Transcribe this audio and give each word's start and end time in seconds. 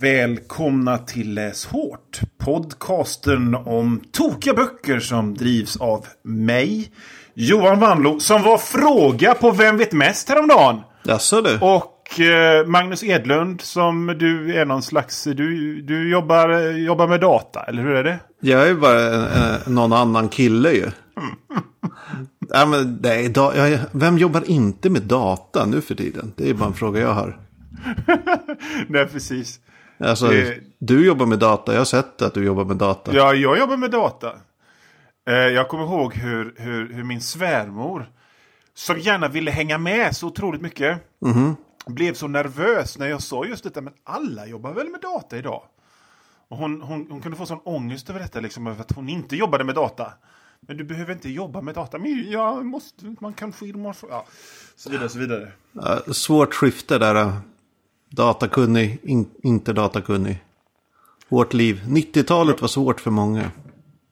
Välkomna 0.00 0.98
till 0.98 1.34
Läs 1.34 1.66
Hårt. 1.66 2.20
Podcasten 2.38 3.54
om 3.54 4.00
tokiga 4.12 4.54
böcker 4.54 5.00
som 5.00 5.34
drivs 5.34 5.76
av 5.76 6.06
mig, 6.24 6.92
Johan 7.34 7.80
Wanlo, 7.80 8.20
som 8.20 8.42
var 8.42 8.58
fråga 8.58 9.34
på 9.34 9.50
Vem 9.50 9.76
vet 9.76 9.92
mest 9.92 10.28
häromdagen. 10.28 10.80
Jaså 11.04 11.40
du? 11.40 11.58
Och 11.58 12.20
eh, 12.20 12.66
Magnus 12.66 13.04
Edlund 13.04 13.60
som 13.60 14.06
du 14.06 14.54
är 14.56 14.64
någon 14.64 14.82
slags... 14.82 15.24
Du, 15.24 15.80
du 15.82 16.10
jobbar, 16.10 16.78
jobbar 16.78 17.08
med 17.08 17.20
data, 17.20 17.62
eller 17.62 17.82
hur 17.82 17.94
är 17.94 18.04
det? 18.04 18.18
Jag 18.40 18.68
är 18.68 18.74
bara 18.74 19.14
eh, 19.14 19.68
någon 19.68 19.92
annan 19.92 20.28
kille 20.28 20.70
ju. 20.70 20.90
ja, 22.48 22.66
men 22.66 22.98
nej, 23.02 23.28
da, 23.28 23.56
jag, 23.56 23.78
vem 23.92 24.18
jobbar 24.18 24.42
inte 24.46 24.90
med 24.90 25.02
data 25.02 25.66
nu 25.66 25.80
för 25.80 25.94
tiden? 25.94 26.32
Det 26.36 26.50
är 26.50 26.54
bara 26.54 26.66
en 26.66 26.74
fråga 26.74 27.00
jag 27.00 27.14
har. 27.14 27.40
Nej, 28.88 29.06
precis. 29.06 29.60
Alltså, 30.00 30.26
Det- 30.28 30.60
du 30.78 31.06
jobbar 31.06 31.26
med 31.26 31.38
data. 31.38 31.72
Jag 31.72 31.80
har 31.80 31.84
sett 31.84 32.22
att 32.22 32.34
du 32.34 32.44
jobbar 32.44 32.64
med 32.64 32.76
data. 32.76 33.14
Ja, 33.14 33.34
jag 33.34 33.58
jobbar 33.58 33.76
med 33.76 33.90
data. 33.90 34.32
Eh, 35.28 35.34
jag 35.34 35.68
kommer 35.68 35.84
ihåg 35.84 36.14
hur, 36.14 36.54
hur, 36.58 36.92
hur 36.92 37.04
min 37.04 37.20
svärmor, 37.20 38.10
som 38.74 38.98
gärna 38.98 39.28
ville 39.28 39.50
hänga 39.50 39.78
med 39.78 40.16
så 40.16 40.26
otroligt 40.26 40.60
mycket, 40.60 40.98
blev 41.86 42.14
så 42.14 42.28
nervös 42.28 42.98
när 42.98 43.08
jag 43.08 43.22
sa 43.22 43.44
just 43.44 43.64
detta, 43.64 43.80
men 43.80 43.92
alla 44.04 44.46
jobbar 44.46 44.72
väl 44.72 44.88
med 44.88 45.00
data 45.00 45.38
idag? 45.38 45.62
Och 46.48 46.56
hon, 46.56 46.82
hon, 46.82 47.06
hon 47.10 47.20
kunde 47.20 47.36
få 47.36 47.46
sån 47.46 47.60
ångest 47.64 48.10
över 48.10 48.20
detta, 48.20 48.40
liksom, 48.40 48.66
över 48.66 48.80
att 48.80 48.92
hon 48.92 49.08
inte 49.08 49.36
jobbade 49.36 49.64
med 49.64 49.74
data. 49.74 50.12
Men 50.60 50.76
du 50.76 50.84
behöver 50.84 51.12
inte 51.12 51.30
jobba 51.30 51.60
med 51.60 51.74
data. 51.74 51.98
Men 51.98 52.30
jag 52.30 52.66
måste, 52.66 53.14
man 53.20 53.32
kan 53.32 53.52
få 53.52 53.66
information. 53.66 54.10
Ja, 54.12 54.24
så 54.76 54.90
vidare, 54.90 55.08
så 55.08 55.18
vidare. 55.18 55.52
Ja, 55.72 56.00
svårt 56.12 56.54
skifte 56.54 56.98
där. 56.98 57.32
Datakunnig, 58.10 58.98
in, 59.02 59.30
inte 59.42 59.72
datakunnig. 59.72 60.44
Hårt 61.28 61.54
liv. 61.54 61.82
90-talet 61.86 62.60
var 62.60 62.68
svårt 62.68 63.00
för 63.00 63.10
många. 63.10 63.50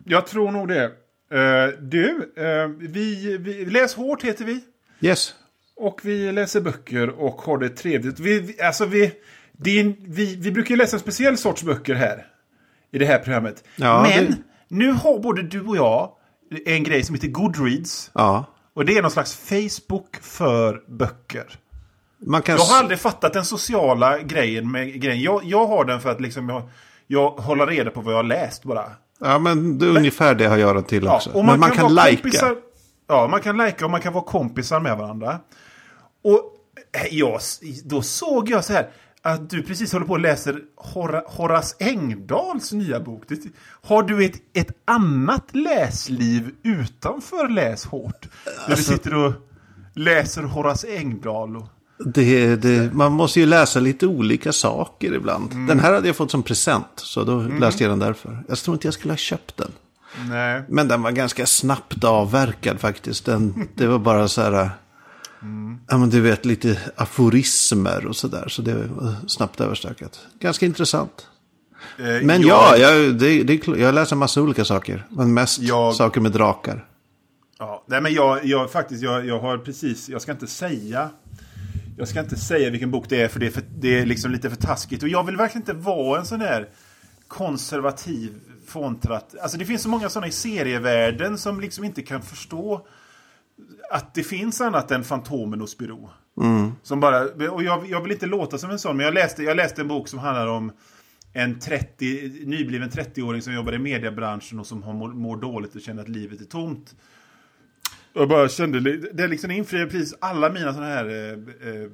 Jag 0.04 0.26
tror 0.26 0.50
nog 0.50 0.68
det. 0.68 0.84
Eh, 1.32 1.78
du, 1.82 2.32
eh, 2.36 2.68
vi, 2.78 3.36
vi, 3.40 3.64
Läs 3.64 3.94
hårt 3.94 4.22
heter 4.22 4.44
vi. 4.44 4.60
Yes. 5.00 5.34
Och 5.76 6.00
vi 6.02 6.32
läser 6.32 6.60
böcker 6.60 7.08
och 7.10 7.42
har 7.42 7.58
det 7.58 7.68
trevligt. 7.68 8.20
Vi, 8.20 8.56
alltså 8.62 8.86
vi, 8.86 9.04
är, 9.04 9.94
vi, 10.08 10.36
vi 10.36 10.50
brukar 10.52 10.76
läsa 10.76 10.96
en 10.96 11.00
speciell 11.00 11.36
sorts 11.38 11.62
böcker 11.62 11.94
här. 11.94 12.26
I 12.90 12.98
det 12.98 13.06
här 13.06 13.18
programmet. 13.18 13.64
Ja, 13.76 14.02
Men 14.02 14.24
det- 14.26 14.36
nu 14.68 14.92
har 14.92 15.18
både 15.18 15.42
du 15.42 15.60
och 15.60 15.76
jag 15.76 16.12
en 16.66 16.84
grej 16.84 17.02
som 17.02 17.14
heter 17.14 17.28
Goodreads. 17.28 18.10
Ja. 18.14 18.44
Och 18.74 18.84
det 18.84 18.96
är 18.98 19.02
någon 19.02 19.10
slags 19.10 19.34
Facebook 19.36 20.16
för 20.20 20.82
böcker. 20.88 21.44
Man 22.26 22.42
kan... 22.42 22.56
Jag 22.56 22.64
har 22.64 22.78
aldrig 22.78 22.98
fattat 22.98 23.32
den 23.32 23.44
sociala 23.44 24.18
grejen 24.18 24.70
med 24.70 25.00
grejen. 25.02 25.22
Jag, 25.22 25.44
jag 25.44 25.66
har 25.66 25.84
den 25.84 26.00
för 26.00 26.10
att 26.10 26.20
liksom 26.20 26.48
jag, 26.48 26.62
jag 27.06 27.30
håller 27.30 27.66
reda 27.66 27.90
på 27.90 28.00
vad 28.00 28.12
jag 28.14 28.18
har 28.18 28.22
läst 28.24 28.64
bara. 28.64 28.84
Ja, 29.20 29.38
men 29.38 29.78
det 29.78 29.86
är 29.86 29.96
ungefär 29.96 30.34
det 30.34 30.46
har 30.46 30.56
jag 30.56 30.76
den 30.76 30.84
till 30.84 31.04
Ja, 31.04 31.16
också. 31.16 31.30
och 31.30 31.44
men 31.44 31.60
man 31.60 31.70
kan 31.70 31.82
vara 31.82 31.92
lajka. 31.92 32.22
kompisar- 32.22 32.56
Ja, 33.08 33.28
man 33.30 33.40
kan 33.40 33.56
lajka 33.56 33.84
och 33.84 33.90
man 33.90 34.00
kan 34.00 34.12
vara 34.12 34.24
kompisar 34.24 34.80
med 34.80 34.96
varandra. 34.98 35.38
Och 36.24 36.40
eh, 37.02 37.14
jag, 37.14 37.40
då 37.84 38.02
såg 38.02 38.50
jag 38.50 38.64
så 38.64 38.72
här 38.72 38.88
att 39.22 39.50
du 39.50 39.62
precis 39.62 39.92
håller 39.92 40.06
på 40.06 40.12
och 40.12 40.20
läser 40.20 40.60
Hora, 40.76 41.22
Horace 41.26 41.76
Engdahls 41.80 42.72
nya 42.72 43.00
bok. 43.00 43.22
Har 43.82 44.02
du 44.02 44.24
ett, 44.24 44.36
ett 44.54 44.70
annat 44.84 45.44
läsliv 45.54 46.50
utanför 46.62 47.48
Läs 47.48 47.84
hårt? 47.84 48.28
Alltså- 48.68 48.92
du 48.92 48.96
sitter 48.98 49.14
och 49.14 49.32
läser 49.94 50.42
Horace 50.42 50.96
Engdahl. 50.96 51.56
Och, 51.56 51.66
Det, 52.04 52.56
det, 52.56 52.94
man 52.94 53.12
måste 53.12 53.40
ju 53.40 53.46
läsa 53.46 53.80
lite 53.80 54.06
olika 54.06 54.52
saker 54.52 55.14
ibland. 55.14 55.52
Mm. 55.52 55.66
Den 55.66 55.80
här 55.80 55.92
hade 55.92 56.06
jag 56.06 56.16
fått 56.16 56.30
som 56.30 56.42
present. 56.42 56.86
Så 56.96 57.24
då 57.24 57.40
läste 57.40 57.84
jag 57.84 57.92
den 57.92 57.98
därför. 57.98 58.44
Jag 58.48 58.58
tror 58.58 58.74
inte 58.74 58.86
jag 58.86 58.94
skulle 58.94 59.12
ha 59.12 59.16
köpt 59.18 59.56
den. 59.56 59.70
nej. 60.28 60.62
Men 60.68 60.88
den 60.88 61.02
var 61.02 61.10
ganska 61.10 61.46
snabbt 61.46 62.04
avverkad 62.04 62.80
faktiskt. 62.80 63.24
Den, 63.24 63.68
det 63.74 63.86
var 63.86 63.98
bara 63.98 64.28
så 64.28 64.42
här. 64.42 64.70
Mm. 65.42 65.78
Ja 65.88 65.98
men 65.98 66.10
du 66.10 66.20
vet 66.20 66.44
lite 66.44 66.78
aforismer 66.96 68.06
och 68.06 68.16
sådär. 68.16 68.48
Så 68.48 68.62
det 68.62 68.74
var 68.74 69.14
snabbt 69.26 69.60
överstökat. 69.60 70.20
Ganska 70.40 70.66
intressant. 70.66 71.26
Eh, 71.98 72.04
Men 72.26 72.42
jag- 72.42 72.78
ja, 72.78 72.92
jag, 72.94 73.14
det, 73.14 73.42
det, 73.42 73.66
jag 73.66 73.94
läser 73.94 74.16
massa 74.16 74.42
olika 74.42 74.64
saker. 74.64 75.06
Men 75.10 75.34
mest 75.34 75.58
Jag- 75.58 75.94
saker 75.94 76.20
med 76.20 76.32
drakar. 76.32 76.84
Ja, 77.58 77.84
nej 77.86 78.00
men 78.00 78.12
jag, 78.14 78.44
jag 78.44 78.70
faktiskt, 78.72 79.02
jag, 79.02 79.26
jag 79.26 79.40
har 79.40 79.58
precis, 79.58 80.08
jag 80.08 80.22
ska 80.22 80.32
inte 80.32 80.46
säga 80.46 81.10
jag 81.98 82.08
ska 82.08 82.20
inte 82.20 82.36
säga 82.36 82.70
vilken 82.70 82.90
bok 82.90 83.08
det 83.08 83.22
är 83.22 83.28
för 83.28 83.40
det 83.40 83.46
är, 83.46 83.50
för, 83.50 83.62
det 83.78 83.98
är 83.98 84.06
liksom 84.06 84.30
lite 84.30 84.50
för 84.50 84.56
taskigt. 84.56 85.02
Och 85.02 85.08
jag 85.08 85.24
vill 85.24 85.36
verkligen 85.36 85.62
inte 85.62 85.72
vara 85.72 86.18
en 86.18 86.26
sån 86.26 86.40
här 86.40 86.68
konservativ 87.28 88.34
fåntratt. 88.66 89.34
Alltså 89.42 89.58
det 89.58 89.64
finns 89.64 89.82
så 89.82 89.88
många 89.88 90.08
sådana 90.08 90.26
i 90.26 90.32
serievärlden 90.32 91.38
som 91.38 91.60
liksom 91.60 91.84
inte 91.84 92.02
kan 92.02 92.22
förstå 92.22 92.86
att 93.90 94.14
det 94.14 94.22
finns 94.22 94.60
annat 94.60 94.90
än 94.90 95.04
Fantomen 95.04 95.62
och 95.62 95.68
Spiro. 95.68 96.10
Som 96.82 97.00
bara, 97.00 97.50
och 97.50 97.62
jag, 97.62 97.90
jag 97.90 98.02
vill 98.02 98.12
inte 98.12 98.26
låta 98.26 98.58
som 98.58 98.70
en 98.70 98.78
sån, 98.78 98.96
men 98.96 99.04
jag 99.04 99.14
läste, 99.14 99.42
jag 99.42 99.56
läste 99.56 99.80
en 99.80 99.88
bok 99.88 100.08
som 100.08 100.18
handlar 100.18 100.46
om 100.46 100.72
en 101.32 101.60
30, 101.60 102.44
nybliven 102.46 102.90
30-åring 102.90 103.42
som 103.42 103.52
jobbar 103.52 103.72
i 103.72 103.78
mediebranschen 103.78 104.60
och 104.60 104.66
som 104.66 104.82
har, 104.82 104.92
mår, 104.92 105.08
mår 105.08 105.36
dåligt 105.36 105.74
och 105.74 105.80
känner 105.80 106.02
att 106.02 106.08
livet 106.08 106.40
är 106.40 106.44
tomt. 106.44 106.94
Jag 108.12 108.28
bara 108.28 108.48
kände, 108.48 108.96
det 108.96 109.28
liksom 109.28 109.50
infriar 109.50 109.86
precis 109.86 110.14
alla 110.20 110.50
mina 110.52 110.74
sådana 110.74 110.90
här 110.90 111.06
eh, 111.06 111.72
eh, 111.72 111.90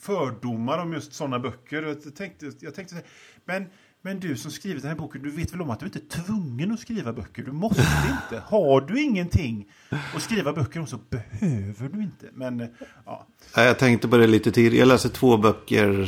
fördomar 0.00 0.78
om 0.78 0.92
just 0.92 1.12
sådana 1.12 1.38
böcker. 1.38 1.82
Jag 1.82 2.14
tänkte, 2.16 2.52
jag 2.60 2.74
tänkte 2.74 3.02
men, 3.44 3.66
men 4.02 4.20
du 4.20 4.36
som 4.36 4.50
skrivit 4.50 4.82
den 4.82 4.88
här 4.88 4.98
boken, 4.98 5.22
du 5.22 5.30
vet 5.30 5.52
väl 5.54 5.62
om 5.62 5.70
att 5.70 5.80
du 5.80 5.86
inte 5.86 5.98
är 5.98 6.22
tvungen 6.22 6.72
att 6.72 6.80
skriva 6.80 7.12
böcker? 7.12 7.42
Du 7.42 7.52
måste 7.52 7.82
inte. 8.10 8.42
Har 8.46 8.80
du 8.80 9.02
ingenting 9.02 9.66
att 10.14 10.22
skriva 10.22 10.52
böcker 10.52 10.80
om 10.80 10.86
så 10.86 10.98
behöver 11.10 11.88
du 11.88 12.02
inte. 12.02 12.26
Men, 12.32 12.60
eh, 12.60 12.68
ja. 13.06 13.26
Ja, 13.56 13.62
Jag 13.64 13.78
tänkte 13.78 14.08
på 14.08 14.16
det 14.16 14.26
lite 14.26 14.52
tidigare. 14.52 14.76
Jag 14.76 14.88
läste 14.88 15.08
två 15.08 15.36
böcker 15.36 16.06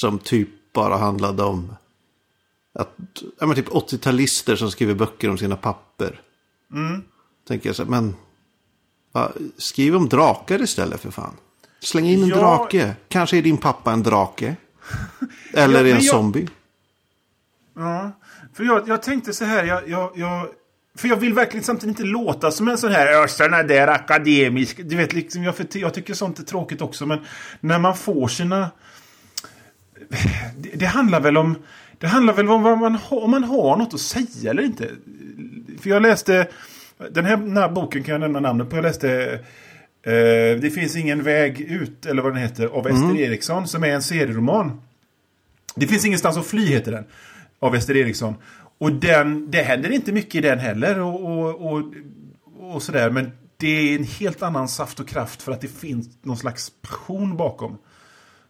som 0.00 0.18
typ 0.18 0.48
bara 0.72 0.96
handlade 0.96 1.42
om 1.42 1.74
att, 2.74 2.96
ja, 3.40 3.46
men 3.46 3.56
typ 3.56 3.68
80-talister 3.68 4.56
som 4.56 4.70
skriver 4.70 4.94
böcker 4.94 5.30
om 5.30 5.38
sina 5.38 5.56
papper. 5.56 6.20
Tänker 7.48 7.68
jag 7.68 7.76
så 7.76 7.82
här, 7.82 7.90
men 7.90 8.14
va, 9.12 9.32
skriv 9.56 9.96
om 9.96 10.08
drakar 10.08 10.62
istället 10.62 11.00
för 11.00 11.10
fan. 11.10 11.36
Släng 11.80 12.06
in 12.06 12.22
en 12.22 12.28
Ja. 12.28 12.36
drake. 12.36 12.96
Kanske 13.08 13.38
är 13.38 13.42
din 13.42 13.56
pappa 13.58 13.92
en 13.92 14.02
drake. 14.02 14.56
Eller 15.52 15.84
Ja, 15.84 15.96
en 15.96 16.02
jag- 16.02 16.04
zombie. 16.04 16.48
Ja, 17.76 18.12
för 18.54 18.64
jag, 18.64 18.88
jag 18.88 19.02
tänkte 19.02 19.32
så 19.32 19.44
här, 19.44 19.64
jag, 19.64 19.88
jag, 19.88 20.10
jag, 20.14 20.46
för 20.96 21.08
jag 21.08 21.16
vill 21.16 21.34
verkligen 21.34 21.64
samtidigt 21.64 21.98
inte 21.98 22.08
låta 22.10 22.50
som 22.50 22.68
en 22.68 22.78
sån 22.78 22.92
här, 22.92 23.26
såna 23.26 23.62
där 23.62 23.88
akademisk, 23.88 24.80
du 24.84 24.96
vet, 24.96 25.12
liksom, 25.12 25.42
jag, 25.42 25.56
för, 25.56 25.66
jag 25.78 25.94
tycker 25.94 26.14
sånt 26.14 26.38
är 26.38 26.42
tråkigt 26.42 26.80
också, 26.82 27.06
men 27.06 27.18
när 27.60 27.78
man 27.78 27.96
får 27.96 28.28
sina, 28.28 28.70
det, 30.56 30.70
det 30.74 30.86
handlar 30.86 31.20
väl 31.20 31.36
om, 31.36 31.56
det 31.98 32.06
handlar 32.06 32.34
väl 32.34 32.48
om 32.48 32.62
vad 32.62 32.78
man, 32.78 32.98
om 33.08 33.30
man 33.30 33.44
har 33.44 33.76
något 33.76 33.94
att 33.94 34.00
säga 34.00 34.50
eller 34.50 34.62
inte. 34.62 34.90
För 35.80 35.90
jag 35.90 36.02
läste, 36.02 36.48
den 37.10 37.24
här, 37.24 37.36
den 37.36 37.56
här 37.56 37.68
boken 37.68 38.02
kan 38.02 38.12
jag 38.12 38.20
nämna 38.20 38.40
namnet 38.40 38.70
på, 38.70 38.76
jag 38.76 38.82
läste 38.82 39.40
eh, 40.02 40.60
Det 40.60 40.74
finns 40.74 40.96
ingen 40.96 41.22
väg 41.22 41.60
ut, 41.60 42.06
eller 42.06 42.22
vad 42.22 42.32
den 42.32 42.42
heter, 42.42 42.66
av 42.66 42.88
Ester 42.88 43.16
Eriksson, 43.16 43.68
som 43.68 43.84
är 43.84 43.88
en 43.88 44.02
serieroman. 44.02 44.80
Det 45.74 45.86
finns 45.86 46.04
ingenstans 46.04 46.36
att 46.36 46.46
fly 46.46 46.66
heter 46.66 46.92
den. 46.92 47.04
Av 47.58 47.74
Ester 47.74 47.96
Eriksson. 47.96 48.34
Och 48.78 48.92
den, 48.92 49.50
det 49.50 49.62
händer 49.62 49.90
inte 49.90 50.12
mycket 50.12 50.34
i 50.34 50.40
den 50.40 50.58
heller. 50.58 51.00
Och, 51.00 51.24
och, 51.24 51.72
och, 51.72 51.84
och 52.58 52.82
sådär. 52.82 53.10
Men 53.10 53.30
det 53.56 53.66
är 53.66 53.98
en 53.98 54.04
helt 54.04 54.42
annan 54.42 54.68
saft 54.68 55.00
och 55.00 55.08
kraft 55.08 55.42
för 55.42 55.52
att 55.52 55.60
det 55.60 55.68
finns 55.68 56.08
någon 56.22 56.36
slags 56.36 56.72
passion 56.82 57.36
bakom. 57.36 57.78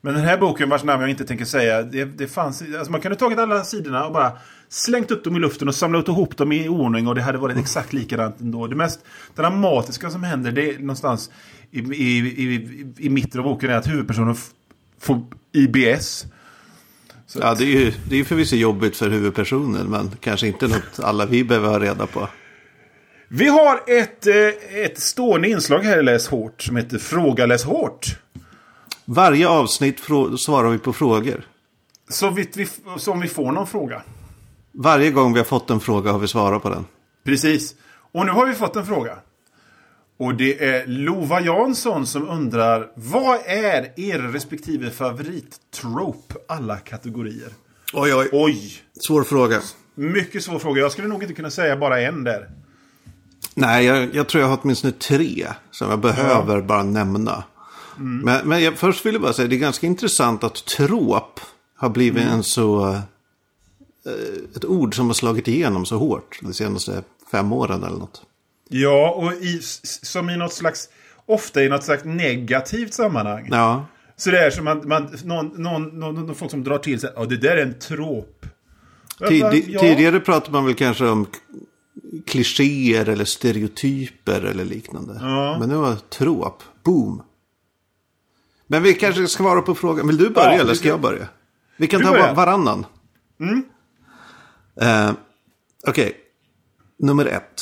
Men 0.00 0.14
den 0.14 0.24
här 0.24 0.38
boken 0.38 0.68
vars 0.68 0.84
namn 0.84 1.00
jag 1.00 1.10
inte 1.10 1.24
tänker 1.24 1.44
säga. 1.44 1.82
Det, 1.82 2.04
det 2.04 2.28
fanns, 2.28 2.62
alltså 2.62 2.92
man 2.92 3.00
kunde 3.00 3.16
tagit 3.16 3.38
alla 3.38 3.64
sidorna 3.64 4.06
och 4.06 4.12
bara 4.12 4.32
slängt 4.74 5.10
upp 5.10 5.24
dem 5.24 5.36
i 5.36 5.40
luften 5.40 5.68
och 5.68 5.74
samlat 5.74 6.08
ihop 6.08 6.36
dem 6.36 6.52
i 6.52 6.68
ordning. 6.68 7.08
Och 7.08 7.14
det 7.14 7.22
hade 7.22 7.38
varit 7.38 7.56
exakt 7.56 7.92
likadant 7.92 8.40
ändå. 8.40 8.66
Det 8.66 8.76
mest 8.76 9.00
dramatiska 9.34 10.10
som 10.10 10.22
händer 10.22 10.52
det 10.52 10.70
är 10.70 10.78
någonstans 10.78 11.30
i, 11.70 11.78
i, 11.78 12.18
i, 12.18 12.86
i 12.98 13.10
mitten 13.10 13.40
av 13.40 13.44
boken 13.44 13.70
är 13.70 13.74
att 13.74 13.88
huvudpersonen 13.88 14.36
får 15.00 15.22
IBS. 15.52 16.26
Så 17.26 17.38
Ja, 17.42 17.54
det 17.54 17.64
är 17.64 17.66
ju 17.66 17.92
det 18.08 18.20
är 18.20 18.24
förvisso 18.24 18.56
jobbigt 18.56 18.96
för 18.96 19.10
huvudpersonen. 19.10 19.86
Men 19.86 20.10
kanske 20.20 20.46
inte 20.46 20.68
något 20.68 21.00
alla 21.02 21.26
vi 21.26 21.44
behöver 21.44 21.68
ha 21.68 21.78
reda 21.78 22.06
på. 22.06 22.28
Vi 23.28 23.48
har 23.48 23.80
ett, 23.86 24.26
eh, 24.26 24.80
ett 24.84 25.00
stående 25.00 25.48
inslag 25.48 25.80
här 25.80 25.98
i 25.98 26.02
Läs 26.02 26.28
Hårt 26.28 26.62
som 26.62 26.76
heter 26.76 26.98
Fråga 26.98 27.46
Läs 27.46 27.64
Hårt. 27.64 28.16
Varje 29.04 29.48
avsnitt 29.48 30.00
svarar 30.38 30.70
vi 30.70 30.78
på 30.78 30.92
frågor. 30.92 31.46
Så 32.08 32.30
vi, 32.30 32.48
så 32.98 33.12
om 33.12 33.20
vi 33.20 33.28
får 33.28 33.52
någon 33.52 33.66
fråga. 33.66 34.02
Varje 34.74 35.10
gång 35.10 35.32
vi 35.32 35.38
har 35.38 35.44
fått 35.44 35.70
en 35.70 35.80
fråga 35.80 36.12
har 36.12 36.18
vi 36.18 36.28
svarat 36.28 36.62
på 36.62 36.68
den. 36.68 36.84
Precis. 37.24 37.74
Och 38.12 38.26
nu 38.26 38.32
har 38.32 38.46
vi 38.46 38.54
fått 38.54 38.76
en 38.76 38.86
fråga. 38.86 39.16
Och 40.18 40.34
det 40.34 40.64
är 40.64 40.86
Lova 40.86 41.40
Jansson 41.40 42.06
som 42.06 42.28
undrar 42.28 42.90
Vad 42.94 43.38
är 43.46 44.00
er 44.00 44.18
respektive 44.18 44.90
favorittrope 44.90 46.34
alla 46.48 46.76
kategorier? 46.76 47.48
Oj, 47.92 48.14
oj. 48.14 48.28
Oj! 48.32 48.72
Svår 49.06 49.22
fråga. 49.22 49.60
Mycket 49.94 50.42
svår 50.42 50.58
fråga. 50.58 50.80
Jag 50.80 50.92
skulle 50.92 51.08
nog 51.08 51.22
inte 51.22 51.34
kunna 51.34 51.50
säga 51.50 51.76
bara 51.76 52.00
en 52.00 52.24
där. 52.24 52.50
Nej, 53.54 53.84
jag, 53.84 54.14
jag 54.14 54.28
tror 54.28 54.42
jag 54.42 54.48
har 54.48 54.58
åtminstone 54.62 54.92
tre 54.92 55.46
som 55.70 55.90
jag 55.90 56.00
behöver 56.00 56.62
bara 56.62 56.82
nämna. 56.82 57.44
Men, 57.96 58.48
men 58.48 58.62
jag, 58.62 58.78
först 58.78 59.06
vill 59.06 59.14
jag 59.14 59.22
bara 59.22 59.32
säga 59.32 59.48
det 59.48 59.56
är 59.56 59.58
ganska 59.58 59.86
intressant 59.86 60.44
att 60.44 60.54
trop 60.54 61.40
har 61.76 61.88
blivit 61.88 62.22
en 62.22 62.42
så... 62.42 63.00
eh, 64.06 64.56
Ett 64.56 64.64
ord 64.64 64.96
som 64.96 65.06
har 65.06 65.14
slagit 65.14 65.48
igenom 65.48 65.86
så 65.86 65.98
hårt 65.98 66.38
de 66.42 66.52
senaste 66.54 67.02
fem 67.30 67.52
åren 67.52 67.84
eller 67.84 67.96
något. 67.98 68.22
Ja, 68.68 69.10
och 69.10 69.32
i, 69.32 69.60
som 69.82 70.30
i 70.30 70.36
något 70.36 70.52
slags... 70.52 70.88
Ofta 71.26 71.62
i 71.64 71.68
något 71.68 71.84
slags 71.84 72.04
negativt 72.04 72.94
sammanhang. 72.94 73.48
Ja, 73.50 73.86
Så 74.16 74.30
det 74.30 74.38
är 74.46 74.50
som 74.50 74.64
man, 74.64 74.88
man 74.88 75.08
någon, 75.24 75.46
någon, 75.62 75.82
någon, 76.00 76.14
någon 76.14 76.34
folk 76.34 76.50
som 76.50 76.64
drar 76.64 76.78
till 76.78 77.00
sig. 77.00 77.10
Ja, 77.16 77.24
det 77.24 77.36
där 77.36 77.56
är 77.56 77.62
en 77.62 77.78
trop. 77.78 78.46
Tid, 79.28 79.64
Ja. 79.68 79.80
Tidigare 79.80 80.20
pratade 80.20 80.52
man 80.52 80.64
väl 80.64 80.74
kanske 80.74 81.06
om 81.06 81.26
klichéer 82.26 83.08
eller 83.08 83.24
stereotyper 83.24 84.40
eller 84.42 84.64
liknande. 84.64 85.18
Ja. 85.20 85.56
Men 85.60 85.68
nu 85.68 85.74
var 85.74 85.94
trop, 85.96 86.62
boom. 86.84 87.22
Men 88.66 88.82
vi 88.82 88.94
kanske 88.94 89.26
ska 89.26 89.42
svara 89.42 89.62
på 89.62 89.74
frågan. 89.74 90.06
Vill 90.06 90.16
du 90.16 90.30
börja 90.30 90.54
Ja, 90.54 90.60
eller 90.60 90.74
ska 90.74 90.88
jag 90.88 91.00
börja? 91.00 91.28
Vi 91.76 91.86
kan 91.86 92.00
Du 92.00 92.06
ta 92.06 92.12
börjar. 92.12 92.26
va- 92.28 92.34
varannan. 92.34 92.86
Eh, 94.80 95.12
Okej, 95.86 96.12
nummer 96.98 97.26
ett. 97.26 97.60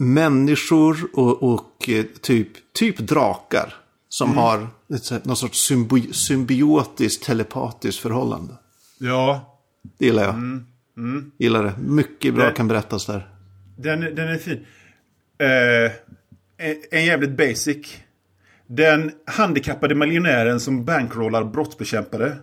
Människor 0.00 0.96
och, 1.12 1.42
och 1.42 1.88
eh, 1.88 2.04
typ, 2.20 2.72
typ 2.72 2.98
drakar. 2.98 3.74
Som 4.08 4.36
har 4.36 4.68
ett, 4.94 5.24
någon 5.24 5.36
sorts 5.36 5.66
symbi 5.66 6.12
symbiotiskt 6.12 7.24
telepatiskt 7.24 8.00
förhållande. 8.02 8.54
Ja, 8.98 9.58
Det 9.98 10.04
gillar 10.06 10.22
jag. 10.24 10.34
Gillar 11.38 11.64
det. 11.64 11.74
Mycket 11.78 12.34
bra 12.34 12.44
Det- 12.44 12.52
kan 12.52 12.68
berättas 12.68 13.06
där. 13.06 13.28
den, 13.76 14.00
den 14.00 14.28
är 14.28 14.38
fin. 14.38 14.66
Eh, 15.38 15.92
en, 16.68 16.76
en 16.90 17.04
jävligt 17.04 17.36
basic. 17.36 17.96
Den 18.66 19.12
handikappade 19.26 19.94
miljonären 19.94 20.60
som 20.60 20.84
bankrollar 20.84 21.44
brottsbekämpare. 21.44 22.36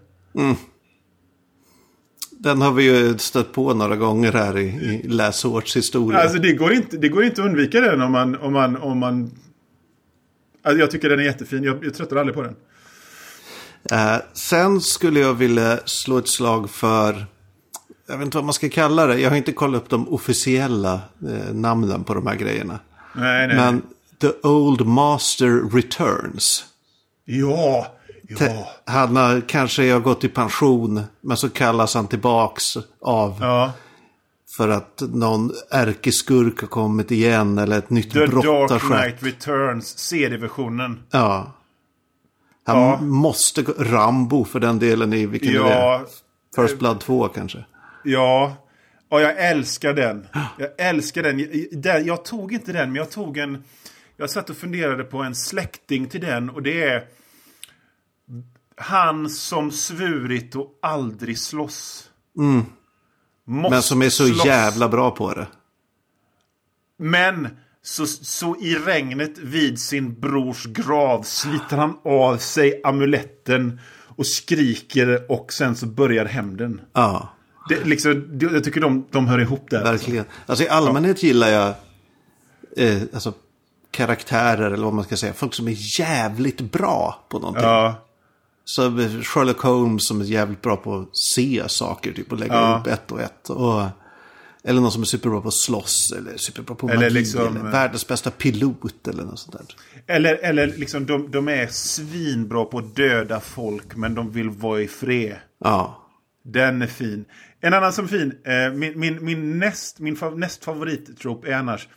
Den 2.45 2.61
har 2.61 2.71
vi 2.71 2.83
ju 2.83 3.17
stött 3.17 3.53
på 3.53 3.73
några 3.73 3.95
gånger 3.95 4.31
här 4.31 4.57
i, 4.57 4.65
i 4.65 5.07
läsårshistoria. 5.07 6.19
Alltså 6.19 6.37
det 6.37 6.53
går 6.53 6.73
inte, 6.73 6.97
det 6.97 7.09
går 7.09 7.23
inte 7.23 7.41
att 7.41 7.47
undvika 7.47 7.81
den 7.81 8.01
om 8.01 8.11
man... 8.11 8.35
Om 8.35 8.53
man, 8.53 8.77
om 8.77 8.99
man 8.99 9.31
alltså, 10.63 10.79
jag 10.79 10.91
tycker 10.91 11.09
den 11.09 11.19
är 11.19 11.23
jättefin. 11.23 11.63
Jag, 11.63 11.85
jag 11.85 11.93
tröttar 11.93 12.15
aldrig 12.15 12.35
på 12.35 12.41
den. 12.41 12.55
Eh, 13.91 14.17
sen 14.33 14.81
skulle 14.81 15.19
jag 15.19 15.33
vilja 15.33 15.79
slå 15.85 16.17
ett 16.17 16.27
slag 16.27 16.69
för, 16.69 17.25
jag 18.07 18.17
vet 18.17 18.25
inte 18.25 18.37
vad 18.37 18.45
man 18.45 18.53
ska 18.53 18.69
kalla 18.69 19.07
det. 19.07 19.19
Jag 19.19 19.29
har 19.29 19.37
inte 19.37 19.51
kollat 19.51 19.81
upp 19.81 19.89
de 19.89 20.09
officiella 20.09 20.93
eh, 21.27 21.53
namnen 21.53 22.03
på 22.03 22.13
de 22.13 22.27
här 22.27 22.35
grejerna. 22.35 22.79
Nej, 23.15 23.47
nej. 23.47 23.57
Men 23.57 23.81
The 24.21 24.47
Old 24.47 24.85
Master 24.85 25.75
Returns. 25.75 26.65
Ja, 27.25 27.95
ja. 28.27 28.67
Han 28.85 29.15
har 29.15 29.41
kanske 29.47 29.91
har 29.91 29.99
gått 29.99 30.23
i 30.23 30.27
pension, 30.29 31.01
men 31.21 31.37
så 31.37 31.49
kallas 31.49 31.93
han 31.95 32.07
tillbaks 32.07 32.63
av 33.01 33.37
Ja. 33.41 33.71
för 34.57 34.69
att 34.69 35.01
någon 35.13 35.51
ärkeskurk 35.71 36.61
har 36.61 36.67
kommit 36.67 37.11
igen 37.11 37.57
eller 37.57 37.77
ett 37.77 37.89
nytt 37.89 38.11
The 38.13 38.27
brott 38.27 38.45
har 38.45 38.67
Dark 38.69 38.81
skett. 38.81 39.19
Knight 39.19 39.33
Returns, 39.33 39.97
CD-versionen. 39.97 41.03
Ja. 41.11 41.51
Han 42.65 42.79
Ja. 42.81 43.01
måste 43.01 43.61
Rambo 43.77 44.45
för 44.45 44.59
den 44.59 44.79
delen 44.79 45.13
i 45.13 45.25
vilken 45.25 45.49
är 45.55 45.63
det? 45.63 45.69
Ja, 45.69 46.05
First 46.55 46.79
Blood 46.79 46.99
2 46.99 47.27
kanske. 47.27 47.65
ja. 48.03 48.55
Och 49.09 49.21
jag 49.21 49.37
älskar 49.37 49.93
den. 49.93 50.27
Jag 50.57 50.69
älskar 50.77 51.23
den. 51.23 51.39
Jag, 51.39 51.49
den. 51.71 52.05
jag 52.05 52.25
tog 52.25 52.53
inte 52.53 52.71
den, 52.73 52.89
men 52.91 52.95
jag 52.95 53.11
tog 53.11 53.37
en... 53.37 53.63
Jag 54.17 54.29
satt 54.29 54.49
och 54.49 54.57
funderade 54.57 55.03
på 55.03 55.17
en 55.17 55.35
släkting 55.35 56.07
till 56.07 56.21
den 56.21 56.49
och 56.49 56.61
det 56.63 56.83
är... 56.83 57.03
Han 58.77 59.29
som 59.29 59.71
svurit 59.71 60.55
och 60.55 60.79
aldrig 60.81 61.39
slåss. 61.39 62.09
Mm. 62.37 62.65
Men 63.71 63.81
som 63.83 64.01
är 64.01 64.09
så 64.09 64.25
slåss. 64.25 64.45
jävla 64.45 64.89
bra 64.89 65.11
på 65.11 65.33
det. 65.33 65.47
Men 66.97 67.47
så, 67.83 68.05
så 68.07 68.55
i 68.61 68.75
regnet 68.75 69.37
vid 69.37 69.79
sin 69.79 70.19
brors 70.19 70.65
grav 70.65 71.23
sliter 71.23 71.77
han 71.77 71.97
av 72.05 72.37
sig 72.37 72.81
amuletten 72.83 73.79
och 74.17 74.27
skriker 74.27 75.31
och 75.31 75.53
sen 75.53 75.75
så 75.75 75.85
börjar 75.85 76.25
hämnden. 76.25 76.81
Ja, 76.93 77.29
Det, 77.69 77.85
liksom, 77.85 78.37
det- 78.37 78.45
jag 78.53 78.63
tycker 78.63 78.81
de, 78.81 79.07
de 79.11 79.27
hör 79.27 79.39
ihop 79.39 79.69
där. 79.69 79.83
verkligen. 79.83 80.25
Alltså 80.45 80.63
i 80.65 80.69
allmänhet 80.69 81.23
gillar 81.23 81.47
jag 81.49 81.73
eh, 82.77 83.01
alltså, 83.13 83.33
karaktärer 83.91 84.71
eller 84.71 84.83
vad 84.85 84.93
man 84.93 85.03
ska 85.05 85.17
säga. 85.17 85.33
Folk 85.33 85.53
som 85.53 85.67
är 85.67 85.99
jävligt 85.99 86.61
bra 86.71 87.25
på 87.29 87.39
någonting. 87.39 87.63
Ja, 87.63 88.04
Så 88.65 88.81
Sherlock 89.23 89.61
Holmes 89.61 90.07
som 90.07 90.21
är 90.21 90.25
jävligt 90.25 90.61
bra 90.61 90.75
på 90.77 90.95
att 90.99 91.17
se 91.17 91.63
saker 91.67 92.11
typ 92.13 92.31
och 92.31 92.39
lägga 92.39 92.53
Ja. 92.53 92.75
ihop 92.75 92.87
ett 92.87 93.11
och 93.11 93.21
ett. 93.21 93.49
Och, 93.49 93.81
eller 94.63 94.81
någon 94.81 94.91
som 94.91 95.01
är 95.01 95.05
superbra 95.05 95.41
på 95.41 95.47
att 95.47 95.53
slåss 95.53 96.13
eller 96.17 96.37
superbra 96.37 96.75
på 96.75 96.89
Eller 96.89 96.97
magi. 97.01 97.09
liksom, 97.09 97.41
eller 97.41 97.65
eh, 97.65 97.71
världens 97.71 98.07
bästa 98.07 98.31
pilot 98.31 99.07
eller 99.07 99.23
något 99.23 99.39
sånt 99.39 99.57
där. 99.57 100.15
eller, 100.15 100.35
eller 100.35 100.67
liksom 100.67 101.05
de, 101.05 101.31
de 101.31 101.47
är 101.47 101.67
svinbra 101.67 102.65
på 102.65 102.77
att 102.77 102.95
döda 102.95 103.39
folk 103.39 103.95
men 103.95 104.15
de 104.15 104.31
vill 104.31 104.49
vara 104.49 104.81
i 104.81 104.87
fred. 104.87 105.35
Ja, 105.63 106.07
Den 106.43 106.81
är 106.81 106.87
fin. 106.87 107.25
En 107.61 107.73
annan 107.73 107.93
som 107.93 108.05
är 108.05 108.09
fin, 108.09 108.33
eh, 108.45 108.73
min, 108.73 108.99
min, 108.99 109.25
min, 109.25 109.59
näst, 109.59 109.99
min 109.99 110.17
näst 110.35 110.63
favorittrop 110.65 111.45
är 111.45 111.53
annars 111.53 111.87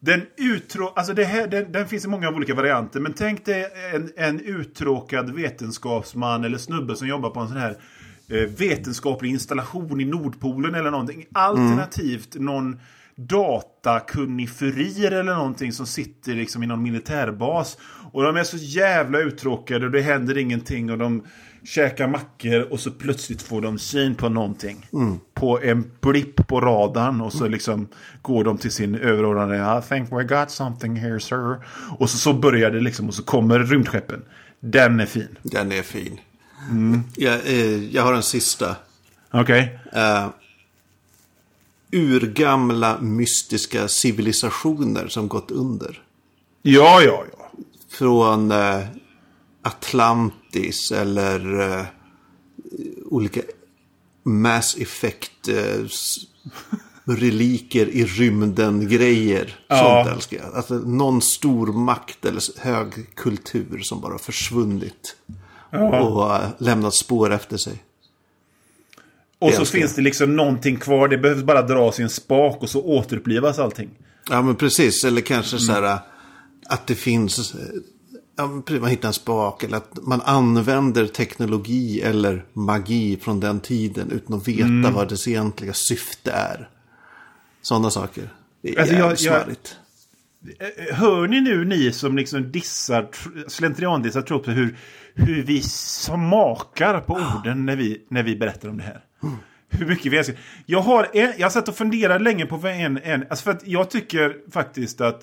den, 0.00 0.22
utrå, 0.36 0.92
alltså 0.96 1.14
det 1.14 1.24
här, 1.24 1.46
den, 1.46 1.72
den 1.72 1.88
finns 1.88 2.04
i 2.04 2.08
många 2.08 2.30
olika 2.30 2.54
varianter, 2.54 3.00
men 3.00 3.12
tänk 3.12 3.44
dig 3.44 3.66
en, 3.94 4.10
en 4.16 4.40
uttråkad 4.40 5.34
vetenskapsman 5.34 6.44
eller 6.44 6.58
snubbe 6.58 6.96
som 6.96 7.08
jobbar 7.08 7.30
på 7.30 7.40
en 7.40 7.48
sån 7.48 7.56
här 7.56 7.76
eh, 8.28 8.48
vetenskaplig 8.58 9.30
installation 9.30 10.00
i 10.00 10.04
Nordpolen 10.04 10.74
eller 10.74 10.90
någonting. 10.90 11.26
Alternativt 11.32 12.34
någon 12.34 12.80
datakunnig 13.14 14.50
furir 14.50 15.12
eller 15.12 15.34
någonting 15.34 15.72
som 15.72 15.86
sitter 15.86 16.34
liksom 16.34 16.62
i 16.62 16.66
någon 16.66 16.82
militärbas. 16.82 17.78
Och 18.12 18.22
de 18.22 18.36
är 18.36 18.44
så 18.44 18.56
jävla 18.56 19.18
uttråkade 19.18 19.86
och 19.86 19.92
det 19.92 20.00
händer 20.00 20.38
ingenting 20.38 20.90
och 20.90 20.98
de 20.98 21.22
käkar 21.64 22.08
mackor 22.08 22.72
och 22.72 22.80
så 22.80 22.90
plötsligt 22.90 23.42
får 23.42 23.60
de 23.60 23.78
syn 23.78 24.14
på 24.14 24.28
någonting. 24.28 24.86
På 25.34 25.60
en 25.62 25.90
blipp 26.00 26.46
på 26.46 26.60
radarn 26.60 27.20
och 27.20 27.32
så 27.32 27.48
liksom 27.48 27.88
går 28.22 28.44
de 28.44 28.58
till 28.58 28.72
sin 28.72 28.94
överordnade. 28.94 29.78
I 29.78 29.88
think 29.88 30.12
we 30.12 30.24
got 30.24 30.50
something 30.50 30.96
here 30.96 31.20
sir. 31.20 31.56
Och 31.98 32.10
så, 32.10 32.18
så 32.18 32.32
börjar 32.32 32.70
det 32.70 32.80
liksom 32.80 33.08
och 33.08 33.14
så 33.14 33.22
kommer 33.22 33.58
rymdskeppen. 33.58 34.22
Den 34.60 35.00
är 35.00 35.06
fin. 35.06 35.36
den 35.42 35.72
är 35.72 35.82
fin. 35.82 36.20
Mm. 36.70 37.02
Jag, 37.16 37.34
eh, 37.34 37.84
jag 37.94 38.02
har 38.02 38.12
en 38.12 38.22
sista. 38.22 38.76
Okej. 39.30 39.78
eh, 39.92 40.28
urgamla 41.92 43.00
mystiska 43.00 43.88
civilisationer 43.88 45.08
som 45.08 45.28
gått 45.28 45.50
under. 45.50 46.02
Ja, 46.62 47.02
ja, 47.02 47.24
ja. 47.38 47.50
Från 47.90 48.50
eh, 48.50 48.80
Atlantis 49.68 50.92
eller 50.92 51.60
eh, 51.78 51.84
olika 53.04 53.40
Mass 54.24 54.76
Effect 54.78 55.48
eh, 55.48 55.84
s- 55.86 56.16
reliker 57.04 57.86
i 57.88 58.04
rymden-grejer. 58.04 59.56
Ja. 59.68 59.78
Sånt 60.04 60.16
älskar 60.16 60.36
jag. 60.38 60.54
Alltså 60.54 60.74
någon 60.74 61.22
stor 61.22 61.66
makt 61.66 62.24
eller 62.24 62.60
hög 62.60 63.14
kultur 63.14 63.78
som 63.78 64.00
bara 64.00 64.18
försvunnit. 64.18 65.16
Och 65.72 66.34
eh, 66.36 66.48
lämnat 66.58 66.94
spår 66.94 67.32
efter 67.32 67.56
sig. 67.56 67.84
Och 69.38 69.52
så 69.52 69.64
finns 69.64 69.94
det 69.94 70.02
liksom 70.02 70.36
någonting 70.36 70.76
kvar. 70.76 71.08
Det 71.08 71.18
behövs 71.18 71.42
bara 71.42 71.62
dras 71.62 72.00
i 72.00 72.02
en 72.02 72.10
spak 72.10 72.62
och 72.62 72.70
så 72.70 72.82
återupplivas 72.82 73.58
allting. 73.58 73.90
Ja 74.30 74.42
men 74.42 74.56
precis, 74.56 75.04
eller 75.04 75.20
kanske 75.20 75.58
så 75.58 75.72
här 75.72 75.82
äh, 75.82 75.98
att 76.66 76.86
det 76.86 76.94
finns, 76.94 77.54
man 78.46 78.90
hittar 78.90 79.08
en 79.08 79.12
spak 79.14 79.62
eller 79.64 79.76
att 79.76 79.98
man 80.06 80.20
använder 80.20 81.06
teknologi 81.06 82.00
eller 82.02 82.44
magi 82.52 83.18
från 83.22 83.40
den 83.40 83.60
tiden 83.60 84.10
utan 84.10 84.36
att 84.36 84.48
veta 84.48 84.90
vad 84.94 85.08
dess 85.08 85.28
egentliga 85.28 85.72
syfte 85.72 86.30
är. 86.30 86.68
Sådana 87.62 87.90
saker. 87.90 88.28
Det 88.62 88.74
är 88.76 88.80
Alltså, 88.80 88.94
jävligt 88.94 89.20
jag- 89.24 89.40
smarrigt. 89.42 89.76
Eh, 90.88 90.96
Hör 90.96 91.28
ni 91.28 91.40
nu 91.40 91.64
ni 91.64 91.92
som 91.92 92.16
liksom 92.16 92.52
dissar, 92.52 93.02
tr- 93.02 93.48
slentriandissar 93.48 94.22
tropes 94.22 94.56
hur, 94.56 94.76
hur 95.14 95.42
vi 95.42 95.62
smakar 95.62 97.00
på 97.00 97.12
orden 97.14 97.66
när 97.66 97.76
vi, 97.76 98.06
när 98.08 98.22
vi 98.22 98.36
berättar 98.36 98.68
om 98.68 98.76
det 98.76 98.82
här? 98.84 99.00
hur 99.70 99.86
mycket 99.86 100.12
vi 100.12 100.16
älskar. 100.18 100.36
Jag 100.66 100.80
har 100.80 101.08
en, 101.12 101.32
jag 101.38 101.52
satt 101.52 101.68
och 101.68 101.76
funderade 101.76 102.24
länge 102.24 102.46
på 102.46 102.56
vad 102.56 102.72
en, 102.72 102.98
en 103.02 103.24
alltså 103.30 103.44
för 103.44 103.50
att 103.50 103.66
jag 103.66 103.90
tycker 103.90 104.36
faktiskt 104.52 105.00
att 105.00 105.22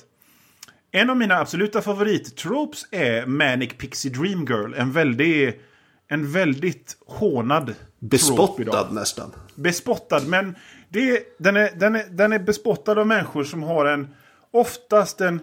en 0.95 1.09
av 1.09 1.17
mina 1.17 1.35
absoluta 1.35 1.81
favorittropes 1.81 2.87
är 2.91 3.25
Manic 3.25 3.73
Pixie 3.77 4.11
Dream 4.11 4.45
Girl. 4.45 4.73
En 4.73 4.91
väldigt, 4.91 5.61
en 6.07 6.31
väldigt 6.31 6.97
hånad 7.05 7.75
Bespottad 7.99 8.87
nästan. 8.91 9.31
Bespottad, 9.55 10.21
men 10.27 10.55
det, 10.89 11.37
den, 11.37 11.57
är, 11.57 11.71
den, 11.75 11.95
är, 11.95 12.05
den 12.09 12.33
är 12.33 12.39
bespottad 12.39 12.99
av 12.99 13.07
människor 13.07 13.43
som 13.43 13.63
har 13.63 13.85
en, 13.85 14.07
oftast 14.51 15.21
en, 15.21 15.39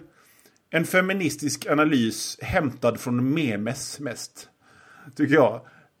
en 0.69 0.85
feministisk 0.85 1.67
analys 1.69 2.37
hämtad 2.41 2.99
från 2.99 3.33
memes 3.33 3.99
mest. 3.99 4.49
Tycker 5.15 5.33
jag. 5.33 5.53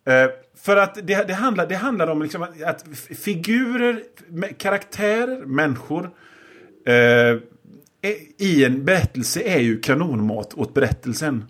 Eh, 0.05 0.29
för 0.55 0.77
att 0.77 0.95
det, 0.95 1.27
det, 1.27 1.33
handlar, 1.33 1.67
det 1.67 1.75
handlar 1.75 2.07
om 2.07 2.21
liksom 2.21 2.47
att, 2.65 2.85
figurer, 3.17 4.03
karaktärer, 4.57 5.45
människor 5.45 6.11
eh, 6.85 7.52
i 8.37 8.65
en 8.65 8.85
berättelse 8.85 9.41
är 9.41 9.59
ju 9.59 9.79
kanonmat 9.79 10.53
åt 10.53 10.73
berättelsen. 10.73 11.45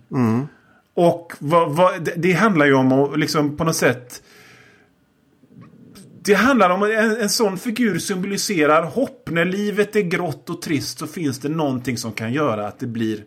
Och 0.94 1.32
vad, 1.38 1.76
vad, 1.76 2.04
det, 2.04 2.12
det 2.16 2.32
handlar 2.32 2.66
ju 2.66 2.74
om 2.74 2.92
att 2.92 3.18
liksom 3.18 3.56
på 3.56 3.64
något 3.64 3.76
sätt 3.76 4.22
det 6.24 6.34
handlar 6.34 6.70
om 6.70 6.82
en, 6.82 7.20
en 7.20 7.28
sån 7.28 7.58
figur 7.58 7.98
symboliserar 7.98 8.82
hopp. 8.82 9.28
När 9.30 9.44
livet 9.44 9.96
är 9.96 10.00
grått 10.00 10.50
och 10.50 10.62
trist 10.62 10.98
så 10.98 11.06
finns 11.06 11.38
det 11.38 11.48
någonting 11.48 11.98
som 11.98 12.12
kan 12.12 12.32
göra 12.32 12.68
att 12.68 12.78
det 12.78 12.86
blir 12.86 13.24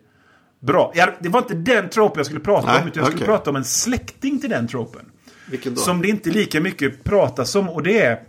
bra. 0.60 0.92
Ja, 0.94 1.10
det 1.20 1.28
var 1.28 1.40
inte 1.40 1.54
den 1.54 1.88
tropen 1.88 2.18
jag 2.18 2.26
skulle 2.26 2.40
prata 2.40 2.66
Nej, 2.66 2.82
om. 2.82 2.88
Utan 2.88 3.00
jag 3.00 3.06
skulle 3.06 3.24
okej. 3.24 3.34
prata 3.34 3.50
om 3.50 3.56
en 3.56 3.64
släkting 3.64 4.40
till 4.40 4.50
den 4.50 4.68
tropen. 4.68 5.10
Vilken 5.50 5.74
då? 5.74 5.80
Som 5.80 6.02
det 6.02 6.08
inte 6.08 6.30
lika 6.30 6.60
mycket 6.60 7.04
pratas 7.04 7.54
om. 7.54 7.68
Och 7.68 7.82
det 7.82 7.98
är 7.98 8.22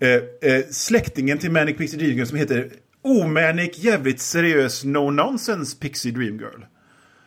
eh, 0.00 0.52
eh, 0.52 0.64
släktingen 0.70 1.38
till 1.38 1.50
Manic 1.50 1.76
Pixie 1.76 1.98
Dream 1.98 2.26
som 2.26 2.38
heter 2.38 2.70
Omanic, 3.08 3.78
jävligt 3.78 4.20
seriös, 4.20 4.84
no 4.84 5.10
nonsense 5.10 5.76
Pixie 5.76 6.12
Dream 6.12 6.38
Girl. 6.38 6.62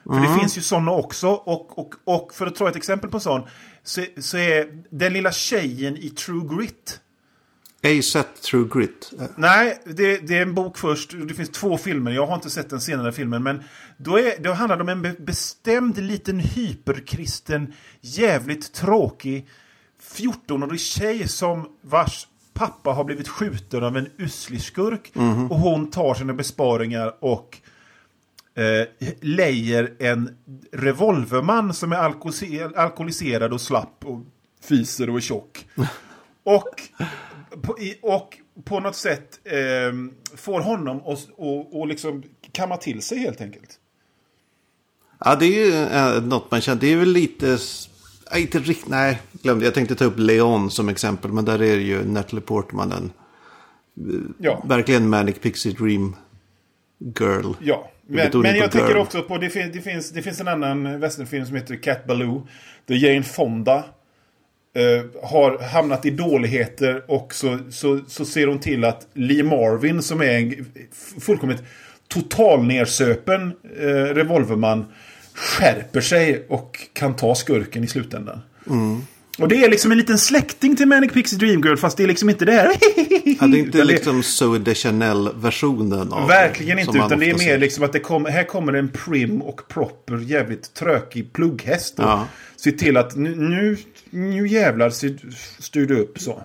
För 0.03 0.21
det 0.21 0.39
finns 0.39 0.57
ju 0.57 0.61
sådana 0.61 0.91
också. 0.91 1.27
Och, 1.27 1.79
och, 1.79 1.93
och 2.03 2.33
för 2.33 2.47
att 2.47 2.55
ta 2.55 2.69
ett 2.69 2.75
exempel 2.75 3.09
på 3.09 3.19
sån. 3.19 3.41
Så, 3.83 4.05
så 4.17 4.37
är 4.37 4.83
den 4.89 5.13
lilla 5.13 5.31
tjejen 5.31 5.97
i 5.97 6.09
True 6.09 6.57
Grit. 6.57 6.99
Ej 7.81 8.03
sett 8.03 8.41
True 8.41 8.69
Grit. 8.73 9.11
Nej, 9.35 9.81
det, 9.85 10.17
det 10.27 10.37
är 10.37 10.41
en 10.41 10.53
bok 10.53 10.77
först. 10.77 11.15
Det 11.27 11.33
finns 11.33 11.49
två 11.49 11.77
filmer. 11.77 12.11
Jag 12.11 12.27
har 12.27 12.35
inte 12.35 12.49
sett 12.49 12.69
den 12.69 12.81
senare 12.81 13.11
filmen. 13.11 13.43
Men 13.43 13.63
då, 13.97 14.19
är, 14.19 14.43
då 14.43 14.51
handlar 14.51 14.77
det 14.77 14.83
om 14.83 14.89
en 14.89 15.01
be- 15.01 15.15
bestämd 15.19 15.97
liten 15.97 16.39
hyperkristen, 16.39 17.73
jävligt 18.01 18.73
tråkig 18.73 19.47
14-årig 20.15 20.79
tjej 20.79 21.27
som 21.27 21.67
vars 21.81 22.27
pappa 22.53 22.89
har 22.89 23.03
blivit 23.03 23.27
skjuten 23.27 23.83
av 23.83 23.97
en 23.97 24.09
uslig 24.17 24.61
skurk. 24.61 25.11
Och 25.49 25.59
hon 25.59 25.89
tar 25.91 26.13
sina 26.13 26.33
besparingar 26.33 27.15
och 27.19 27.57
eh, 28.55 28.87
lejer 29.21 29.93
en 29.99 30.37
revolverman 30.71 31.73
som 31.73 31.91
är 31.91 31.97
alkoholiser- 31.97 32.75
alkoholiserad 32.77 33.53
och 33.53 33.61
slapp 33.61 34.05
och 34.05 34.21
fiser 34.61 35.09
och 35.09 35.17
är 35.17 35.21
tjock. 35.21 35.67
Och 36.43 36.81
på, 37.61 37.79
i, 37.79 37.99
och 38.01 38.37
på 38.63 38.79
något 38.79 38.95
sätt 38.95 39.39
eh, 39.43 39.93
får 40.35 40.61
honom 40.61 40.97
att 41.05 41.29
och, 41.37 41.79
och 41.79 41.87
liksom 41.87 42.23
kamma 42.51 42.77
till 42.77 43.01
sig 43.01 43.17
helt 43.17 43.41
enkelt. 43.41 43.79
Ja, 45.25 45.35
det 45.35 45.45
är 45.45 45.65
ju 45.65 45.73
eh, 45.73 46.23
något 46.23 46.51
man 46.51 46.61
känner. 46.61 46.81
Det 46.81 46.87
är 46.87 46.97
väl 46.97 47.09
lite... 47.09 47.57
Nej, 48.31 48.41
inte 48.41 48.59
riktigt. 48.59 48.87
Nej, 48.89 49.21
glömde. 49.41 49.65
Jag 49.65 49.73
tänkte 49.73 49.95
ta 49.95 50.05
upp 50.05 50.19
Leon 50.19 50.71
som 50.71 50.89
exempel. 50.89 51.31
Men 51.31 51.45
där 51.45 51.61
är 51.61 51.75
det 51.75 51.83
ju 51.83 52.05
Natalie 52.05 52.41
Portman 52.41 52.91
en 52.91 53.11
Ja, 54.37 54.63
verkligen 54.67 55.09
Manic 55.09 55.39
Pixie 55.39 55.73
Dream 55.73 56.15
Girl. 57.19 57.53
ja. 57.61 57.87
Men, 58.07 58.41
men 58.41 58.55
jag 58.55 58.71
tänker 58.71 58.97
också 58.97 59.21
på, 59.21 59.37
det, 59.37 59.49
fin, 59.49 59.71
det, 59.73 59.81
finns, 59.81 60.11
det 60.11 60.21
finns 60.21 60.41
en 60.41 60.47
annan 60.47 60.99
westernfilm 60.99 61.45
som 61.45 61.55
heter 61.55 61.75
Cat 61.75 62.05
Baloo. 62.05 62.47
Där 62.85 62.95
Jane 62.95 63.23
Fonda 63.23 63.83
eh, 64.75 65.23
har 65.29 65.73
hamnat 65.73 66.05
i 66.05 66.09
dåligheter 66.09 67.03
och 67.07 67.33
så, 67.33 67.59
så, 67.69 67.99
så 68.07 68.25
ser 68.25 68.47
hon 68.47 68.59
till 68.59 68.85
att 68.85 69.07
Lee 69.13 69.43
Marvin 69.43 70.01
som 70.01 70.21
är 70.21 70.31
en 70.31 70.65
fullkomligt 71.19 71.63
totalnersöpen 72.07 73.53
eh, 73.79 74.13
revolverman 74.13 74.85
skärper 75.35 76.01
sig 76.01 76.45
och 76.49 76.79
kan 76.93 77.15
ta 77.15 77.35
skurken 77.35 77.83
i 77.83 77.87
slutändan. 77.87 78.41
Och 79.39 79.47
det 79.47 79.63
är 79.65 79.69
liksom 79.69 79.91
en 79.91 79.97
liten 79.97 80.17
släkting 80.17 80.75
till 80.75 80.87
Manic 80.87 81.11
Pixie 81.13 81.39
Dream 81.39 81.61
Girl 81.61 81.75
fast 81.77 81.97
det 81.97 82.03
är 82.03 82.07
liksom 82.07 82.29
inte 82.29 82.45
det 82.45 82.51
här. 82.51 82.67
Ja, 83.41 83.47
det 83.47 83.57
är 83.57 83.59
inte 83.59 83.83
liksom 83.83 84.23
Zoe 84.23 84.59
Deschanel-versionen 84.59 86.13
av 86.13 86.27
Verkligen 86.27 86.79
inte, 86.79 86.97
utan 86.97 87.09
det 87.19 87.25
är 87.25 87.33
ofta 87.33 87.43
mer 87.45 87.51
ser. 87.51 87.57
liksom 87.57 87.83
att 87.83 87.93
det 87.93 87.99
kommer, 87.99 88.29
här 88.29 88.43
kommer 88.43 88.73
en 88.73 88.89
prim 88.89 89.41
och 89.41 89.67
proper 89.67 90.17
jävligt 90.17 90.73
trökig 90.73 91.33
plugghäst. 91.33 91.99
Och 91.99 92.05
Ja. 92.05 92.27
Se 92.55 92.71
till 92.71 92.97
att 92.97 93.15
nu, 93.15 93.35
nu, 93.35 93.77
nu 94.09 94.47
jävlar 94.47 94.89
styr 95.61 95.85
du 95.85 95.99
upp 95.99 96.19
så. 96.19 96.41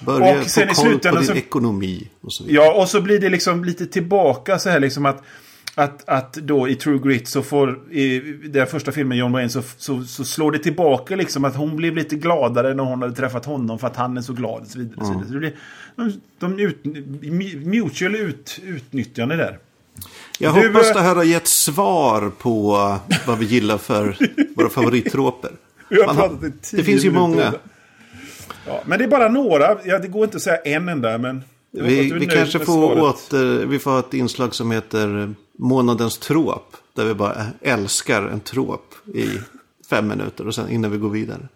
Börja 0.00 0.40
och 0.40 0.46
sen 0.46 0.66
få 0.68 0.72
i 0.72 0.74
koll 0.74 0.84
på 0.84 0.90
slutändan 0.90 1.22
din 1.22 1.32
så- 1.32 1.34
ekonomi. 1.38 2.08
Och 2.20 2.32
så 2.32 2.44
vidare. 2.44 2.64
Ja, 2.66 2.72
och 2.82 2.88
så 2.88 3.00
blir 3.00 3.18
det 3.18 3.28
liksom 3.28 3.64
lite 3.64 3.86
tillbaka 3.86 4.58
så 4.58 4.68
här 4.70 4.80
liksom 4.80 5.06
att 5.06 5.22
att, 5.74 6.08
att 6.08 6.32
då 6.32 6.68
i 6.68 6.74
True 6.74 6.98
Grit 6.98 7.28
så 7.28 7.42
får 7.42 7.92
i 7.92 8.20
den 8.44 8.66
första 8.66 8.92
filmen 8.92 9.18
John 9.18 9.32
Wayne 9.32 9.48
så, 9.48 9.62
så, 9.76 10.04
så 10.04 10.24
slår 10.24 10.52
det 10.52 10.58
tillbaka 10.58 11.16
liksom 11.16 11.44
att 11.44 11.56
hon 11.56 11.76
blev 11.76 11.94
lite 11.96 12.16
gladare 12.16 12.74
när 12.74 12.84
hon 12.84 13.02
hade 13.02 13.14
träffat 13.14 13.44
honom 13.44 13.78
för 13.78 13.86
att 13.86 13.96
han 13.96 14.16
är 14.16 14.22
så 14.22 14.32
glad 14.32 14.62
och 14.62 14.68
så 14.68 14.78
vidare. 14.78 15.00
och 15.00 15.06
Så 15.06 15.32
det 15.32 15.38
blir, 15.38 15.54
de, 15.96 16.20
de 16.38 16.58
ut, 16.60 16.84
mutual 17.66 18.14
ut, 18.14 18.60
utnyttjande 18.64 19.36
där. 19.36 19.58
Jag 20.38 20.54
Du, 20.54 20.68
hoppas 20.68 20.88
eh, 20.88 20.94
det 20.94 21.00
här 21.00 21.16
har 21.16 21.24
gett 21.24 21.46
svar 21.46 22.32
på 22.38 22.72
vad 23.26 23.38
vi 23.38 23.46
gillar 23.46 23.78
för 23.78 24.16
våra 24.56 24.68
favorittroper. 24.68 25.50
Det 26.70 26.84
finns 26.84 27.04
ju 27.04 27.12
många. 27.12 27.52
Ja, 28.66 28.82
men 28.86 28.98
det 28.98 29.04
är 29.04 29.08
bara 29.08 29.28
några. 29.28 29.76
Ja, 29.84 29.98
det 29.98 30.08
går 30.08 30.24
inte 30.24 30.36
att 30.36 30.42
säga 30.42 30.56
en 30.56 30.88
enda, 30.88 31.18
men... 31.18 31.42
Vi, 31.70 32.12
vi 32.12 32.26
kanske 32.26 32.58
får, 32.58 33.00
åter, 33.00 33.66
vi 33.66 33.78
får 33.78 33.90
ha 33.90 33.98
ett 33.98 34.14
inslag 34.14 34.54
som 34.54 34.70
heter 34.70 35.34
Månadens 35.58 36.18
trop. 36.18 36.76
Där 36.94 37.04
vi 37.04 37.14
bara 37.14 37.46
älskar 37.60 38.22
en 38.22 38.40
trop 38.40 38.94
i 39.14 39.28
fem 39.90 40.08
minuter 40.08 40.46
och 40.46 40.54
sen 40.54 40.70
innan 40.70 40.90
vi 40.90 40.98
går 40.98 41.10
vidare. 41.10 41.48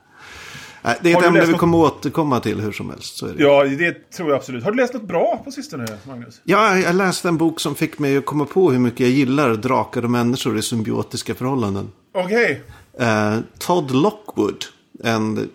Nej, 0.82 0.98
Det 1.02 1.12
är 1.12 1.18
ett 1.18 1.24
ämne 1.24 1.40
vi 1.44 1.50
något- 1.52 1.60
kommer 1.60 1.78
återkomma 1.78 2.40
till 2.40 2.60
hur 2.60 2.72
som 2.72 2.90
helst. 2.90 3.16
Så 3.16 3.26
är 3.26 3.34
det. 3.34 3.42
Ja, 3.42 3.64
det 3.64 4.10
tror 4.10 4.28
jag 4.30 4.36
absolut. 4.36 4.64
Har 4.64 4.70
du 4.70 4.76
läst 4.76 4.94
något 4.94 5.02
bra 5.08 5.42
på 5.44 5.50
sistone, 5.52 5.86
Magnus? 6.06 6.40
Ja, 6.44 6.78
jag 6.78 6.94
läste 6.94 7.28
en 7.28 7.36
bok 7.36 7.60
som 7.60 7.74
fick 7.74 7.98
mig 7.98 8.16
att 8.16 8.26
komma 8.26 8.44
på 8.44 8.70
hur 8.70 8.78
mycket 8.78 9.00
jag 9.00 9.10
gillar 9.10 9.54
drakar 9.56 10.04
och 10.04 10.10
människor 10.10 10.58
i 10.58 10.62
symbiotiska 10.62 11.34
förhållanden. 11.34 11.88
Okej. 12.14 12.62
Eh, 13.00 13.36
Todd 13.58 13.90
Lockwood, 13.90 14.64
en 15.04 15.48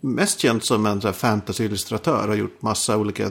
mest 0.00 0.40
känd 0.40 0.64
som 0.64 0.86
en 0.86 1.12
fantasyillustratör, 1.12 2.28
har 2.28 2.34
gjort 2.34 2.62
massa 2.62 2.96
olika 2.96 3.30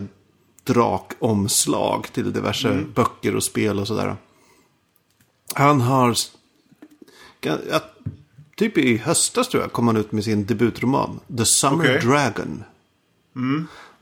drakomslag 0.64 2.08
till 2.14 2.34
diverse 2.34 2.84
böcker 2.96 3.36
och 3.36 3.44
spel 3.44 3.80
och 3.80 3.88
sådär. 3.88 4.16
Han 5.54 5.82
har, 5.82 6.16
ja, 7.42 7.82
typ 8.56 8.78
i 8.78 8.98
höstas 8.98 9.48
tror 9.48 9.64
jag, 9.64 9.72
kom 9.72 9.88
han 9.88 9.98
ut 9.98 10.12
med 10.12 10.24
sin 10.24 10.46
debutroman, 10.46 11.20
The 11.38 11.46
Summer 11.46 11.84
Okej. 11.86 12.00
Dragon. 12.00 12.64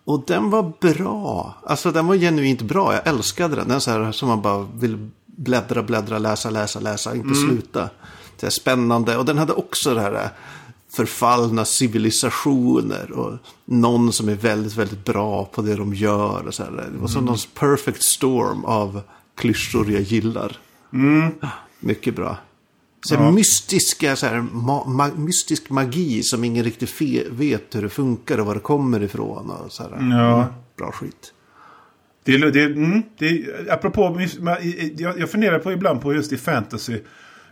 Och 0.05 0.23
den 0.27 0.49
var 0.49 0.73
bra. 0.79 1.55
Alltså 1.65 1.91
den 1.91 2.07
var 2.07 2.15
genuint 2.15 2.61
bra. 2.61 2.93
Jag 2.93 3.07
älskade 3.07 3.55
den. 3.55 3.67
Den 3.67 3.75
är 3.75 3.79
så 3.79 3.91
här 3.91 4.11
som 4.11 4.29
man 4.29 4.41
bara 4.41 4.67
vill 4.75 5.09
bläddra, 5.25 5.83
bläddra, 5.83 6.17
läsa, 6.17 6.49
läsa, 6.49 6.79
läsa. 6.79 7.15
Inte 7.15 7.35
sluta. 7.35 7.89
Det 8.39 8.45
är 8.45 8.51
spännande. 8.51 9.17
Och 9.17 9.25
den 9.25 9.37
hade 9.37 9.53
också 9.53 9.93
det 9.93 10.01
här 10.01 10.13
eh, 10.13 10.29
förfallna 10.89 11.65
civilisationer. 11.65 13.11
Och 13.11 13.37
någon 13.65 14.13
som 14.13 14.29
är 14.29 14.35
väldigt, 14.35 14.73
väldigt 14.73 15.05
bra 15.05 15.45
på 15.45 15.61
det 15.61 15.75
de 15.75 15.93
gör. 15.93 16.47
Och 16.47 16.53
så 16.53 16.63
här. 16.63 16.89
Det 16.93 16.97
var 16.97 17.07
som 17.07 17.25
någon 17.25 17.37
perfect 17.53 18.03
storm 18.03 18.65
av 18.65 19.01
klyschor 19.35 19.91
jag 19.91 20.01
gillar. 20.01 20.57
Mycket 21.79 22.15
bra. 22.15 22.37
Så 23.05 23.15
här 23.15 23.31
mystiska, 23.31 24.15
så 24.15 24.25
här, 24.25 24.35
ma- 24.35 24.85
ma- 24.85 25.17
mystisk 25.17 25.69
magi 25.69 26.23
som 26.23 26.43
ingen 26.43 26.63
riktigt 26.63 27.01
vet 27.31 27.75
hur 27.75 27.81
det 27.81 27.89
funkar 27.89 28.37
och 28.37 28.45
var 28.45 28.53
det 28.53 28.59
kommer 28.61 29.03
ifrån. 29.03 29.49
Och 29.49 29.71
så 29.71 29.83
här. 29.83 29.89
Ja. 29.91 29.97
Mm, 30.41 30.53
bra 30.77 30.91
skit. 30.91 31.33
Det, 32.23 32.33
är- 32.33 32.51
det, 32.51 32.63
mm, 32.63 33.03
det, 33.17 33.25
är- 33.27 33.73
apropå, 33.73 34.21
jag, 34.97 35.19
jag 35.19 35.31
funderar 35.31 35.59
på 35.59 35.71
ibland 35.71 36.01
på 36.01 36.13
just 36.13 36.31
i 36.31 36.37
fantasy. 36.37 36.99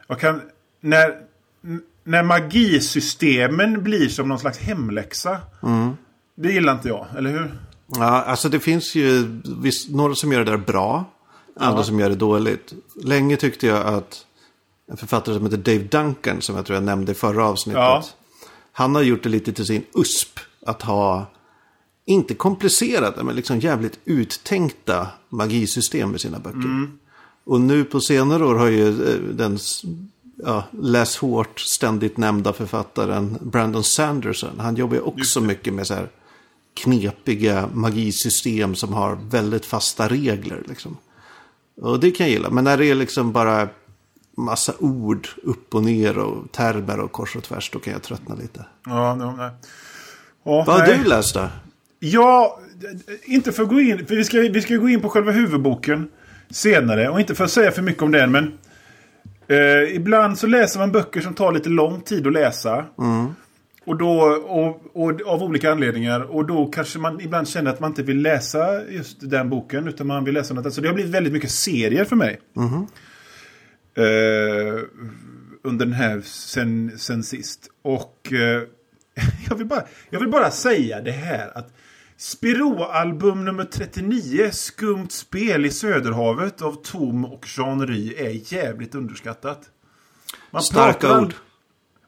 Jag 0.08 0.19
kan, 0.19 0.41
när, 0.81 1.13
när 2.03 2.24
magisystemen 2.24 3.84
blir 3.84 4.10
som 4.10 4.27
någon 4.27 4.39
slags 4.39 4.58
hemläxa. 4.60 5.38
Det 6.36 6.51
gillar 6.51 6.74
inte 6.74 6.88
jag, 6.88 7.08
eller 7.17 7.31
hur? 7.31 7.51
Ja, 7.96 8.22
alltså 8.22 8.50
det 8.50 8.60
finns 8.60 8.96
ju 8.96 9.39
visst, 9.62 9.89
några 9.89 10.15
som 10.15 10.31
gör 10.31 10.46
det 10.46 10.51
där 10.51 10.58
bra. 10.58 11.05
Andra 11.60 11.84
som 11.84 12.00
gör 12.00 12.10
det 12.10 12.16
dåligt. 12.16 12.74
Länge 12.96 13.38
tyckte 13.38 13.68
jag 13.68 13.88
att 13.88 14.25
en 14.92 14.98
författare 14.98 15.36
som 15.36 15.44
heter 15.44 15.58
Dave 15.58 15.84
Duncan, 15.84 16.42
som 16.42 16.56
jag 16.56 16.66
tror 16.66 16.75
jag 16.75 16.84
nämnde 16.84 17.12
i 17.12 17.16
förra 17.16 17.46
avsnittet. 17.46 17.80
Ja. 17.80 18.04
Han 18.72 18.96
har 18.96 19.01
gjort 19.01 19.24
det 19.24 19.30
lite 19.30 19.54
till 19.54 19.66
sin 19.66 19.84
USP 19.96 20.39
att 20.66 20.82
ha 20.82 21.25
inte 22.06 22.34
komplicerade, 22.34 23.24
men 23.24 23.36
liksom 23.36 23.60
jävligt 23.60 24.00
uttänkta 24.06 25.08
magisystem 25.30 26.12
med 26.12 26.22
sina 26.22 26.39
böcker. 26.39 26.89
Och 27.44 27.62
nu 27.62 27.84
på 27.84 28.00
senare 28.00 28.46
år 28.46 28.56
har 28.56 28.68
ju 28.68 28.88
eh, 28.88 29.20
den 29.20 29.60
ja, 30.46 30.63
läs 30.72 31.18
hårt 31.18 31.60
ständigt 31.60 32.18
nämnda 32.18 32.54
författaren 32.54 33.38
Brandon 33.42 33.84
Sanderson. 33.84 34.60
Han 34.60 34.75
jobbar 34.75 34.96
ju 34.96 35.01
också 35.01 35.42
mycket 35.42 35.74
med 35.74 35.88
så 35.88 35.94
här 35.94 36.10
knepiga 36.74 37.70
magisystem 37.74 38.75
som 38.75 38.94
har 38.94 39.20
väldigt 39.30 39.66
fasta 39.66 40.08
regler. 40.08 40.63
Liksom. 40.68 40.98
Och 41.82 42.00
det 42.00 42.12
kan 42.12 42.26
jag 42.26 42.32
gilla. 42.34 42.50
Men 42.50 42.64
när 42.64 42.78
det 42.78 42.86
är 42.86 42.96
liksom 42.96 43.32
bara 43.32 43.68
massa 44.38 44.74
ord 44.80 45.28
upp 45.44 45.76
och 45.76 45.84
ner 45.84 46.18
och 46.18 46.52
termer 46.52 47.00
och 47.00 47.12
kors 47.12 47.36
och 47.36 47.44
tvärs, 47.44 47.70
då 47.74 47.80
kan 47.80 47.94
jag 47.94 48.02
tröttna 48.02 48.36
lite. 48.36 48.66
Ja, 48.86 49.16
no, 49.16 49.34
nej. 49.38 49.50
Ja, 50.44 50.64
Vad 50.68 50.68
har 50.68 50.88
nej. 50.88 50.98
du 51.04 51.10
läst 51.10 51.34
då? 51.36 51.50
Ja, 52.00 52.60
inte 53.24 53.52
för 53.52 53.64
att 53.64 53.70
gå 53.70 53.80
in, 53.80 54.06
för 54.06 54.16
vi 54.16 54.24
ska, 54.24 54.40
vi 54.40 54.62
ska 54.62 54.76
gå 54.76 54.90
in 54.90 55.02
på 55.02 55.10
själva 55.10 55.32
huvudboken 55.32 56.10
senare. 56.50 57.10
Och 57.10 57.20
inte 57.20 57.36
för 57.36 57.44
att 57.44 57.52
säga 57.52 57.72
för 57.72 57.82
mycket 57.82 58.04
om 58.04 58.12
den, 58.12 58.32
men 58.32 58.58
eh, 59.48 59.96
ibland 59.96 60.38
så 60.40 60.48
läser 60.48 60.80
man 60.80 60.92
böcker 60.92 61.22
som 61.22 61.34
tar 61.34 61.52
lite 61.52 61.70
lång 61.70 62.02
tid 62.02 62.28
att 62.28 62.34
läsa. 62.34 62.86
Och 63.89 63.98
då, 63.98 64.19
och, 64.29 64.81
och, 64.93 65.22
av 65.22 65.43
olika 65.43 65.72
anledningar. 65.72 66.22
Och 66.22 66.46
då 66.46 66.65
kanske 66.65 67.00
man 67.00 67.22
ibland 67.22 67.48
känner 67.48 67.72
att 67.72 67.79
man 67.79 67.91
inte 67.91 68.03
vill 68.03 68.22
läsa 68.22 68.89
just 68.89 69.29
den 69.29 69.50
boken, 69.50 69.88
utan 69.88 70.08
man 70.08 70.24
vill 70.24 70.34
läsa 70.34 70.53
något 70.53 70.62
annat. 70.62 70.74
Så 70.74 70.81
det 70.81 70.88
har 70.88 70.96
blivit 70.96 71.12
väldigt 71.12 71.34
mycket 71.34 71.51
serier 71.51 72.05
för 72.05 72.15
mig. 72.15 72.39
Eh, 73.96 74.84
under 75.63 75.86
den 75.86 75.93
här 75.93 76.22
sen, 76.22 76.91
sen 76.98 77.24
sist. 77.24 77.69
Och 77.81 78.34
eh, 78.34 78.63
jag, 79.50 79.55
vill 79.55 79.67
bara, 79.67 79.84
jag 80.10 80.19
vill 80.19 80.29
bara 80.29 80.51
säga 80.51 81.01
det 81.01 81.12
här 81.12 81.58
att 81.58 81.74
Spiro-album 82.17 83.46
nummer 83.46 83.63
39, 83.63 84.50
Skumt 84.51 85.10
spel 85.10 85.65
i 85.65 85.72
Söderhavet 85.72 86.62
av 86.62 86.77
Tom 86.84 87.25
och 87.25 87.48
Jean 87.58 87.88
Ry 87.88 88.13
är 88.13 88.53
jävligt 88.53 88.96
underskattat. 88.96 89.62
Man 90.51 90.62
Starka 90.62 91.00
pratar, 91.00 91.22
ord. 91.22 91.34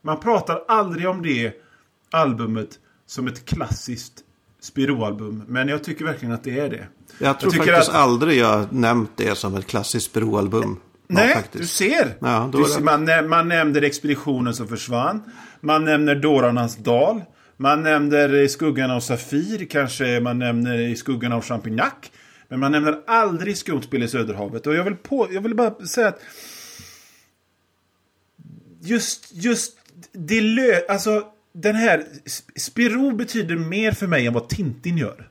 Man 0.02 0.20
pratar 0.20 0.64
aldrig 0.68 1.10
om 1.10 1.22
det 1.22 1.54
albumet 2.12 2.80
som 3.06 3.28
ett 3.28 3.46
klassiskt 3.46 4.14
Spiro-album. 4.62 5.44
Men 5.48 5.68
jag 5.68 5.84
tycker 5.84 6.06
verkligen 6.06 6.34
att 6.34 6.44
det 6.44 6.60
är 6.60 6.70
det. 6.70 6.88
Jag 7.20 7.40
tror 7.40 7.52
tycker 7.52 7.66
faktiskt 7.66 7.90
att- 7.90 7.96
aldrig 7.96 8.38
jag 8.40 8.74
nämnt 8.74 9.12
det 9.16 9.38
som 9.38 9.56
ett 9.56 9.68
klassiskt 9.68 10.14
Bro-album. 10.14 10.80
Ja, 11.08 11.16
Nej, 11.16 11.34
faktiskt. 11.36 11.58
du 11.62 11.68
ser. 11.68 12.16
Ja, 12.20 12.50
du 12.54 12.64
ser 12.66 12.82
man, 12.82 13.30
man 13.30 13.48
nämner 13.48 13.82
expeditionen 13.82 14.54
som 14.54 14.68
försvann. 14.68 15.24
Man 15.62 15.86
nämner 15.86 16.16
Dårarnas 16.16 16.76
dal. 16.78 17.22
Man 17.58 17.84
nämner 17.84 18.36
i 18.36 18.50
skuggan 18.50 18.92
av 18.92 19.00
Safir. 19.00 19.66
Kanske 19.66 20.20
man 20.20 20.40
nämner 20.40 20.80
i 20.80 20.96
skuggan 20.96 21.32
av 21.32 21.42
Champignac. 21.44 21.94
Men 22.48 22.60
man 22.60 22.72
nämner 22.72 23.00
aldrig 23.08 23.58
skumt 23.58 23.82
spel 23.82 24.04
i 24.04 24.08
Söderhavet. 24.08 24.68
Och 24.68 24.76
jag 24.76 24.84
vill, 24.84 24.96
på, 24.96 25.28
jag 25.32 25.42
vill 25.42 25.56
bara 25.56 25.86
säga 25.86 26.08
att 26.08 26.20
just, 28.82 29.30
just 29.34 29.78
det 30.12 30.42
lö, 30.42 30.80
alltså 30.90 31.24
den 31.54 31.76
här 31.76 31.98
Sp- 32.26 32.60
Spirou 32.60 33.12
betyder 33.16 33.56
mer 33.56 33.92
för 33.92 34.08
mig 34.08 34.28
än 34.28 34.34
vad 34.34 34.50
Tintin 34.50 34.98
gör. 34.98 35.28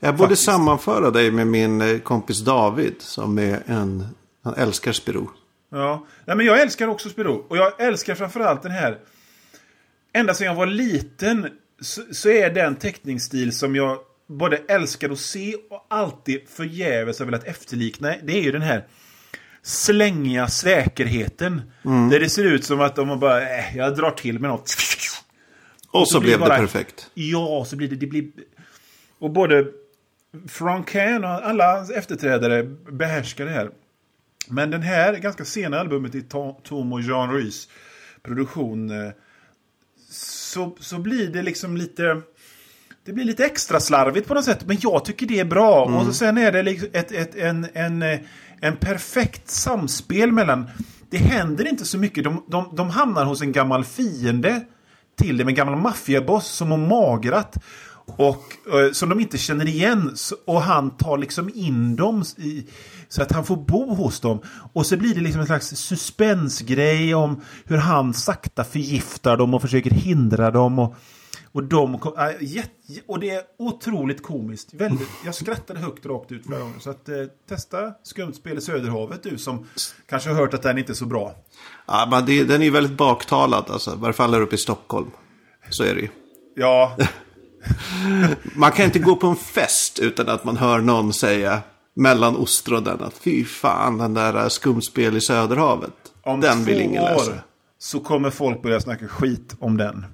Jag 0.00 0.14
borde 0.16 0.28
Faktiskt. 0.28 0.44
sammanföra 0.44 1.10
dig 1.10 1.30
med 1.30 1.46
min 1.46 1.80
eh, 1.80 1.98
kompis 1.98 2.40
David 2.40 2.94
som 2.98 3.38
är 3.38 3.62
en... 3.66 4.06
Han 4.44 4.54
älskar 4.54 4.92
Spiro. 4.92 5.30
Ja, 5.70 6.06
Nej, 6.24 6.36
men 6.36 6.46
jag 6.46 6.60
älskar 6.60 6.88
också 6.88 7.08
Spiro. 7.08 7.44
Och 7.48 7.56
jag 7.56 7.80
älskar 7.80 8.14
framförallt 8.14 8.62
den 8.62 8.72
här... 8.72 8.98
Ända 10.12 10.34
sedan 10.34 10.46
jag 10.46 10.54
var 10.54 10.66
liten 10.66 11.48
så, 11.80 12.02
så 12.12 12.28
är 12.28 12.50
den 12.50 12.76
teckningsstil 12.76 13.52
som 13.52 13.76
jag 13.76 13.98
både 14.26 14.56
älskar 14.56 15.10
att 15.10 15.18
se 15.18 15.54
och 15.70 15.86
alltid 15.90 16.40
förgäves 16.48 17.18
har 17.18 17.26
velat 17.26 17.44
efterlikna. 17.44 18.14
Det 18.22 18.32
är 18.38 18.42
ju 18.42 18.52
den 18.52 18.62
här 18.62 18.84
slängiga 19.62 20.48
säkerheten. 20.48 21.62
Där 21.82 22.20
det 22.20 22.28
ser 22.28 22.44
ut 22.44 22.64
som 22.64 22.80
att 22.80 22.96
de 22.96 23.20
bara, 23.20 23.58
äh, 23.58 23.76
jag 23.76 23.96
drar 23.96 24.10
till 24.10 24.38
med 24.38 24.50
något. 24.50 24.70
Och 26.00 26.08
så 26.08 26.20
blir 26.20 26.28
blev 26.28 26.38
det 26.40 26.46
bara- 26.46 26.58
perfekt. 26.58 27.10
Ja, 27.14 27.64
så 27.66 27.76
blir 27.76 27.88
det... 27.88 27.96
det 27.96 28.06
blir... 28.06 28.26
Och 29.18 29.30
både 29.30 29.66
Franquin 30.48 31.24
och 31.24 31.30
alla 31.30 31.76
hans 31.76 31.90
efterträdare 31.90 32.62
behärskar 32.92 33.44
det 33.44 33.50
här. 33.50 33.70
Men 34.48 34.70
den 34.70 34.82
här 34.82 35.14
ganska 35.16 35.44
sena 35.44 35.80
albumet 35.80 36.14
i 36.14 36.20
To- 36.20 36.56
Tom 36.62 36.92
och 36.92 37.00
Jean 37.02 37.32
Rhys 37.34 37.68
produktion 38.22 38.90
eh, 38.90 39.10
så, 40.10 40.76
så 40.80 40.98
blir 40.98 41.28
det 41.28 41.42
liksom 41.42 41.76
lite... 41.76 42.20
Det 43.04 43.12
blir 43.12 43.24
lite 43.24 43.44
extra 43.44 43.80
slarvigt 43.80 44.28
på 44.28 44.34
något 44.34 44.44
sätt, 44.44 44.66
men 44.66 44.76
jag 44.80 45.04
tycker 45.04 45.26
det 45.26 45.40
är 45.40 45.44
bra. 45.44 45.84
Och 45.84 46.06
så 46.06 46.12
sen 46.12 46.38
är 46.38 46.52
det 46.52 46.62
liksom 46.62 46.88
ett, 46.92 47.12
ett, 47.12 47.34
en, 47.34 47.66
en, 47.72 48.02
eh, 48.02 48.20
en 48.60 48.76
perfekt 48.76 49.50
samspel 49.50 50.32
mellan... 50.32 50.70
Det 51.10 51.16
händer 51.18 51.68
inte 51.68 51.84
så 51.84 51.98
mycket. 51.98 52.24
De, 52.24 52.44
de, 52.48 52.76
de 52.76 52.90
hamnar 52.90 53.24
hos 53.24 53.42
en 53.42 53.52
gammal 53.52 53.84
fiende 53.84 54.64
till 55.16 55.36
det, 55.36 55.44
med 55.44 55.52
en 55.52 55.56
gammal 55.56 55.76
maffiaboss 55.76 56.46
som 56.46 56.70
har 56.70 56.78
magrat. 56.78 57.56
Och 58.06 58.42
eh, 58.74 58.92
som 58.92 59.08
de 59.08 59.20
inte 59.20 59.38
känner 59.38 59.68
igen. 59.68 60.16
Och 60.46 60.62
han 60.62 60.96
tar 60.96 61.18
liksom 61.18 61.50
in 61.54 61.96
dem 61.96 62.24
i, 62.36 62.66
så 63.08 63.22
att 63.22 63.32
han 63.32 63.44
får 63.44 63.56
bo 63.56 63.94
hos 63.94 64.20
dem. 64.20 64.40
Och 64.72 64.86
så 64.86 64.96
blir 64.96 65.14
det 65.14 65.20
liksom 65.20 65.40
en 65.40 65.46
slags 65.46 65.68
suspensgrej 65.76 67.14
om 67.14 67.40
hur 67.64 67.76
han 67.76 68.14
sakta 68.14 68.64
förgiftar 68.64 69.36
dem 69.36 69.54
och 69.54 69.62
försöker 69.62 69.90
hindra 69.90 70.50
dem. 70.50 70.78
Och, 70.78 70.96
och, 71.54 71.64
de, 71.64 71.98
kom- 71.98 72.18
äh, 72.18 72.30
jätte, 72.40 72.70
och 73.06 73.20
det 73.20 73.30
är 73.30 73.42
otroligt 73.58 74.22
komiskt. 74.22 74.74
Väldigt, 74.74 75.08
jag 75.24 75.34
skrattade 75.34 75.80
högt 75.80 76.06
rakt 76.06 76.32
ut 76.32 76.46
flera 76.46 76.60
gånger. 76.60 76.78
Så 76.78 76.90
att, 76.90 77.08
eh, 77.08 77.14
testa 77.48 77.92
Skumt 78.02 78.32
spel 78.34 78.58
i 78.58 78.60
Söderhavet 78.60 79.22
du 79.22 79.38
som 79.38 79.66
kanske 80.08 80.28
har 80.30 80.36
hört 80.36 80.54
att 80.54 80.62
den 80.62 80.78
inte 80.78 80.92
är 80.92 80.94
så 80.94 81.06
bra. 81.06 81.34
Ja, 81.86 82.08
men 82.10 82.26
det, 82.26 82.44
den 82.44 82.60
är 82.60 82.64
ju 82.64 82.70
väldigt 82.70 82.96
baktalad 82.96 83.64
alltså. 83.70 83.94
Varför 83.96 84.12
faller 84.16 84.40
upp 84.40 84.52
i 84.52 84.58
Stockholm? 84.58 85.10
Så 85.70 85.84
är 85.84 85.94
det 85.94 86.00
ju. 86.00 86.08
Ja, 86.56 86.96
Man 88.54 88.72
kan 88.72 88.84
inte 88.84 88.98
gå 88.98 89.16
på 89.16 89.26
en 89.26 89.36
fest 89.36 89.98
utan 89.98 90.28
att 90.28 90.44
man 90.44 90.56
hör 90.56 90.78
någon 90.80 91.12
säga 91.12 91.60
mellan 91.96 92.36
ostronen 92.36 93.02
att 93.02 93.14
fy 93.14 93.44
fan 93.44 93.98
den 93.98 94.14
där 94.14 94.34
eh, 94.42 94.48
skumspel 94.48 95.16
i 95.16 95.20
Söderhavet. 95.20 95.92
om 96.22 96.40
den 96.40 96.64
vill 96.64 96.74
två 96.76 96.82
ingen 96.82 97.02
läsa. 97.04 97.30
år 97.30 97.42
så 97.78 98.00
kommer 98.00 98.30
folk 98.30 98.62
börja 98.62 98.80
snacka 98.80 99.08
skit 99.08 99.54
om 99.58 99.76
den. 99.76 100.06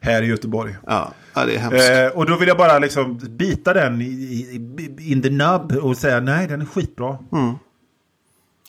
Här 0.00 0.22
i 0.22 0.26
Göteborg. 0.26 0.76
Ja, 0.86 1.12
ja, 1.34 1.46
det 1.46 1.54
är 1.54 1.58
hemskt. 1.58 1.90
Eh, 1.90 2.18
och 2.18 2.26
då 2.26 2.36
vill 2.36 2.48
jag 2.48 2.56
bara 2.56 2.78
liksom 2.78 3.18
bita 3.30 3.72
den 3.74 4.00
i, 4.00 4.04
i, 4.04 5.12
in 5.12 5.22
the 5.22 5.30
nub 5.30 5.72
och 5.72 5.96
säga 5.96 6.20
nej, 6.20 6.46
den 6.46 6.60
är 6.60 6.64
skitbra. 6.66 7.18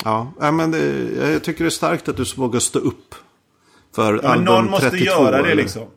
Ja, 0.03 0.33
ja, 0.39 0.51
men 0.51 0.71
det, 0.71 1.09
jag 1.31 1.43
tycker 1.43 1.63
det 1.63 1.67
är 1.67 1.69
starkt 1.69 2.09
att 2.09 2.17
du 2.17 2.23
vågar 2.35 2.59
stå 2.59 2.79
upp. 2.79 3.15
För 3.95 4.13
Men 4.13 4.25
album 4.25 4.45
någon 4.45 4.69
måste 4.69 4.89
32. 4.89 5.05
göra 5.05 5.31
det 5.31 5.37
eller? 5.37 5.55
liksom. 5.55 5.87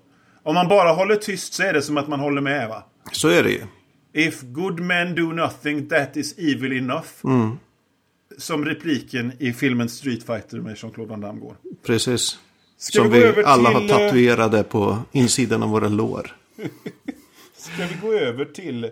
Om 0.42 0.54
man 0.54 0.68
bara 0.68 0.92
håller 0.92 1.16
tyst 1.16 1.54
så 1.54 1.62
är 1.62 1.72
det 1.72 1.82
som 1.82 1.96
att 1.96 2.08
man 2.08 2.20
håller 2.20 2.40
med 2.40 2.68
va? 2.68 2.84
Så 3.12 3.28
är 3.28 3.42
det 3.42 3.50
ju. 3.50 3.62
If 4.12 4.42
good 4.42 4.80
men 4.80 5.14
do 5.14 5.22
nothing 5.32 5.88
that 5.88 6.16
is 6.16 6.38
evil 6.38 6.72
enough. 6.72 7.06
Mm. 7.24 7.58
Som 8.38 8.64
repliken 8.64 9.32
i 9.38 9.52
filmen 9.52 9.88
Street 9.88 10.26
Fighter 10.26 10.58
med 10.60 10.76
Jean-Claude 10.76 11.10
Van 11.10 11.20
Damme 11.20 11.40
går. 11.40 11.56
Precis. 11.86 12.38
Ska 12.84 12.98
Som 12.98 13.10
vi 13.10 13.20
gå 13.20 13.32
vi, 13.36 13.44
alla 13.44 13.68
till, 13.68 13.90
har 13.90 14.00
eh, 14.00 14.08
tatuerade 14.08 14.62
på 14.64 14.98
insidan 15.12 15.62
av 15.62 15.68
våra 15.68 15.88
lår. 15.88 16.36
Ska 17.56 17.86
vi 17.86 17.96
gå 18.08 18.12
över 18.12 18.44
till 18.44 18.90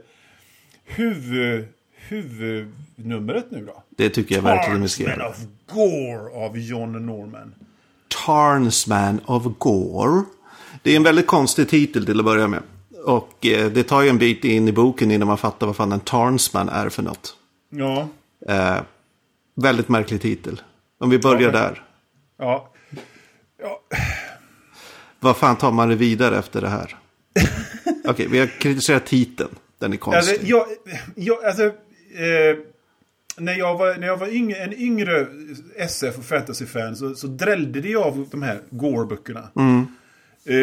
huvud, 0.85 1.65
huvudnumret 1.95 3.47
nu 3.51 3.65
då? 3.67 3.83
Det 3.91 4.09
tycker 4.11 4.35
jag 4.35 4.43
verkligen 4.43 4.83
vi 4.83 4.89
ska 4.89 5.05
Tarnsman 5.05 5.19
göra. 5.19 5.31
of 5.31 5.39
Gore 5.73 6.45
av 6.47 6.59
John 6.59 7.07
Norman. 7.07 7.55
Tarnsman 8.27 9.21
of 9.27 9.43
Gore. 9.59 10.23
Det 10.83 10.93
är 10.93 10.97
en 10.97 11.03
väldigt 11.03 11.27
konstig 11.27 11.69
titel 11.69 12.07
till 12.07 12.19
att 12.19 12.25
börja 12.25 12.49
med. 12.49 12.63
Och 13.05 13.47
eh, 13.47 13.71
det 13.73 13.83
tar 13.83 14.03
ju 14.03 14.09
en 14.09 14.19
bit 14.19 14.45
in 14.45 14.69
i 14.69 14.73
boken 14.73 15.11
innan 15.11 15.29
man 15.29 15.39
fattar 15.39 15.67
vad 15.67 15.77
fan 15.77 15.93
en 15.93 16.01
Tarnsman 16.01 16.69
är 16.69 16.89
för 16.89 17.03
något. 17.03 17.37
Ja, 17.71 18.09
Eh, 18.49 18.81
väldigt 19.55 19.89
märklig 19.89 20.21
titel. 20.23 20.61
Om 21.01 21.11
vi 21.11 21.19
börjar 21.19 21.41
Ja, 21.43 21.51
där. 21.59 21.85
ja. 22.39 22.72
Ja. 23.63 23.81
Vad 25.21 25.37
fan 25.37 25.57
tar 25.57 25.73
man 25.73 25.89
det 25.89 25.95
vidare 25.95 26.39
efter 26.39 26.61
det 26.61 26.69
här? 26.69 26.97
Okej, 28.05 28.27
vi 28.31 28.39
har 28.39 28.47
kritiserat 28.47 29.07
titeln. 29.07 29.51
Den 29.79 29.93
är 29.93 29.97
konstig. 29.97 30.33
Alltså, 30.33 30.47
jag, 30.47 30.67
jag, 31.15 31.45
alltså, 31.45 31.65
eh, 31.65 32.57
när 33.39 33.59
jag 33.59 33.79
var, 33.79 33.95
när 33.95 34.07
jag 34.07 34.17
var 34.17 34.29
yngre, 34.29 34.57
en 34.57 34.73
yngre 34.73 35.27
SF 35.77 36.19
och 36.19 36.25
fantasy-fan 36.25 36.97
så, 36.97 37.15
så 37.15 37.27
drällde 37.27 37.81
det 37.81 37.89
jag 37.89 38.03
av 38.03 38.29
de 38.31 38.43
här 38.43 38.61
Gore-böckerna. 38.71 39.49
Eh, 40.45 40.57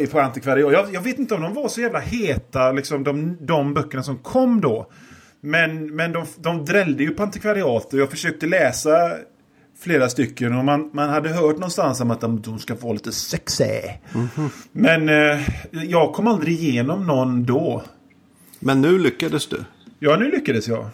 eh, 0.00 0.10
på 0.10 0.20
antikvariat. 0.20 0.72
Jag, 0.72 0.94
jag 0.94 1.00
vet 1.00 1.18
inte 1.18 1.34
om 1.34 1.42
de 1.42 1.54
var 1.54 1.68
så 1.68 1.80
jävla 1.80 1.98
heta, 1.98 2.72
liksom, 2.72 3.04
de, 3.04 3.36
de 3.40 3.74
böckerna 3.74 4.02
som 4.02 4.18
kom 4.18 4.60
då. 4.60 4.90
Men, 5.40 5.96
men 5.96 6.12
de, 6.12 6.26
de 6.36 6.64
drällde 6.64 7.02
ju 7.02 7.10
på 7.10 7.22
antikvariat 7.22 7.92
och 7.92 7.98
jag 7.98 8.10
försökte 8.10 8.46
läsa 8.46 9.16
flera 9.80 10.08
stycken 10.08 10.54
och 10.58 10.64
man, 10.64 10.90
man 10.92 11.08
hade 11.10 11.28
hört 11.28 11.54
någonstans 11.56 12.00
om 12.00 12.10
att 12.10 12.20
de, 12.20 12.40
de 12.42 12.58
ska 12.58 12.74
vara 12.74 12.92
lite 12.92 13.12
sexy. 13.12 13.80
Men 14.72 15.08
eh, 15.08 15.40
jag 15.70 16.12
kom 16.14 16.26
aldrig 16.26 16.60
igenom 16.62 17.06
någon 17.06 17.44
då. 17.44 17.82
Men 18.60 18.80
nu 18.80 18.98
lyckades 18.98 19.46
du. 19.46 19.64
Ja, 19.98 20.16
nu 20.16 20.30
lyckades 20.30 20.68
jag. 20.68 20.88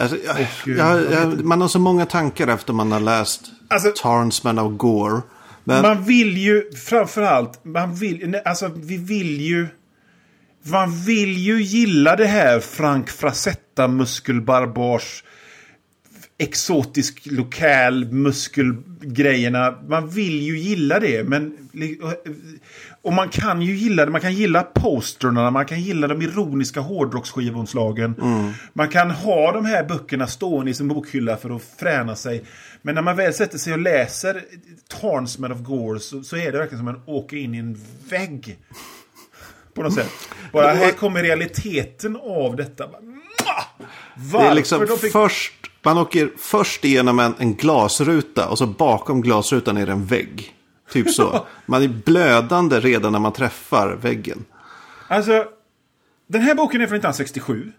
Alltså, 0.00 0.16
jag, 0.26 0.34
Och, 0.34 0.68
eh, 0.68 0.76
jag, 0.76 1.12
jag 1.12 1.44
man 1.44 1.60
har 1.60 1.68
så 1.68 1.78
många 1.78 2.06
tankar 2.06 2.48
efter 2.48 2.72
man 2.72 2.92
har 2.92 3.00
läst 3.00 3.50
Alltså- 3.68 3.92
Tarnsman 4.02 4.58
of 4.58 4.72
Gore. 4.78 5.20
Men, 5.64 5.82
Man 5.82 6.04
vill 6.04 6.36
ju 6.38 6.72
framförallt, 6.72 7.64
man 7.64 7.94
vill, 7.94 8.40
alltså 8.44 8.70
vi 8.74 8.96
vill 8.96 9.40
ju... 9.40 9.66
Man 10.64 10.96
vill 11.04 11.38
ju 11.38 11.62
gilla 11.62 12.16
det 12.16 12.26
här 12.26 12.60
Frank 12.60 13.08
Frazetta 13.10 13.88
muskelbarbars 13.88 15.24
exotisk 16.42 17.26
lokal 17.30 18.12
muskelgrejerna. 18.12 19.74
Man 19.88 20.08
vill 20.08 20.42
ju 20.42 20.58
gilla 20.58 21.00
det, 21.00 21.28
men... 21.28 21.56
Och 23.02 23.12
man 23.12 23.28
kan 23.28 23.62
ju 23.62 23.76
gilla 23.76 24.04
det. 24.04 24.12
Man 24.12 24.20
kan 24.20 24.34
gilla 24.34 24.62
posterna, 24.62 25.50
man 25.50 25.66
kan 25.66 25.80
gilla 25.80 26.06
de 26.06 26.22
ironiska 26.22 26.80
hårdrocksskivomslagen. 26.80 28.14
Man 28.72 28.88
kan 28.88 29.10
ha 29.10 29.52
de 29.52 29.64
här 29.64 29.84
böckerna 29.84 30.26
stående 30.26 30.70
i 30.70 30.74
sin 30.74 30.88
bokhylla 30.88 31.36
för 31.36 31.56
att 31.56 31.62
fräna 31.78 32.16
sig. 32.16 32.44
Men 32.82 32.94
när 32.94 33.02
man 33.02 33.16
väl 33.16 33.34
sätter 33.34 33.58
sig 33.58 33.72
och 33.72 33.78
läser 33.78 34.42
Tarnsman 35.00 35.52
of 35.52 35.58
Gore 35.58 36.00
så, 36.00 36.22
så 36.22 36.36
är 36.36 36.52
det 36.52 36.58
verkligen 36.58 36.78
som 36.78 36.88
att 36.88 36.94
man 36.94 37.14
åker 37.16 37.36
in 37.36 37.54
i 37.54 37.58
en 37.58 37.80
vägg. 38.08 38.58
På 39.74 39.82
något 39.82 39.94
sätt. 39.94 40.10
Bara 40.52 40.72
här 40.72 40.92
kommer 40.92 41.22
realiteten 41.22 42.16
av 42.16 42.56
detta. 42.56 42.88
Varför 44.14 44.38
det 44.38 44.50
är 44.50 44.54
liksom 44.54 44.86
de 44.86 44.98
fick... 44.98 45.12
först, 45.12 45.71
man 45.84 45.98
åker 45.98 46.30
först 46.36 46.84
igenom 46.84 47.18
en, 47.18 47.34
en 47.38 47.54
glasruta 47.54 48.48
och 48.48 48.58
så 48.58 48.66
bakom 48.66 49.20
glasrutan 49.20 49.76
är 49.76 49.86
det 49.86 49.92
en 49.92 50.04
vägg. 50.04 50.54
Typ 50.90 51.10
så. 51.10 51.46
Man 51.66 51.82
är 51.82 51.88
blödande 51.88 52.80
redan 52.80 53.12
när 53.12 53.18
man 53.18 53.32
träffar 53.32 53.96
väggen. 53.96 54.44
Alltså, 55.08 55.44
den 56.26 56.42
här 56.42 56.54
boken 56.54 56.80
är 56.80 56.86
från 56.86 56.96
1967. 56.96 57.72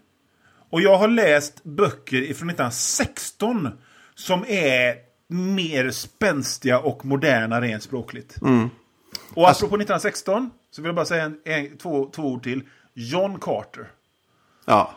Och 0.70 0.80
jag 0.80 0.98
har 0.98 1.08
läst 1.08 1.64
böcker 1.64 2.20
från 2.20 2.50
1916 2.50 3.68
som 4.14 4.44
är 4.48 4.94
mer 5.28 5.90
spänstiga 5.90 6.78
och 6.78 7.04
moderna 7.04 7.60
rent 7.60 7.82
språkligt. 7.82 8.36
Och 9.34 9.48
apropå 9.50 9.76
1916 9.76 10.50
så 10.70 10.82
vill 10.82 10.88
jag 10.88 10.94
bara 10.94 11.04
säga 11.04 11.24
en, 11.24 11.38
en, 11.44 11.76
två, 11.76 12.10
två 12.14 12.22
ord 12.22 12.42
till. 12.42 12.62
John 12.94 13.38
Carter. 13.40 13.90
Ja, 14.64 14.94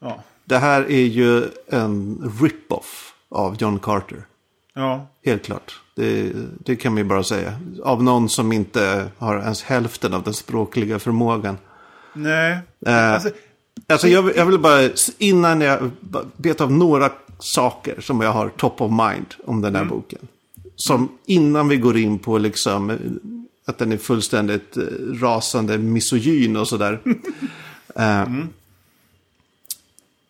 Ja. 0.00 0.22
Det 0.50 0.58
här 0.58 0.90
är 0.90 1.04
ju 1.06 1.44
en 1.68 2.18
rip-off 2.40 3.12
av 3.28 3.56
John 3.58 3.78
Carter. 3.78 4.24
Ja. 4.74 5.06
Helt 5.24 5.44
klart. 5.44 5.80
Det, 5.96 6.32
det 6.64 6.76
kan 6.76 6.92
man 6.92 6.98
ju 7.02 7.04
bara 7.08 7.24
säga. 7.24 7.60
Av 7.82 8.02
någon 8.02 8.28
som 8.28 8.52
inte 8.52 9.08
har 9.18 9.38
ens 9.38 9.62
hälften 9.62 10.14
av 10.14 10.22
den 10.22 10.34
språkliga 10.34 10.98
förmågan. 10.98 11.56
Nej. 12.14 12.58
Eh, 12.86 13.12
Alltså, 13.12 13.30
Alltså 13.88 14.08
jag, 14.08 14.22
vill- 14.22 14.36
jag 14.36 14.46
vill 14.46 14.58
bara, 14.58 14.88
innan 15.18 15.60
jag 15.60 15.90
vet 16.36 16.60
av 16.60 16.72
några 16.72 17.10
saker 17.38 18.00
som 18.00 18.20
jag 18.20 18.32
har 18.32 18.48
top 18.48 18.80
of 18.80 18.90
mind 18.90 19.26
om 19.44 19.60
den 19.60 19.74
här 19.74 19.84
boken. 19.84 20.18
Som 20.76 21.08
innan 21.26 21.68
vi 21.68 21.76
går 21.76 21.96
in 21.96 22.18
på 22.18 22.38
liksom 22.38 22.90
eh, 22.90 22.96
att 23.66 23.78
den 23.78 23.92
är 23.92 23.96
fullständigt 23.96 24.76
eh, 24.76 24.82
rasande 25.20 25.78
misogyn 25.78 26.56
och 26.56 26.68
sådär. 26.68 27.00
Eh, 27.96 28.24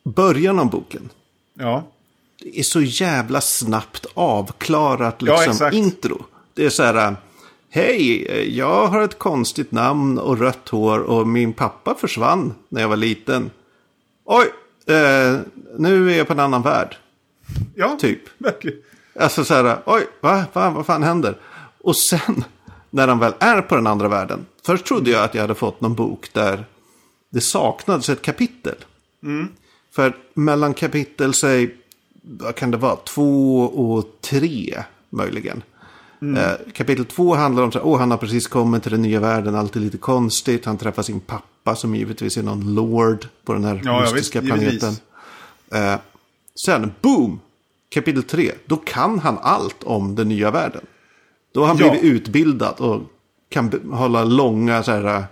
Början 0.04 0.58
av 0.58 0.70
boken. 0.70 1.08
ja. 1.54 1.84
Det 2.42 2.58
är 2.58 2.62
så 2.62 2.80
jävla 2.80 3.40
snabbt 3.40 4.06
avklarat 4.14 5.16
Ja, 5.18 5.34
liksom, 5.34 5.52
exakt. 5.52 5.76
intro. 5.76 6.24
Det 6.54 6.64
är 6.66 6.70
så 6.70 6.82
här. 6.82 7.16
Hej, 7.70 8.56
jag 8.58 8.86
har 8.86 9.02
ett 9.02 9.18
konstigt 9.18 9.72
namn 9.72 10.18
och 10.18 10.38
rött 10.38 10.68
hår 10.68 10.98
och 10.98 11.26
min 11.28 11.52
pappa 11.52 11.94
försvann 11.94 12.54
när 12.68 12.80
jag 12.80 12.88
var 12.88 12.96
liten. 12.96 13.50
Oj, 14.24 14.46
eh, 14.94 15.38
nu 15.78 16.12
är 16.12 16.18
jag 16.18 16.26
på 16.26 16.32
en 16.32 16.40
annan 16.40 16.62
värld. 16.62 16.96
Ja, 17.74 17.96
Typ. 18.00 18.20
verkligen. 18.38 18.78
Alltså 19.20 19.44
så 19.44 19.54
här, 19.54 19.78
oj, 19.86 20.06
va, 20.20 20.44
va, 20.52 20.70
vad 20.70 20.86
fan 20.86 21.02
händer? 21.02 21.36
Och 21.80 21.96
sen, 21.96 22.44
när 22.90 23.08
han 23.08 23.18
väl 23.18 23.32
är 23.38 23.62
på 23.62 23.74
den 23.76 23.86
andra 23.86 24.08
världen. 24.08 24.46
Först 24.66 24.84
trodde 24.86 25.10
jag 25.10 25.24
att 25.24 25.34
jag 25.34 25.42
hade 25.42 25.54
fått 25.54 25.80
någon 25.80 25.94
bok 25.94 26.32
där 26.32 26.64
det 27.30 27.40
saknades 27.40 28.08
ett 28.08 28.22
kapitel. 28.22 28.76
För 29.92 30.16
mellan 30.34 30.74
kapitel, 30.74 31.34
säg, 31.34 31.74
vad 32.22 32.54
kan 32.54 32.70
det 32.70 32.76
vara, 32.76 32.96
två 32.96 33.60
och 33.62 34.04
tre 34.20 34.82
möjligen. 35.10 35.62
Eh, 36.36 36.72
kapitel 36.72 37.04
två 37.04 37.34
handlar 37.34 37.62
om 37.62 37.68
att 37.68 37.76
oh, 37.76 37.98
han 37.98 38.10
har 38.10 38.18
precis 38.18 38.46
kommit 38.46 38.82
till 38.82 38.92
den 38.92 39.02
nya 39.02 39.20
världen, 39.20 39.54
allt 39.54 39.76
är 39.76 39.80
lite 39.80 39.98
konstigt. 39.98 40.64
Han 40.64 40.78
träffar 40.78 41.02
sin 41.02 41.20
pappa 41.20 41.76
som 41.76 41.94
givetvis 41.94 42.36
är 42.36 42.42
någon 42.42 42.74
lord 42.74 43.26
på 43.44 43.52
den 43.52 43.64
här 43.64 43.80
Ja, 43.84 43.90
ja, 43.92 44.00
mystiska 44.00 44.40
visst, 44.40 44.56
givetvis. 44.56 44.80
planeten. 44.80 45.92
Eh, 45.94 46.00
sen, 46.66 46.92
boom! 47.00 47.40
Kapitel 47.94 48.22
3. 48.22 48.52
Då 48.66 48.76
kan 48.76 49.18
han 49.18 49.38
allt 49.42 49.82
om 49.82 50.14
den 50.14 50.28
nya 50.28 50.50
världen. 50.50 50.82
Då 51.54 51.60
har 51.60 51.66
han 51.68 51.76
Ja. 51.76 51.90
blivit 51.90 52.04
utbildad 52.04 52.74
och 52.78 53.02
kan 53.48 53.90
hålla 53.92 54.24
långa 54.24 54.82
så 54.82 54.90
här, 54.92 55.04
eh, 55.16 55.24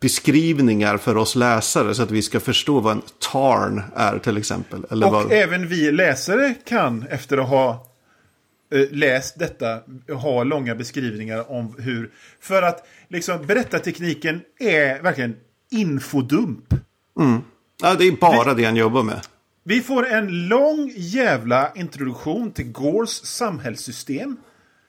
beskrivningar 0.00 0.96
för 0.96 1.16
oss 1.16 1.34
läsare. 1.34 1.94
Så 1.94 2.02
att 2.02 2.10
vi 2.10 2.22
ska 2.22 2.40
förstå 2.40 2.80
vad 2.80 2.92
en 2.92 3.02
tarn 3.32 3.82
är 3.96 4.18
till 4.18 4.36
exempel. 4.36 4.86
Eller 4.90 5.06
Och 5.06 5.12
vad... 5.12 5.32
även 5.32 5.68
vi 5.68 5.92
läsare 5.92 6.54
kan 6.64 7.06
efter 7.10 7.38
att 7.38 7.48
ha 7.48 7.86
eh, 8.72 8.80
läst 8.90 9.38
detta 9.38 9.80
ha 10.12 10.44
långa 10.44 10.74
beskrivningar 10.74 11.50
om 11.52 11.74
hur... 11.78 12.10
För 12.40 12.62
att 12.62 12.86
liksom 13.08 13.46
berättartekniken 13.46 14.40
är 14.58 15.02
verkligen 15.02 15.36
infodump. 15.70 16.74
ja, 17.82 17.94
det 17.94 18.04
är 18.04 18.12
bara 18.12 18.54
det 18.54 18.64
han 18.64 18.76
jobbar 18.76 19.02
med. 19.02 19.20
Vi 19.64 19.80
får 19.80 20.06
en 20.06 20.48
lång 20.48 20.92
jävla 20.96 21.72
introduktion 21.74 22.50
till 22.50 22.72
Gores 22.72 23.26
samhällssystem. 23.26 24.36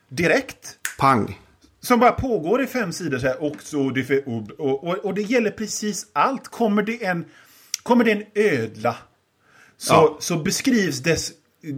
Direkt. 0.10 0.78
Pang. 0.98 1.40
Som 1.82 2.00
bara 2.00 2.12
pågår 2.12 2.62
i 2.64 2.68
fem 2.68 2.92
sidor 2.92 3.20
så 3.20 3.28
här. 3.28 3.44
Och, 3.44 3.56
så, 3.64 3.90
det, 3.90 4.26
och, 4.28 4.50
och, 4.60 4.84
och, 4.88 4.96
och 5.06 5.14
det 5.14 5.22
gäller 5.22 5.52
precis 5.52 6.08
allt. 6.14 6.48
Kommer 6.48 6.84
det 6.84 7.06
en, 7.06 7.26
kommer 7.84 8.04
det 8.06 8.12
en 8.12 8.24
ödla 8.36 8.96
så, 9.78 9.94
Ja. 9.94 10.18
så 10.20 10.38
beskrivs 10.38 11.00
dess 11.00 11.32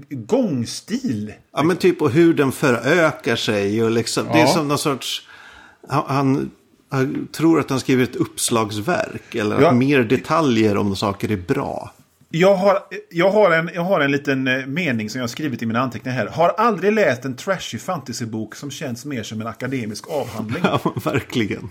gångstil. 0.09 1.33
Ja, 1.53 1.63
men 1.63 1.77
typ 1.77 2.01
och 2.01 2.11
hur 2.11 2.33
den 2.33 2.51
förökar 2.51 3.35
sig. 3.35 3.83
Och 3.83 3.91
liksom, 3.91 4.25
Det 4.25 4.31
är 4.33 4.37
Ja. 4.39 4.47
som 4.47 4.67
någon 4.67 4.77
sorts... 4.77 5.27
Han, 5.89 6.51
han, 6.89 7.27
tror 7.31 7.59
att 7.59 7.69
han 7.69 7.79
skriver 7.79 8.03
ett 8.03 8.15
uppslagsverk. 8.15 9.35
Eller 9.35 9.61
Ja. 9.61 9.69
att 9.69 9.75
mer 9.75 10.03
detaljer 10.03 10.77
om 10.77 10.95
saker 10.95 11.31
är 11.31 11.37
bra. 11.37 11.93
Jag 12.31 12.55
har, 12.55 12.79
jag, 13.09 13.31
har 13.31 13.51
en, 13.51 13.69
jag 13.73 13.81
har 13.81 13.99
en 14.01 14.11
liten 14.11 14.47
eh, 14.47 14.65
mening 14.65 15.09
som 15.09 15.19
jag 15.19 15.23
har 15.23 15.27
skrivit 15.27 15.61
i 15.61 15.65
mina 15.65 15.79
anteckningar 15.79 16.17
här. 16.17 16.27
Har 16.27 16.49
aldrig 16.49 16.93
läst 16.93 17.25
en 17.25 17.35
trashy 17.35 17.77
fantasybok 17.77 18.55
som 18.55 18.71
känns 18.71 19.05
mer 19.05 19.23
som 19.23 19.41
en 19.41 19.47
akademisk 19.47 20.09
avhandling. 20.09 20.63
Ja, 20.63 20.79
verkligen. 21.03 21.69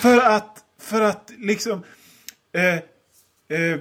För 0.00 0.18
att, 0.18 0.58
för 0.80 1.00
att 1.00 1.30
liksom... 1.38 1.82
Eh, 2.56 2.74
eh, 3.58 3.80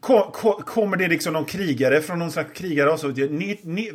ko, 0.00 0.30
ko, 0.32 0.52
kommer 0.52 0.96
det 0.96 1.08
liksom 1.08 1.32
någon 1.32 1.44
krigare 1.44 2.00
från 2.00 2.18
någon 2.18 2.30
slags 2.30 2.52
krigare 2.52 2.90
och 2.90 3.00
så, 3.00 3.08
ni, 3.08 3.60
ni, 3.62 3.92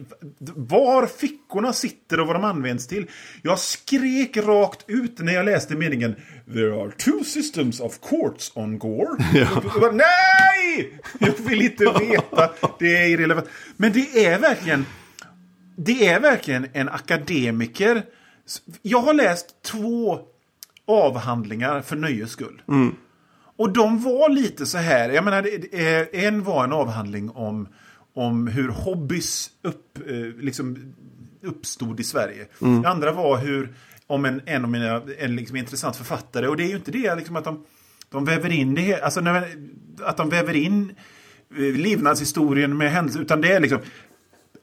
var 0.55 1.07
fickorna 1.07 1.73
sitter 1.73 2.19
och 2.19 2.27
vad 2.27 2.35
de 2.35 2.43
används 2.43 2.87
till. 2.87 3.07
Jag 3.41 3.59
skrek 3.59 4.37
rakt 4.37 4.85
ut 4.87 5.19
när 5.19 5.33
jag 5.33 5.45
läste 5.45 5.75
meningen 5.75 6.15
There 6.53 6.81
are 6.81 6.91
two 6.91 7.23
systems 7.23 7.79
of 7.79 7.99
courts 8.09 8.51
on 8.55 8.79
Gore. 8.79 9.23
Jag 9.33 9.63
bara, 9.81 9.91
Nej! 9.91 10.99
Jag 11.19 11.33
vill 11.37 11.61
inte 11.61 11.83
veta. 11.99 12.51
Det 12.79 12.97
är 12.97 13.07
irrelevant. 13.07 13.47
Men 13.77 13.91
det 13.93 14.25
är 14.25 14.39
verkligen 14.39 14.85
det 15.75 16.07
är 16.07 16.19
verkligen 16.19 16.67
en 16.73 16.89
akademiker. 16.89 18.03
Jag 18.81 19.01
har 19.01 19.13
läst 19.13 19.61
två 19.63 20.19
avhandlinar 20.87 21.81
för 21.81 21.95
nöjes 21.95 22.31
skull. 22.31 22.61
Och 23.61 23.73
de 23.73 23.99
var 24.03 24.29
lite 24.29 24.65
så 24.65 24.77
här. 24.77 25.09
Jag 25.09 25.23
menar, 25.23 25.41
det- 25.41 26.25
en 26.25 26.43
var 26.43 26.63
en 26.63 26.71
avhandling 26.73 27.29
om, 27.29 27.67
om 28.15 28.47
hur 28.47 28.69
hobbys 28.69 29.49
upp, 29.63 29.97
eh, 30.09 30.43
liksom 30.43 30.93
uppstod 31.43 31.99
i 31.99 32.03
Sverige. 32.03 32.47
Det 32.81 32.89
andra 32.89 33.11
var 33.11 33.37
hur, 33.37 33.73
om 34.07 34.25
en, 34.25 34.41
en 34.45 34.63
av 34.63 34.69
mina 34.71 35.01
en 35.19 35.35
liksom 35.35 35.55
intressant 35.57 35.95
författare, 35.95 36.47
och 36.47 36.57
det 36.57 36.63
är 36.63 36.67
ju 36.67 36.75
inte 36.75 36.91
det 36.91 37.15
liksom 37.15 37.35
att 37.35 37.43
de, 37.43 37.65
de 38.09 38.25
väver 38.25 38.49
in 38.51 38.75
det, 38.75 39.01
alltså 39.01 39.21
när, 39.21 39.47
att 40.03 40.17
de 40.17 40.29
väver 40.29 40.53
in 40.55 40.91
eh, 41.57 41.61
levnadshistorien 41.75 42.77
med 42.77 42.91
händelser, 42.91 43.21
utan 43.21 43.41
det 43.41 43.51
är 43.53 43.59
liksom 43.59 43.79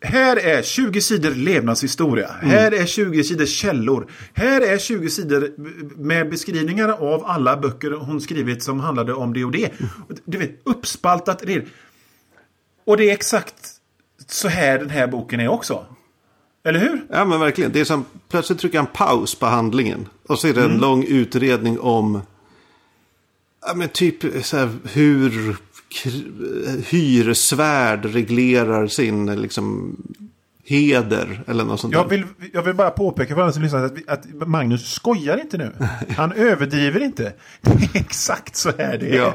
här 0.00 0.36
är 0.36 0.62
20 0.62 1.00
sidor 1.00 1.30
levnadshistoria. 1.30 2.30
Här 2.40 2.72
är 2.72 2.86
20 2.86 3.24
sidor 3.24 3.46
källor. 3.46 4.10
Här 4.34 4.60
är 4.60 4.78
20 4.78 5.10
sidor 5.10 5.54
med 5.96 6.30
beskrivningar 6.30 6.88
av 6.88 7.24
alla 7.24 7.56
böcker 7.56 7.90
hon 7.90 8.20
skrivit 8.20 8.62
som 8.62 8.80
handlade 8.80 9.14
om 9.14 9.32
det 9.32 9.44
och 9.44 9.52
det. 9.52 9.72
Du 10.24 10.38
vet, 10.38 10.60
uppspaltat. 10.64 11.42
Det. 11.46 11.64
Och 12.84 12.96
det 12.96 13.10
är 13.10 13.12
exakt 13.12 13.54
så 14.26 14.48
här 14.48 14.78
den 14.78 14.90
här 14.90 15.06
boken 15.06 15.40
är 15.40 15.48
också. 15.48 15.86
Eller 16.64 16.80
hur? 16.80 17.06
Ja 17.10 17.24
men 17.24 17.40
verkligen. 17.40 17.72
Det 17.72 17.80
är 17.80 17.84
som 17.84 18.04
plötsligt 18.28 18.58
trycker 18.58 18.78
han 18.78 18.86
paus 18.86 19.34
på 19.34 19.46
handlingen. 19.46 20.08
Och 20.26 20.38
så 20.38 20.48
är 20.48 20.54
det 20.54 20.62
en 20.62 20.78
lång 20.78 21.04
utredning 21.04 21.80
om 21.80 22.22
Ja, 23.66 23.74
men 23.74 23.88
typ 23.88 24.44
så 24.44 24.56
här, 24.56 24.70
hur 24.84 25.56
hyresvärd 26.88 28.04
reglerar 28.04 28.86
sin 28.86 29.42
liksom, 29.42 29.96
heder 30.64 31.44
eller 31.46 31.64
något 31.64 31.80
sånt 31.80 31.94
Jag 31.94 32.08
vill, 32.08 32.24
jag 32.52 32.62
vill 32.62 32.74
bara 32.74 32.90
påpeka 32.90 33.34
för 33.34 33.42
alla 33.42 33.52
som 33.52 33.62
lyssnar 33.62 33.84
att, 33.84 34.08
att 34.08 34.48
Magnus 34.48 34.92
skojar 34.92 35.40
inte 35.40 35.58
nu. 35.58 35.72
Han 36.16 36.32
överdriver 36.32 37.02
inte. 37.02 37.32
Det 37.60 37.70
är 37.70 38.00
exakt 38.00 38.56
så 38.56 38.72
här 38.78 38.98
det 38.98 39.08
är. 39.08 39.16
Ja, 39.16 39.34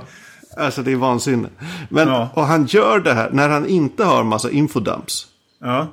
alltså 0.57 0.83
det 0.83 0.91
är 0.91 0.95
vansinne. 0.95 1.49
Men, 1.89 2.07
Ja. 2.07 2.29
Och 2.33 2.43
han 2.45 2.65
gör 2.65 2.99
det 2.99 3.13
här 3.13 3.29
när 3.31 3.49
han 3.49 3.65
inte 3.65 4.03
har 4.03 4.23
massa 4.23 4.51
infodumps. 4.51 5.27
Ja. 5.59 5.87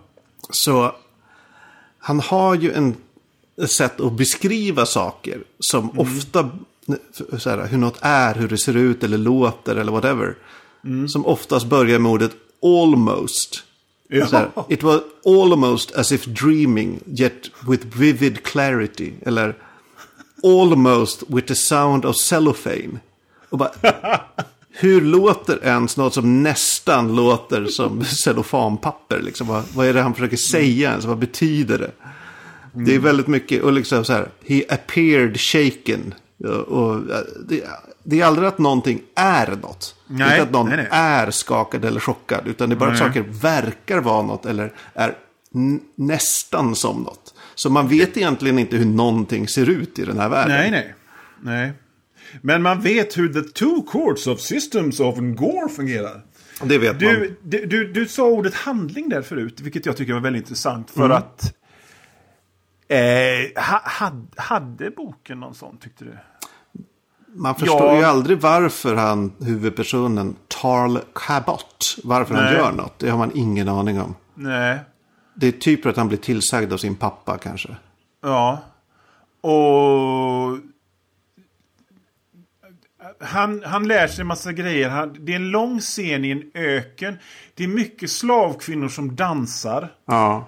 Så 0.51 0.95
han 1.99 2.21
har 2.21 2.55
ju 2.55 2.73
en 2.73 2.97
ett 3.63 3.71
sätt 3.71 4.01
att 4.01 4.13
beskriva 4.13 4.87
saker 4.87 5.43
som 5.59 5.99
ofta, 5.99 6.51
så 7.39 7.51
här, 7.51 7.67
hur 7.67 7.79
något 7.79 7.99
är, 8.01 8.35
hur 8.35 8.49
det 8.49 8.59
ser 8.59 8.77
ut 8.77 9.05
eller 9.05 9.19
låter 9.19 9.77
eller 9.77 9.93
whatever. 9.93 10.37
Som 11.09 11.27
oftast 11.27 11.67
börjar 11.67 11.99
med 11.99 12.13
ordet 12.13 12.33
almost. 12.63 13.65
Ja. 14.09 14.27
Så 14.27 14.37
här, 14.37 14.51
It 14.69 14.83
was 14.83 15.01
almost 15.25 15.93
as 15.95 16.13
if 16.13 16.25
dreaming, 16.25 17.01
yet 17.07 17.51
with 17.69 17.87
vivid 17.97 18.43
clarity. 18.43 19.13
Eller 19.27 19.55
almost 20.43 21.23
with 21.29 21.47
the 21.47 21.55
sound 21.55 22.05
of 22.05 22.17
cellophane. 22.17 23.01
Och 23.51 23.59
bara, 23.59 23.71
hur 24.73 25.01
låter 25.01 25.65
ens 25.65 25.97
något 25.97 26.15
som 26.15 26.43
nästan 26.43 27.17
låter 27.17 27.67
som 27.67 28.05
cellofanpapper? 28.25 29.21
Liksom? 29.21 29.47
Vad, 29.47 29.65
vad 29.75 29.87
är 29.87 29.95
det 29.95 30.03
han 30.03 30.15
försöker 30.15 30.37
säga 30.37 30.91
ens? 30.91 31.05
Vad 31.05 31.19
betyder 31.19 31.79
det? 31.79 31.91
Det 32.73 32.95
är 32.95 32.99
väldigt 32.99 33.27
mycket, 33.27 33.63
och 33.63 33.73
liksom 33.73 34.05
så 34.05 34.13
här, 34.13 34.29
he 34.47 34.63
appeared 34.69 35.41
shaken. 35.41 36.15
Och, 36.45 36.51
och, 36.51 37.03
det, 37.49 37.65
det 38.05 38.21
är 38.21 38.25
aldrig 38.25 38.49
att 38.49 38.59
någonting 38.59 39.03
är 39.15 39.47
något. 39.47 39.97
Nej, 40.07 40.31
inte 40.31 40.43
att 40.43 40.51
någon 40.51 40.69
nej, 40.69 40.77
nej. 40.77 40.89
är 40.91 41.31
skakad 41.31 41.85
eller 41.85 42.01
chockad. 42.01 42.49
Utan 42.49 42.69
det 42.69 42.75
är 42.75 42.77
bara 42.77 42.93
att 42.93 42.99
Nej. 42.99 43.09
saker 43.09 43.25
verkar 43.41 44.01
vara 44.01 44.23
något 44.23 44.47
eller 44.47 44.73
är 44.95 45.15
nästan 45.95 46.75
som 46.75 47.03
något. 47.03 47.35
Så 47.55 47.71
man 47.71 47.89
vet 47.89 48.17
egentligen 48.17 48.59
inte 48.59 48.77
hur 48.77 48.87
någonting 48.87 49.49
ser 49.49 49.69
ut 49.69 49.99
i 49.99 50.05
den 50.05 50.19
här 50.19 50.29
världen. 50.29 50.57
Nej, 50.57 50.71
nej. 50.71 50.95
Nej. 51.43 51.73
Men 52.41 52.63
man 52.63 52.81
vet 52.81 53.19
hur 53.19 53.33
the 53.33 53.43
two 53.43 53.83
courts 53.93 54.27
of 54.27 54.41
systems 54.41 55.01
of 55.01 55.17
Gore 55.19 55.69
fungerar. 55.69 56.23
Det 56.63 56.79
vet 56.79 56.93
man. 56.93 56.99
Du, 57.01 57.37
du, 57.43 57.67
du, 57.67 57.93
du 57.93 58.07
sa 58.07 58.27
ordet 58.27 58.55
handling 58.55 59.09
där 59.09 59.23
förut, 59.23 59.61
vilket 59.61 59.87
jag 59.87 59.97
tycker 59.97 60.13
var 60.13 60.21
väldigt 60.21 60.43
intressant. 60.43 60.91
För 60.91 61.11
att... 61.11 61.55
Eh, 62.89 63.63
ha, 63.63 63.81
had, 63.85 64.35
hade 64.37 64.91
boken 64.91 65.41
någon 65.41 65.55
sån, 65.55 65.79
tyckte 65.79 66.05
du? 66.05 66.19
Man 67.35 67.55
förstår 67.55 67.87
Ja. 67.87 67.97
ju 67.97 68.05
aldrig 68.05 68.41
varför 68.41 68.95
han, 68.97 69.33
huvudpersonen, 69.41 70.37
Tarl 70.49 70.99
Cabot, 71.13 71.97
varför 72.05 72.35
han 72.35 72.45
Nej. 72.45 72.55
gör 72.55 72.73
något. 72.73 72.99
Det 72.99 73.11
har 73.11 73.19
man 73.19 73.31
ingen 73.35 73.69
aning 73.69 74.01
om. 74.01 74.15
Nej. 74.35 74.79
Det 75.35 75.47
är 75.49 75.53
typ 75.53 75.87
att 75.87 75.97
han 75.97 76.09
blir 76.09 76.19
tillsagd 76.19 76.73
av 76.73 76.77
sin 76.77 76.97
pappa 76.97 77.39
kanske. 77.39 77.77
Ja. 78.23 78.59
Och... 79.41 80.59
Han, 83.21 83.63
han 83.65 83.89
lär 83.89 84.07
sig 84.09 84.21
en 84.21 84.27
massa 84.27 84.53
grejer. 84.53 84.89
Han, 84.89 85.17
det 85.21 85.33
är 85.33 85.37
en 85.37 85.51
lång 85.51 85.81
scen 85.81 86.25
i 86.25 86.31
en 86.31 86.51
öken. 86.55 87.19
Det 87.55 87.65
är 87.65 87.69
mycket 87.69 88.11
slavkvinnor 88.11 88.89
som 88.89 89.17
dansar. 89.17 89.93
Ja. 90.07 90.47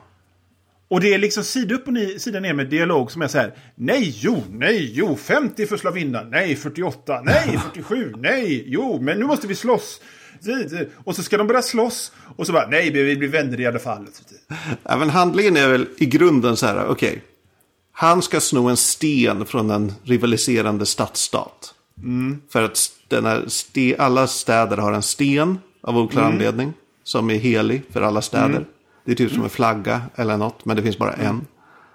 Och 0.93 1.01
det 1.01 1.15
är 1.15 1.19
liksom 1.19 1.45
sida 1.45 1.75
upp 1.75 1.87
och 1.87 1.93
ni, 1.93 2.19
sida 2.19 2.41
ner 2.41 2.55
med 2.55 2.67
dialog 2.71 3.11
som 3.11 3.23
är 3.23 3.29
så 3.29 3.39
här. 3.39 3.55
Nej, 3.75 4.15
jo, 4.21 4.43
nej, 4.51 4.91
jo, 4.95 5.17
50 5.17 5.67
för 5.67 5.77
slavinnan. 5.77 6.31
Nej, 6.31 6.57
48. 6.57 7.21
Nej, 7.25 7.59
47. 7.75 8.15
Nej, 8.19 8.65
jo, 8.67 8.99
men 9.03 9.19
nu 9.19 9.27
måste 9.27 9.47
vi 9.47 9.55
slåss. 9.55 10.01
Och 11.05 11.17
så 11.17 11.23
ska 11.23 11.37
de 11.37 11.47
börja 11.47 11.63
slåss. 11.63 12.13
Och 12.37 12.47
så 12.47 12.53
bara, 12.53 12.69
nej, 12.69 12.91
vi 12.91 13.17
blir 13.17 13.29
vänner 13.29 13.61
i 13.61 13.67
alla 13.67 13.79
fall. 13.79 14.07
ja 14.83 14.97
men 14.97 15.11
handlingen 15.11 15.57
är 15.57 15.69
väl 15.69 15.87
i 15.99 16.07
grunden 16.07 16.57
så 16.57 16.67
här, 16.67 16.87
okej. 16.89 17.23
Han 17.93 18.23
ska 18.23 18.41
sno 18.41 18.69
en 18.69 18.77
sten 18.77 19.47
från 19.47 19.71
en 19.71 19.93
rivaliserande 20.05 20.87
stadsstat. 20.87 21.75
För 22.53 22.63
att 22.63 22.75
ste- 22.75 23.97
alla 23.99 24.27
städer 24.27 24.77
har 24.77 24.93
en 24.93 25.03
sten 25.03 25.59
av 25.83 25.99
oklar 25.99 26.23
anledning. 26.23 26.73
Som 27.05 27.31
är 27.31 27.35
helig 27.39 27.83
för 27.93 28.03
alla 28.03 28.23
städer. 28.23 28.65
Det 29.05 29.13
är 29.13 29.17
typ 29.17 29.33
som 29.33 29.43
en 29.43 29.49
flagga 29.51 30.03
eller 30.15 30.37
något, 30.37 30.65
men 30.65 30.77
det 30.77 30.83
finns 30.83 30.99
bara 30.99 31.13
en. 31.13 31.47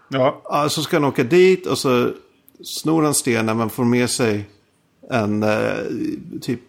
Ja, 0.10 0.42
så 0.70 0.82
ska 0.82 0.96
han 0.96 1.04
åka 1.06 1.24
dit 1.24 1.66
och 1.66 1.78
så 1.78 2.12
snor 2.64 3.04
han 3.04 3.14
stenen 3.14 3.58
men 3.58 3.70
får 3.70 3.86
med 3.86 4.10
sig 4.10 4.46
en 5.10 5.44
eh, 5.44 5.76
typ 6.42 6.62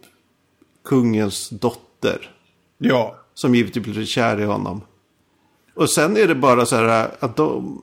kungens 0.84 1.48
dotter. 1.50 2.30
ja. 2.78 3.14
Som 3.34 3.54
givetvis 3.54 3.84
blir 3.84 4.04
kär 4.04 4.40
i 4.40 4.44
honom. 4.44 4.80
Och 5.74 5.90
sen 5.90 6.16
är 6.16 6.26
det 6.26 6.34
bara 6.34 6.66
så 6.66 6.76
här 6.76 7.10
att 7.20 7.36
de... 7.36 7.82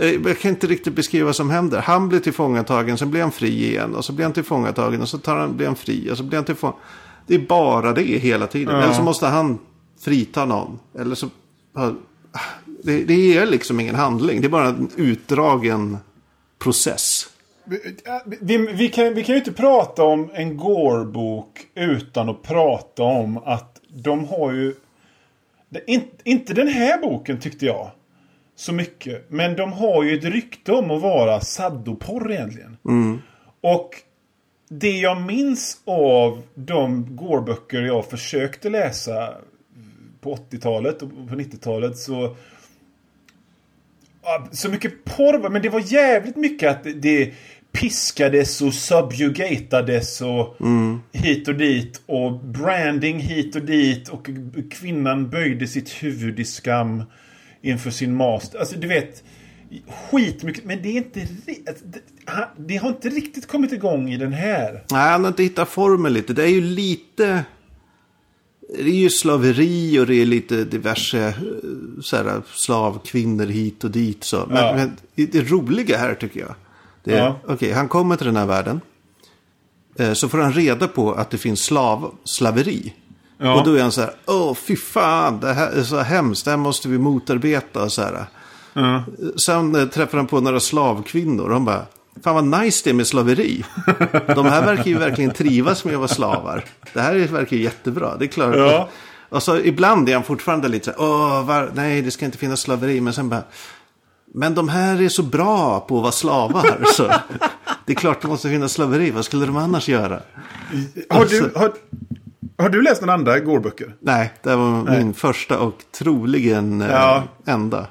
Eh, 0.00 0.10
Jag 0.10 0.38
kan 0.38 0.50
inte 0.50 0.66
riktigt 0.66 0.94
beskriva 0.94 1.26
vad 1.26 1.36
som 1.36 1.50
händer. 1.50 1.80
Han 1.80 2.08
blir 2.08 2.20
tillfångatagen, 2.20 2.98
sen 2.98 3.10
blir 3.10 3.20
han 3.22 3.32
fri 3.32 3.66
igen. 3.68 3.94
Och 3.94 4.04
så 4.04 4.12
blir 4.12 4.24
han 4.24 4.32
tillfångatagen 4.32 5.02
och 5.02 5.08
så 5.08 5.18
tar 5.18 5.36
han, 5.36 5.56
blir 5.56 5.66
han 5.66 5.76
fri. 5.76 6.10
Och 6.10 6.16
så 6.16 6.22
blir 6.22 6.38
han 6.38 6.44
tillfång... 6.44 6.72
Det 7.26 7.34
är 7.34 7.38
bara 7.46 7.92
det 7.92 8.02
hela 8.02 8.46
tiden. 8.46 8.74
Ja. 8.76 8.82
Eller 8.82 8.94
så 8.94 9.02
måste 9.02 9.26
han 9.26 9.58
frita 10.00 10.44
någon. 10.44 10.78
Eller 10.98 11.14
så... 11.14 11.26
Det, 12.82 13.04
det 13.04 13.36
är 13.36 13.46
liksom 13.46 13.80
ingen 13.80 13.94
handling. 13.94 14.40
Det 14.40 14.46
är 14.46 14.48
bara 14.48 14.68
en 14.68 14.90
utdragen 14.96 15.98
process. 16.58 17.26
Vi, 18.40 18.56
vi, 18.56 18.88
kan, 18.88 19.14
vi 19.14 19.24
kan 19.24 19.34
ju 19.34 19.38
inte 19.38 19.52
prata 19.52 20.04
om 20.04 20.30
en 20.34 20.56
Gore-bok 20.56 21.66
utan 21.74 22.28
att 22.28 22.42
prata 22.42 23.02
om 23.02 23.38
att 23.38 23.80
de 23.88 24.24
har 24.24 24.52
ju... 24.52 24.74
In, 25.86 26.02
inte 26.24 26.54
den 26.54 26.68
här 26.68 26.98
boken 26.98 27.40
tyckte 27.40 27.66
jag 27.66 27.90
så 28.56 28.72
mycket. 28.72 29.30
Men 29.30 29.56
de 29.56 29.72
har 29.72 30.02
ju 30.02 30.18
ett 30.18 30.24
rykte 30.24 30.72
om 30.72 30.90
att 30.90 31.02
vara 31.02 31.40
saddoporr 31.40 32.32
egentligen. 32.32 32.76
Och 33.60 33.90
det 34.68 34.98
jag 34.98 35.20
minns 35.20 35.80
av 35.84 36.42
de 36.54 37.16
Gore-böcker 37.16 37.82
jag 37.82 38.06
försökte 38.06 38.70
läsa 38.70 39.34
på 40.20 40.36
80-talet 40.50 41.02
och 41.02 41.10
på 41.10 41.34
90-talet 41.34 41.98
så... 41.98 42.36
Så 44.52 44.68
mycket 44.68 45.04
porr, 45.04 45.48
men 45.48 45.62
det 45.62 45.68
var 45.68 45.92
jävligt 45.92 46.36
mycket 46.36 46.70
att 46.70 46.86
det, 47.02 47.32
piskades 47.72 48.62
och 48.62 48.74
subjugatades 48.74 50.20
och 50.20 50.56
hit 51.12 51.48
och 51.48 51.54
dit. 51.54 52.02
Och 52.06 52.32
branding 52.40 53.18
hit 53.18 53.56
och 53.56 53.62
dit. 53.62 54.08
Och 54.08 54.30
kvinnan 54.70 55.30
böjde 55.30 55.66
sitt 55.66 55.90
huvud 55.90 56.40
i 56.40 56.44
skam 56.44 57.02
inför 57.62 57.90
sin 57.90 58.16
master. 58.16 58.58
Alltså 58.58 58.76
du 58.76 58.88
vet, 58.88 59.24
skitmycket. 59.88 60.64
Men 60.64 60.82
det 60.82 60.88
är 60.88 60.96
inte... 60.96 61.20
alltså, 61.68 61.84
Det 62.56 62.76
har 62.76 62.88
inte 62.88 63.08
riktigt 63.08 63.46
kommit 63.46 63.72
igång 63.72 64.12
i 64.12 64.16
den 64.16 64.32
här. 64.32 64.72
Nej, 64.90 65.10
han 65.10 65.24
har 65.24 65.28
inte 65.28 65.42
hittat 65.42 65.68
formen 65.68 66.12
lite. 66.12 66.32
Det 66.32 66.42
är 66.42 66.48
ju 66.48 66.60
lite... 66.60 67.44
Det 68.74 68.80
är 68.90 68.94
ju 68.94 69.10
slaveri 69.10 69.98
och 70.00 70.06
det 70.06 70.14
är 70.14 70.26
lite 70.26 70.64
diverse 70.64 71.26
eh, 71.28 71.34
så 72.02 72.16
här, 72.16 72.42
slavkvinnor 72.54 73.46
hit 73.46 73.84
och 73.84 73.90
dit. 73.90 74.24
Så. 74.24 74.44
Men, 74.48 74.56
Ja. 74.56 74.74
men 74.76 74.96
det 75.30 75.50
roliga 75.50 75.98
här 75.98 76.14
tycker 76.14 76.40
jag. 76.40 76.54
Det 77.04 77.12
är, 77.14 77.18
Ja. 77.24 77.40
Okej, 77.48 77.72
han 77.72 77.88
kommer 77.88 78.16
till 78.16 78.26
den 78.26 78.36
här 78.36 78.46
världen. 78.46 78.80
Eh, 79.98 80.12
Så 80.12 80.28
får 80.28 80.38
han 80.38 80.52
reda 80.52 80.88
på 80.88 81.12
att 81.12 81.30
det 81.30 81.38
finns 81.38 81.60
slav, 81.64 82.14
slaveri. 82.24 82.94
Ja. 83.38 83.58
Och 83.60 83.66
då 83.66 83.74
är 83.74 83.82
han 83.82 83.92
så 83.92 84.00
här, 84.00 84.10
åh 84.26 84.54
fy 84.54 84.76
fan, 84.76 85.40
det 85.40 85.52
här 85.52 85.70
är 85.70 85.82
så 85.82 85.98
hemskt, 85.98 86.44
det 86.44 86.50
här 86.50 86.58
måste 86.58 86.88
vi 86.88 86.98
motarbeta 86.98 87.88
så 87.90 88.02
här. 88.02 88.24
Ja. 88.72 89.04
Sen 89.46 89.74
eh, 89.74 89.86
träffar 89.86 90.18
han 90.18 90.26
på 90.26 90.40
några 90.40 90.60
slavkvinnor 90.60 91.44
och 91.46 91.52
han 91.52 91.64
bara, 91.64 91.86
fan 92.24 92.34
vad 92.50 92.62
nice 92.62 92.80
det 92.84 92.90
är 92.90 92.94
med 92.94 93.06
slaveri. 93.06 93.64
De 94.34 94.46
här 94.46 94.66
verkar 94.66 94.84
ju 94.84 94.98
verkligen 94.98 95.30
trivas 95.30 95.84
med 95.84 95.94
att 95.94 95.98
vara 96.00 96.08
slavar. 96.08 96.64
Det 96.92 97.00
här 97.00 97.14
är- 97.14 97.26
verkar 97.26 97.56
ju 97.56 97.62
jättebra, 97.62 98.16
det 98.16 98.24
är 98.24 98.28
klart. 98.28 98.56
Ja. 98.56 98.88
Och 99.28 99.42
så 99.42 99.56
ibland 99.58 100.08
är 100.08 100.14
han 100.14 100.22
fortfarande 100.22 100.68
lite 100.68 100.84
så 100.84 100.90
här, 100.90 101.00
åh, 101.10 101.44
var, 101.46 101.70
nej 101.74 102.02
det 102.02 102.10
ska 102.10 102.24
inte 102.24 102.38
finnas 102.38 102.60
slaveri. 102.60 103.00
Men 103.00 103.12
sen 103.12 103.28
bara, 103.28 103.42
men 104.34 104.54
de 104.54 104.68
här 104.68 105.02
är 105.02 105.08
så 105.08 105.22
bra 105.22 105.80
på 105.80 105.96
att 105.96 106.02
vara 106.02 106.12
slavar. 106.12 106.80
så 106.94 107.12
det 107.86 107.92
är 107.92 107.96
klart 107.96 108.22
det 108.22 108.28
måste 108.28 108.48
finnas 108.48 108.72
slaveri, 108.72 109.10
vad 109.10 109.24
skulle 109.24 109.46
de 109.46 109.56
annars 109.56 109.88
göra? 109.88 110.20
Har, 111.10 111.24
du, 111.24 111.50
har, 111.54 111.72
har 112.58 112.68
du 112.68 112.82
läst 112.82 113.00
några 113.00 113.14
andra 113.14 113.38
Gore-böcker? 113.38 113.94
Nej, 114.00 114.32
det 114.42 114.56
var 114.56 114.90
min 114.98 115.14
första 115.14 115.58
och 115.58 115.74
troligen 115.98 116.82
eh, 116.82 116.90
Ja. 116.90 117.22
enda. 117.46 117.86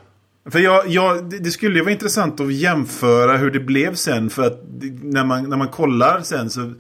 För 0.52 0.60
jag, 0.60 0.88
jag, 0.88 1.30
det 1.44 1.52
skulle 1.52 1.76
ju 1.76 1.82
vara 1.82 1.92
intressant 1.92 2.40
att 2.40 2.54
jämföra 2.54 3.38
hur 3.38 3.52
det 3.52 3.60
blev 3.60 3.96
sen. 3.96 4.30
För 4.30 4.44
att 4.48 4.62
när 5.02 5.26
man, 5.26 5.50
när 5.50 5.58
man 5.58 5.68
kollar 5.68 6.22
sen 6.22 6.50
så, 6.50 6.74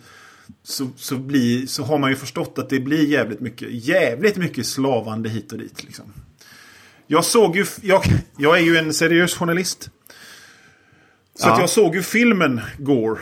så, 0.63 0.89
så, 0.95 1.15
blir, 1.17 1.67
så 1.67 1.83
har 1.83 1.97
man 1.97 2.09
ju 2.09 2.15
förstått 2.15 2.57
att 2.59 2.69
det 2.69 2.79
blir 2.79 3.05
jävligt 3.05 3.39
mycket, 3.39 3.67
jävligt 3.71 4.37
mycket 4.37 4.65
slavande 4.65 5.29
hit 5.29 5.51
och 5.51 5.57
dit. 5.57 5.83
Liksom. 5.83 6.13
Jag 7.07 7.25
såg 7.25 7.55
ju, 7.55 7.65
jag, 7.81 8.03
jag 8.37 8.57
är 8.57 8.61
ju 8.61 8.77
en 8.77 8.93
seriös 8.93 9.33
journalist. 9.35 9.89
Så 11.35 11.47
Ja. 11.47 11.53
att 11.53 11.59
jag 11.59 11.69
såg 11.69 11.95
ju 11.95 12.01
filmen 12.01 12.61
Gore. 12.77 13.19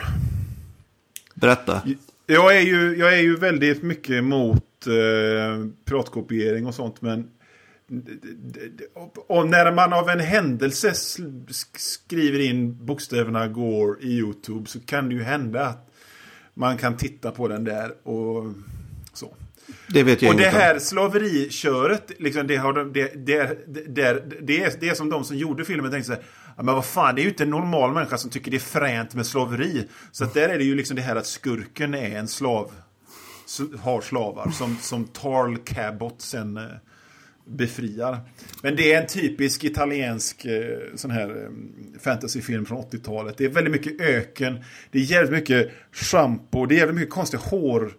Berätta. 1.34 1.82
Jag 2.26 2.56
är 2.56 2.60
ju, 2.60 2.96
jag 2.98 3.14
är 3.14 3.20
ju 3.22 3.36
väldigt 3.36 3.82
mycket 3.82 4.10
emot 4.10 4.86
eh, 4.86 5.66
piratkopiering 5.84 6.66
och 6.66 6.74
sånt, 6.74 7.02
men 7.02 7.26
och 9.26 9.48
när 9.48 9.72
man 9.72 9.92
av 9.92 10.08
en 10.08 10.20
händelse 10.20 10.92
skriver 11.76 12.40
in 12.40 12.86
bokstäverna 12.86 13.48
går 13.48 14.02
i 14.02 14.08
YouTube 14.08 14.68
så 14.68 14.80
kan 14.80 15.08
det 15.08 15.14
ju 15.14 15.22
hända 15.22 15.66
att 15.66 15.90
man 16.54 16.78
kan 16.78 16.96
titta 16.96 17.30
på 17.30 17.48
den 17.48 17.64
där 17.64 18.08
och 18.08 18.44
så. 19.12 19.34
Det 19.88 20.02
vet 20.02 20.22
jag 20.22 20.30
Och 20.30 20.40
det 20.40 20.48
om. 20.48 20.54
här 20.54 20.78
slaveriköret, 20.78 22.12
liksom, 22.18 22.46
det, 22.46 22.56
har 22.56 22.72
de, 22.72 22.92
det, 22.92 23.26
det, 23.26 23.58
det, 23.66 23.92
det, 24.40 24.62
är, 24.62 24.72
det 24.80 24.88
är 24.88 24.94
som 24.94 25.10
de 25.10 25.24
som 25.24 25.36
gjorde 25.36 25.64
filmen 25.64 25.90
tänkte 25.90 26.14
sig. 26.14 26.24
Men 26.56 26.74
vad 26.74 26.84
fan, 26.84 27.14
det 27.14 27.20
är 27.20 27.22
ju 27.22 27.28
inte 27.28 27.42
en 27.42 27.50
normal 27.50 27.92
människa 27.92 28.18
som 28.18 28.30
tycker 28.30 28.50
det 28.50 28.56
är 28.56 28.58
fränt 28.58 29.14
med 29.14 29.26
slaveri. 29.26 29.88
Så 30.12 30.24
att 30.24 30.34
där 30.34 30.48
är 30.48 30.58
det 30.58 30.64
ju 30.64 30.74
liksom 30.74 30.96
det 30.96 31.02
här 31.02 31.16
att 31.16 31.26
skurken 31.26 31.94
är 31.94 32.18
en 32.18 32.28
slav. 32.28 32.70
Har 33.80 34.00
slavar 34.00 34.50
som, 34.50 34.76
som 34.80 35.04
Tarl 35.04 35.56
Cabot 35.56 36.14
sen 36.18 36.56
eh, 36.56 36.64
befriar. 37.48 38.20
Men 38.62 38.76
det 38.76 38.92
är 38.92 39.00
en 39.00 39.06
typisk 39.06 39.64
italiensk 39.64 40.44
eh, 40.44 40.78
sån 40.94 41.10
här 41.10 41.28
eh, 41.30 42.00
fantasyfilm 42.00 42.66
från 42.66 42.78
80-talet. 42.82 43.38
Det 43.38 43.44
är 43.44 43.48
väldigt 43.48 43.72
mycket 43.72 44.00
öken. 44.00 44.64
Det 44.90 44.98
är 44.98 45.02
jävligt 45.02 45.32
mycket 45.32 45.70
shampoo. 45.92 46.66
Det 46.66 46.74
är 46.74 46.78
jävligt 46.78 46.96
mycket 46.96 47.14
konstiga 47.14 47.42
hår 47.44 47.92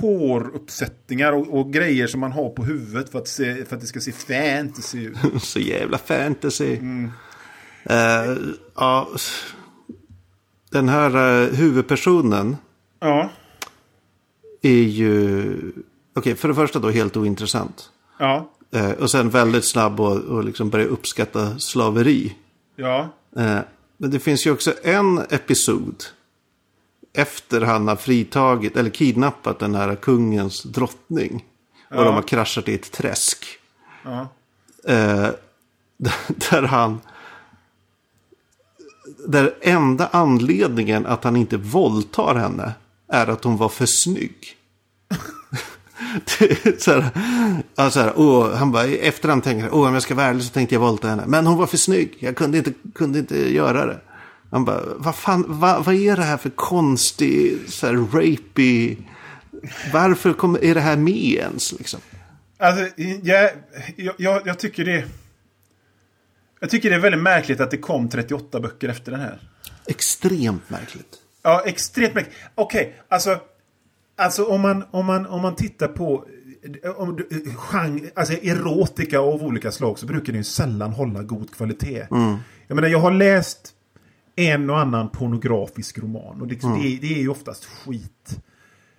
håruppsättningar 0.00 1.32
och, 1.32 1.58
och 1.60 1.72
grejer 1.72 2.06
som 2.06 2.20
man 2.20 2.32
har 2.32 2.50
på 2.50 2.64
huvudet 2.64 3.10
för 3.10 3.18
att, 3.18 3.28
se, 3.28 3.64
för 3.64 3.76
att 3.76 3.80
det 3.80 3.86
ska 3.86 4.00
se 4.00 4.12
fantasy 4.12 5.04
ut. 5.04 5.16
Så 5.42 5.58
jävla 5.58 5.98
fantasy. 5.98 6.76
Mm. 6.76 7.10
Eh, 7.84 8.36
ja, 8.74 9.08
den 10.70 10.88
här 10.88 11.42
eh, 11.42 11.54
huvudpersonen 11.54 12.56
Ja, 13.00 13.30
är 14.62 14.82
ju... 14.82 15.72
Okej, 16.14 16.34
för 16.34 16.48
det 16.48 16.54
första 16.54 16.78
då 16.78 16.90
helt 16.90 17.16
ointressant. 17.16 17.90
ja, 18.18 18.52
Eh, 18.70 18.90
och 18.90 19.10
sen 19.10 19.30
väldigt 19.30 19.64
snabb 19.64 20.00
och, 20.00 20.16
och 20.16 20.44
liksom 20.44 20.70
börja 20.70 20.86
uppskatta 20.86 21.58
slaveri. 21.58 22.34
ja, 22.76 23.08
Eh, 23.36 23.58
men 23.96 24.10
det 24.10 24.18
finns 24.20 24.46
ju 24.46 24.50
också 24.50 24.74
en 24.82 25.18
episod. 25.18 26.04
Efter 27.12 27.60
han 27.60 27.88
har 27.88 27.96
fritagit 27.96 28.76
eller 28.76 28.90
kidnappat 28.90 29.58
den 29.58 29.74
här 29.74 29.94
kungens 29.96 30.62
drottning. 30.62 31.44
Och 31.90 31.96
Ja. 31.96 32.04
de 32.04 32.14
har 32.14 32.22
kraschat 32.22 32.68
i 32.68 32.74
ett 32.74 32.92
träsk. 32.92 33.44
ja. 34.02 34.28
Eh, 34.84 35.28
där 36.50 36.62
han... 36.62 37.00
Där 39.28 39.54
enda 39.60 40.06
anledningen 40.12 41.06
att 41.06 41.24
han 41.24 41.36
inte 41.36 41.56
våldtar 41.56 42.34
henne 42.34 42.72
är 43.08 43.26
att 43.26 43.44
hon 43.44 43.56
var 43.56 43.68
för 43.68 43.86
snygg. 43.88 44.56
Så 46.78 46.92
här, 46.92 47.10
ja, 47.74 47.90
så 47.90 48.00
här, 48.00 48.12
åh, 48.16 48.54
han 48.54 48.72
bara, 48.72 48.84
efterhand 48.84 49.44
tänker 49.44 49.74
åh, 49.74 49.88
om 49.88 49.94
jag 49.94 50.02
ska 50.02 50.14
vara 50.14 50.26
ärlig 50.26 50.42
så 50.42 50.52
tänkte 50.52 50.74
jag 50.74 50.80
våldta 50.80 51.08
henne. 51.08 51.24
Men 51.26 51.46
hon 51.46 51.58
var 51.58 51.66
för 51.66 51.76
snygg, 51.76 52.16
jag 52.18 52.36
kunde 52.36 52.58
inte, 52.58 52.72
kunde 52.94 53.18
inte 53.18 53.54
göra 53.54 53.86
det. 53.86 54.00
Han 54.50 54.64
bara, 54.64 54.80
vad 54.96 55.16
fan, 55.16 55.44
vad, 55.48 55.84
vad 55.84 55.94
är 55.94 56.16
det 56.16 56.22
här 56.22 56.36
för 56.36 56.50
konstig, 56.50 57.58
så 57.68 57.86
här, 57.86 57.94
rapey, 57.94 58.96
varför 59.92 60.32
kommer, 60.32 60.64
är 60.64 60.74
det 60.74 60.80
här 60.80 60.96
med 60.96 61.14
ens 61.14 61.72
liksom? 61.72 62.00
Alltså, 62.58 62.88
jag, 63.22 63.50
jag, 63.96 64.46
jag, 64.46 64.58
tycker 64.58 64.84
det... 64.84 65.04
Jag 66.60 66.70
tycker 66.70 66.90
det 66.90 66.96
är 66.96 67.00
väldigt 67.00 67.22
märkligt 67.22 67.60
att 67.60 67.70
det 67.70 67.76
kom 67.76 68.08
38 68.08 68.60
böcker 68.60 68.88
efter 68.88 69.12
den 69.12 69.20
här. 69.20 69.40
Extremt 69.86 70.70
märkligt. 70.70 71.14
Ja, 71.42 71.62
extremt 71.66 72.14
märkligt. 72.14 72.36
Okej, 72.54 72.94
alltså... 73.08 73.40
Alltså 74.16 74.44
om 74.44 74.60
man, 74.60 74.84
om 74.90 75.06
man, 75.06 75.26
om 75.26 75.42
man 75.42 75.54
tittar 75.54 75.88
på 75.88 76.24
om, 76.96 77.18
genre, 77.56 78.10
alltså 78.14 78.32
erotika 78.32 79.18
av 79.20 79.42
olika 79.42 79.72
slag 79.72 79.98
så 79.98 80.06
brukar 80.06 80.26
den 80.32 80.36
ju 80.40 80.44
sällan 80.44 80.92
hålla 80.92 81.22
god 81.22 81.50
kvalitet. 81.54 82.06
Jag 82.66 82.74
menar, 82.74 82.88
jag 82.88 82.98
har 82.98 83.10
läst 83.10 83.72
en 84.36 84.70
och 84.70 84.78
annan 84.78 85.08
pornografisk 85.08 85.98
roman 85.98 86.40
och 86.40 86.46
liksom, 86.46 86.82
det, 86.82 86.96
det 87.08 87.14
är 87.14 87.18
ju 87.18 87.28
oftast 87.28 87.64
skit. 87.64 88.40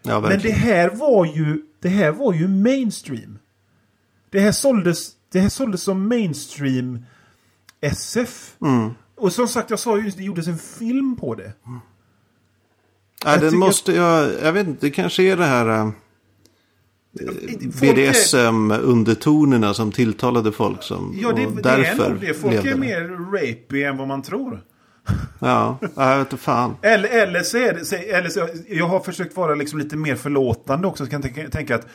Ja, 0.03 0.19
Men 0.21 0.39
det 0.39 0.51
här 0.51 0.89
var 0.89 1.25
ju, 1.25 1.61
det 1.81 1.89
här 1.89 2.11
var 2.11 2.33
ju 2.33 2.47
mainstream. 2.47 3.39
Det 4.29 4.39
här 4.39 4.51
såldes, 4.51 5.11
det 5.31 5.39
här 5.39 5.49
såldes 5.49 5.83
som 5.83 6.07
mainstream 6.09 7.05
SF. 7.81 8.55
Och 9.15 9.33
som 9.33 9.47
sagt, 9.47 9.69
jag 9.69 9.79
sa 9.79 9.97
ju 9.97 10.09
det 10.09 10.23
gjordes 10.23 10.47
en 10.47 10.57
film 10.57 11.15
på 11.15 11.35
det. 11.35 11.53
Ja, 13.25 13.31
Jag 13.31 13.39
den 13.41 13.49
tycker- 13.49 13.57
måste 13.57 13.91
jag, 13.93 14.29
jag 14.43 14.53
vet 14.53 14.67
inte, 14.67 14.85
det 14.85 14.91
kanske 14.91 15.23
är 15.23 15.37
det 15.37 15.45
här 15.45 15.65
är- 15.65 15.91
BDSM-undertonerna 17.81 19.73
som 19.73 19.91
tilltalade 19.91 20.51
folk 20.51 20.83
som, 20.83 21.15
Ja, 21.21 21.31
det, 21.31 21.45
och 21.45 21.55
det 21.55 21.69
är 21.69 21.77
därför 21.77 22.09
nog 22.09 22.21
det. 22.21 22.33
Folk 22.33 22.65
är 22.65 22.75
mer 22.75 23.01
rapey 23.33 23.83
än 23.83 23.97
vad 23.97 24.07
man 24.07 24.21
tror. 24.21 24.61
Ja, 25.39 25.77
ja, 25.81 26.11
jag 26.11 26.17
vet 26.17 26.27
inte 26.33 26.43
fan. 26.43 26.75
Eller, 26.81 27.09
eller 27.09 27.43
så 27.43 27.57
är 27.57 27.73
det, 27.73 27.97
eller 28.11 28.29
så, 28.29 28.47
jag 28.67 28.87
har 28.87 28.99
försökt 28.99 29.37
vara 29.37 29.55
liksom 29.55 29.79
lite 29.79 29.95
mer 29.95 30.15
förlåtande 30.15 30.87
också. 30.87 31.05
Så 31.05 31.11
kan 31.11 31.21
tänka, 31.21 31.49
tänka 31.49 31.75
att 31.75 31.87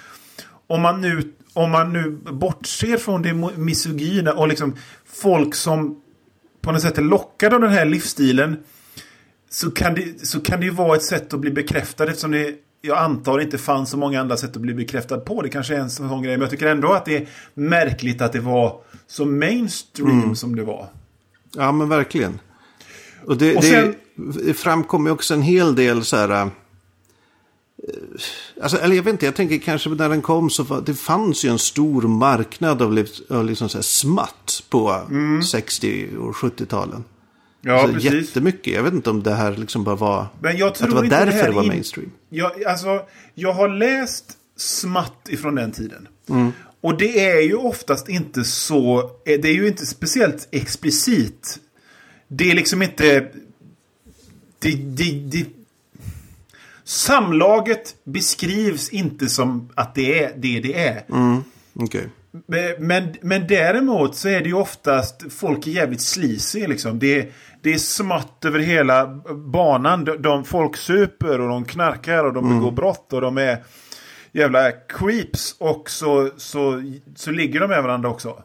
om 0.66 0.82
man 0.82 1.00
nu, 1.00 1.32
om 1.52 1.70
man 1.70 1.92
nu 1.92 2.10
bortser 2.32 2.96
från 2.96 3.22
det 3.22 3.34
misogyna 3.56 4.32
och 4.32 4.48
liksom 4.48 4.76
folk 5.06 5.54
som 5.54 6.00
på 6.60 6.72
något 6.72 6.82
sätt 6.82 6.98
är 6.98 7.02
lockade 7.02 7.54
av 7.54 7.60
den 7.60 7.72
här 7.72 7.84
livsstilen. 7.84 8.56
Så 9.54 9.70
kan, 9.70 9.94
det, 9.94 10.26
så 10.26 10.40
kan 10.40 10.60
det 10.60 10.66
ju 10.66 10.72
vara 10.72 10.96
ett 10.96 11.02
sätt 11.02 11.34
att 11.34 11.40
bli 11.40 11.50
bekräftad 11.50 12.04
eftersom 12.04 12.30
det 12.30 12.54
jag 12.84 12.98
antar 12.98 13.40
inte 13.40 13.58
fanns 13.58 13.90
så 13.90 13.96
många 13.96 14.20
andra 14.20 14.36
sätt 14.36 14.56
att 14.56 14.62
bli 14.62 14.74
bekräftad 14.74 15.18
på. 15.20 15.42
Det 15.42 15.48
kanske 15.48 15.74
är 15.74 15.78
en 15.80 15.90
sån 15.90 16.22
grej. 16.22 16.32
Men 16.36 16.40
jag 16.40 16.50
tycker 16.50 16.66
ändå 16.66 16.92
att 16.92 17.04
det 17.04 17.16
är 17.16 17.28
märkligt 17.54 18.20
att 18.22 18.32
det 18.32 18.40
var 18.40 18.80
så 19.06 19.24
mainstream 19.24 20.36
som 20.36 20.56
det 20.56 20.62
var. 20.64 20.88
Ja, 21.56 21.72
men 21.72 21.88
verkligen. 21.88 22.40
Och 23.26 23.36
det, 23.36 23.56
Och 23.56 23.62
det, 23.62 23.68
sen- 23.68 23.94
det 24.46 24.54
framkommer 24.54 25.10
också 25.10 25.34
en 25.34 25.42
hel 25.42 25.74
del 25.74 26.04
så 26.04 26.16
här... 26.16 26.30
äh, 26.30 26.46
Alltså, 28.62 28.78
eller 28.78 28.96
jag 28.96 29.02
vet 29.02 29.12
inte, 29.12 29.24
jag 29.26 29.34
tänker 29.34 29.58
kanske 29.58 29.88
när 29.90 30.08
den 30.08 30.22
kom 30.22 30.50
så 30.50 30.62
var, 30.62 30.80
det 30.80 30.94
fanns 30.94 31.44
ju 31.44 31.48
en 31.48 31.58
stor 31.58 32.02
marknad 32.02 32.82
av, 32.82 33.04
av 33.30 33.44
liksom 33.44 33.68
så 33.68 33.78
här 33.78 33.82
smatt 33.82 34.62
på 34.70 35.00
60 35.50 36.08
och 36.18 36.34
70-talen. 36.36 37.04
Mm. 37.64 37.76
Ja, 37.76 37.82
alltså, 37.82 37.94
precis. 37.94 38.12
jättemycket. 38.28 38.74
Jag 38.74 38.82
vet 38.82 38.92
inte 38.94 39.10
om 39.10 39.22
det 39.22 39.34
här 39.34 39.56
liksom 39.56 39.84
bara 39.84 39.96
var... 39.96 40.26
Men 40.40 40.56
jag 40.56 40.74
tror 40.74 40.86
att 40.88 40.90
det 40.90 40.96
var 40.96 41.04
inte 41.04 41.24
därför 41.24 41.38
här 41.38 41.46
det 41.48 41.52
var 41.54 41.62
in- 41.62 41.68
mainstream. 41.68 42.10
Jag, 42.28 42.64
alltså, 42.64 43.02
jag 43.34 43.52
har 43.52 43.68
läst 43.68 44.24
smatt 44.56 45.28
ifrån 45.28 45.54
den 45.54 45.72
tiden. 45.72 46.08
Mm. 46.28 46.52
Och 46.80 46.98
det 46.98 47.20
är 47.30 47.40
ju 47.42 47.54
oftast 47.54 48.08
inte 48.08 48.44
så... 48.44 48.98
eh, 49.00 49.40
Det 49.40 49.48
är 49.48 49.54
ju 49.54 49.68
inte 49.68 49.86
speciellt 49.86 50.48
explicit. 50.50 51.58
Det 52.28 52.50
är 52.50 52.54
liksom 52.54 52.82
inte... 52.82 53.28
Det, 54.58 54.70
det, 54.72 55.10
det, 55.12 55.46
samlaget 56.84 57.94
beskrivs 58.04 58.88
inte 58.88 59.28
som 59.28 59.68
att 59.74 59.94
det 59.94 60.22
är 60.24 60.32
det 60.36 60.60
det 60.60 60.74
är. 60.88 61.02
Okej. 61.74 62.08
Men- 62.46 62.86
Men, 62.86 63.14
men 63.22 63.46
däremot 63.46 64.16
så 64.16 64.28
är 64.28 64.40
det 64.40 64.46
ju 64.48 64.54
oftast 64.54 65.22
folk 65.32 65.66
är 65.66 65.70
jävligt 65.70 66.00
sleazy 66.00 66.66
liksom. 66.66 66.98
Det, 66.98 67.32
det 67.62 67.74
är 67.74 67.78
smatt 67.78 68.44
över 68.44 68.58
hela 68.58 69.06
banan. 69.34 70.04
De, 70.04 70.22
de 70.22 70.44
folk 70.44 70.76
super 70.76 71.40
och 71.40 71.48
de 71.48 71.64
knarkar 71.64 72.24
och 72.24 72.32
de 72.32 72.48
begår 72.48 72.70
brott 72.70 73.12
och 73.12 73.20
de 73.20 73.38
är 73.38 73.64
jävla 74.32 74.72
creeps. 74.72 75.56
Och 75.58 75.90
så, 75.90 76.30
så, 76.36 76.82
så 77.16 77.30
ligger 77.30 77.60
de 77.60 77.68
med 77.68 77.82
varandra 77.82 78.08
också. 78.08 78.42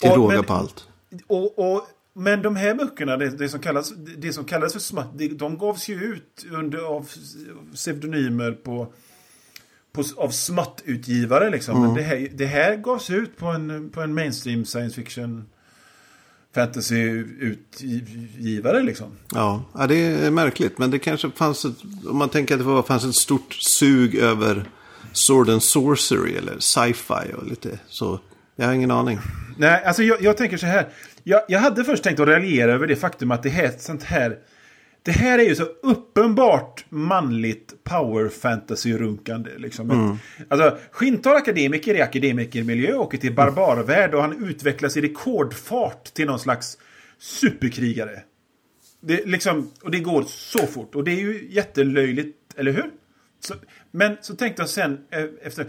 Till 0.00 0.10
råga 0.10 0.42
på 0.42 0.52
allt. 0.52 0.88
Och, 1.26 1.58
och, 1.58 1.86
men 2.12 2.42
de 2.42 2.56
här 2.56 2.74
böckerna, 2.74 3.16
det, 3.16 3.28
det, 3.28 3.48
som 3.48 3.60
kallas, 3.60 3.92
det 4.16 4.32
som 4.32 4.44
kallas 4.44 4.72
för 4.72 4.80
smatt, 4.80 5.08
det, 5.14 5.28
de 5.28 5.58
gavs 5.58 5.88
ju 5.88 5.94
ut 5.94 6.46
under, 6.52 6.78
av 6.78 7.10
pseudonymer 7.74 8.52
på, 8.52 8.92
på, 9.92 10.02
av 10.16 10.30
smattutgivare. 10.30 11.50
Liksom. 11.50 11.82
Men 11.82 11.94
det 11.94 12.02
här, 12.02 12.28
det 12.34 12.46
här 12.46 12.76
gavs 12.76 13.10
ut 13.10 13.36
på 13.36 13.46
en, 13.46 13.90
på 13.90 14.00
en 14.00 14.14
mainstream 14.14 14.64
science 14.64 14.94
fiction 14.94 15.44
fantasy-utgivare. 16.56 18.82
Liksom. 18.82 19.06
Ja, 19.34 19.64
ja, 19.74 19.86
det 19.86 19.96
är 19.96 20.30
märkligt. 20.30 20.78
Men 20.78 20.90
det 20.90 20.98
kanske 20.98 21.30
fanns 21.30 21.64
ett, 21.64 21.76
om 22.08 22.16
man 22.16 22.28
tänker 22.28 22.54
att 22.54 22.60
det 22.60 22.66
var, 22.66 22.82
fanns 22.82 23.04
ett 23.04 23.14
stort 23.14 23.54
sug 23.54 24.14
över 24.14 24.64
sword 25.12 25.48
and 25.48 25.62
sorcery 25.62 26.36
eller 26.36 26.58
sci-fi 26.58 27.32
och 27.36 27.46
lite 27.46 27.78
så. 27.88 28.20
Jag 28.56 28.66
har 28.66 28.72
ingen 28.72 28.90
aning. 28.90 29.18
Nej, 29.56 29.84
alltså 29.84 30.02
jag, 30.02 30.22
jag 30.22 30.36
tänker 30.36 30.56
så 30.56 30.66
här. 30.66 30.88
Jag, 31.22 31.42
jag 31.48 31.60
hade 31.60 31.84
först 31.84 32.02
tänkt 32.02 32.20
att 32.20 32.28
raljera 32.28 32.72
över 32.72 32.86
det 32.86 32.96
faktum 32.96 33.30
att 33.30 33.42
det 33.42 33.48
här, 33.48 33.72
sånt 33.78 34.02
här 34.02 34.38
det 35.06 35.12
här 35.12 35.38
är 35.38 35.42
ju 35.42 35.54
så 35.54 35.62
uppenbart 35.62 36.84
manligt 36.88 37.84
power 37.84 38.28
fantasy-runkande. 38.28 39.50
Liksom. 39.58 40.18
Alltså, 40.48 40.78
Skintar 40.90 41.34
akademiker 41.34 41.94
i 41.94 42.02
akademikermiljö 42.02 42.94
åker 42.94 43.18
till 43.18 43.34
barbarvärld 43.34 44.14
och 44.14 44.22
han 44.22 44.44
utvecklas 44.48 44.96
i 44.96 45.00
rekordfart 45.00 46.04
till 46.04 46.26
någon 46.26 46.38
slags 46.38 46.78
superkrigare. 47.18 48.22
Det, 49.00 49.26
liksom, 49.26 49.70
och 49.82 49.90
det 49.90 49.98
går 49.98 50.22
så 50.22 50.66
fort. 50.66 50.94
Och 50.94 51.04
det 51.04 51.10
är 51.10 51.20
ju 51.20 51.48
jättelöjligt, 51.50 52.36
eller 52.56 52.72
hur? 52.72 52.90
Så, 53.40 53.54
men 53.90 54.16
så 54.20 54.36
tänkte 54.36 54.62
jag 54.62 54.68
sen 54.68 54.98
eh, 55.10 55.24
efter... 55.42 55.66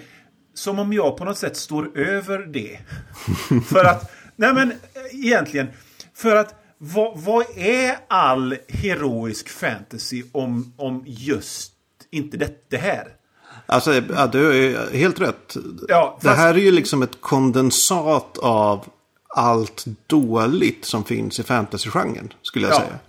Som 0.54 0.80
om 0.80 0.94
jag 0.94 1.18
på 1.18 1.26
något 1.26 1.38
sätt 1.38 1.58
står 1.58 1.98
över 1.98 2.40
det. 2.40 2.80
för 3.70 3.86
att... 3.86 4.12
Nej 4.36 4.54
men 4.54 4.72
eh, 4.72 5.26
egentligen. 5.26 5.68
För 6.14 6.36
att 6.36 6.67
vad, 6.78 7.20
vad 7.20 7.46
är 7.58 7.98
all 8.08 8.58
heroisk 8.68 9.50
fantasy 9.50 10.24
om, 10.32 10.74
om 10.78 11.04
just 11.08 11.72
inte 12.12 12.38
det, 12.38 12.70
det 12.70 12.78
här? 12.78 13.08
Alltså, 13.66 13.94
ja, 13.94 14.28
du 14.28 14.74
är 14.76 14.92
helt 14.98 15.20
rätt. 15.22 15.58
Ja, 15.88 16.20
Det 16.22 16.30
här 16.30 16.54
är 16.54 16.58
ju 16.58 16.72
liksom 16.72 17.02
ett 17.02 17.22
kondensat 17.22 18.38
av 18.38 18.86
allt 19.36 19.86
dåligt 20.08 20.86
som 20.86 21.04
finns 21.04 21.40
i 21.40 21.44
fantasygenren, 21.44 22.34
skulle 22.42 22.68
jag 22.68 22.76
Ja. 22.76 22.80
säga. 22.80 23.00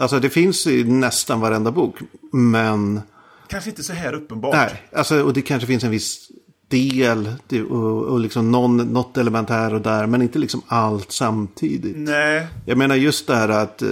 Alltså 0.00 0.20
det 0.20 0.30
finns 0.30 0.66
i 0.66 0.84
nästan 0.84 1.40
varenda 1.40 1.70
bok, 1.70 1.96
men... 2.32 3.00
Kanske 3.48 3.70
inte 3.70 3.82
så 3.84 3.92
här 3.92 4.12
uppenbart. 4.12 4.54
Nej, 4.54 4.82
alltså, 4.92 5.22
och 5.22 5.32
det 5.32 5.42
kanske 5.42 5.66
finns 5.66 5.84
en 5.84 5.90
viss 5.90 6.28
del 6.68 7.32
och, 7.70 8.04
och 8.04 8.20
liksom 8.20 8.50
någon, 8.52 8.76
något 8.76 9.16
element 9.16 9.48
här 9.48 9.74
och 9.74 9.80
där, 9.80 10.06
men 10.06 10.22
inte 10.22 10.38
liksom 10.38 10.62
allt 10.66 11.12
samtidigt. 11.12 11.96
Nej. 11.96 12.46
Jag 12.66 12.78
menar 12.78 12.94
just 12.94 13.26
det 13.26 13.34
här 13.34 13.48
att 13.48 13.82
eh, 13.82 13.88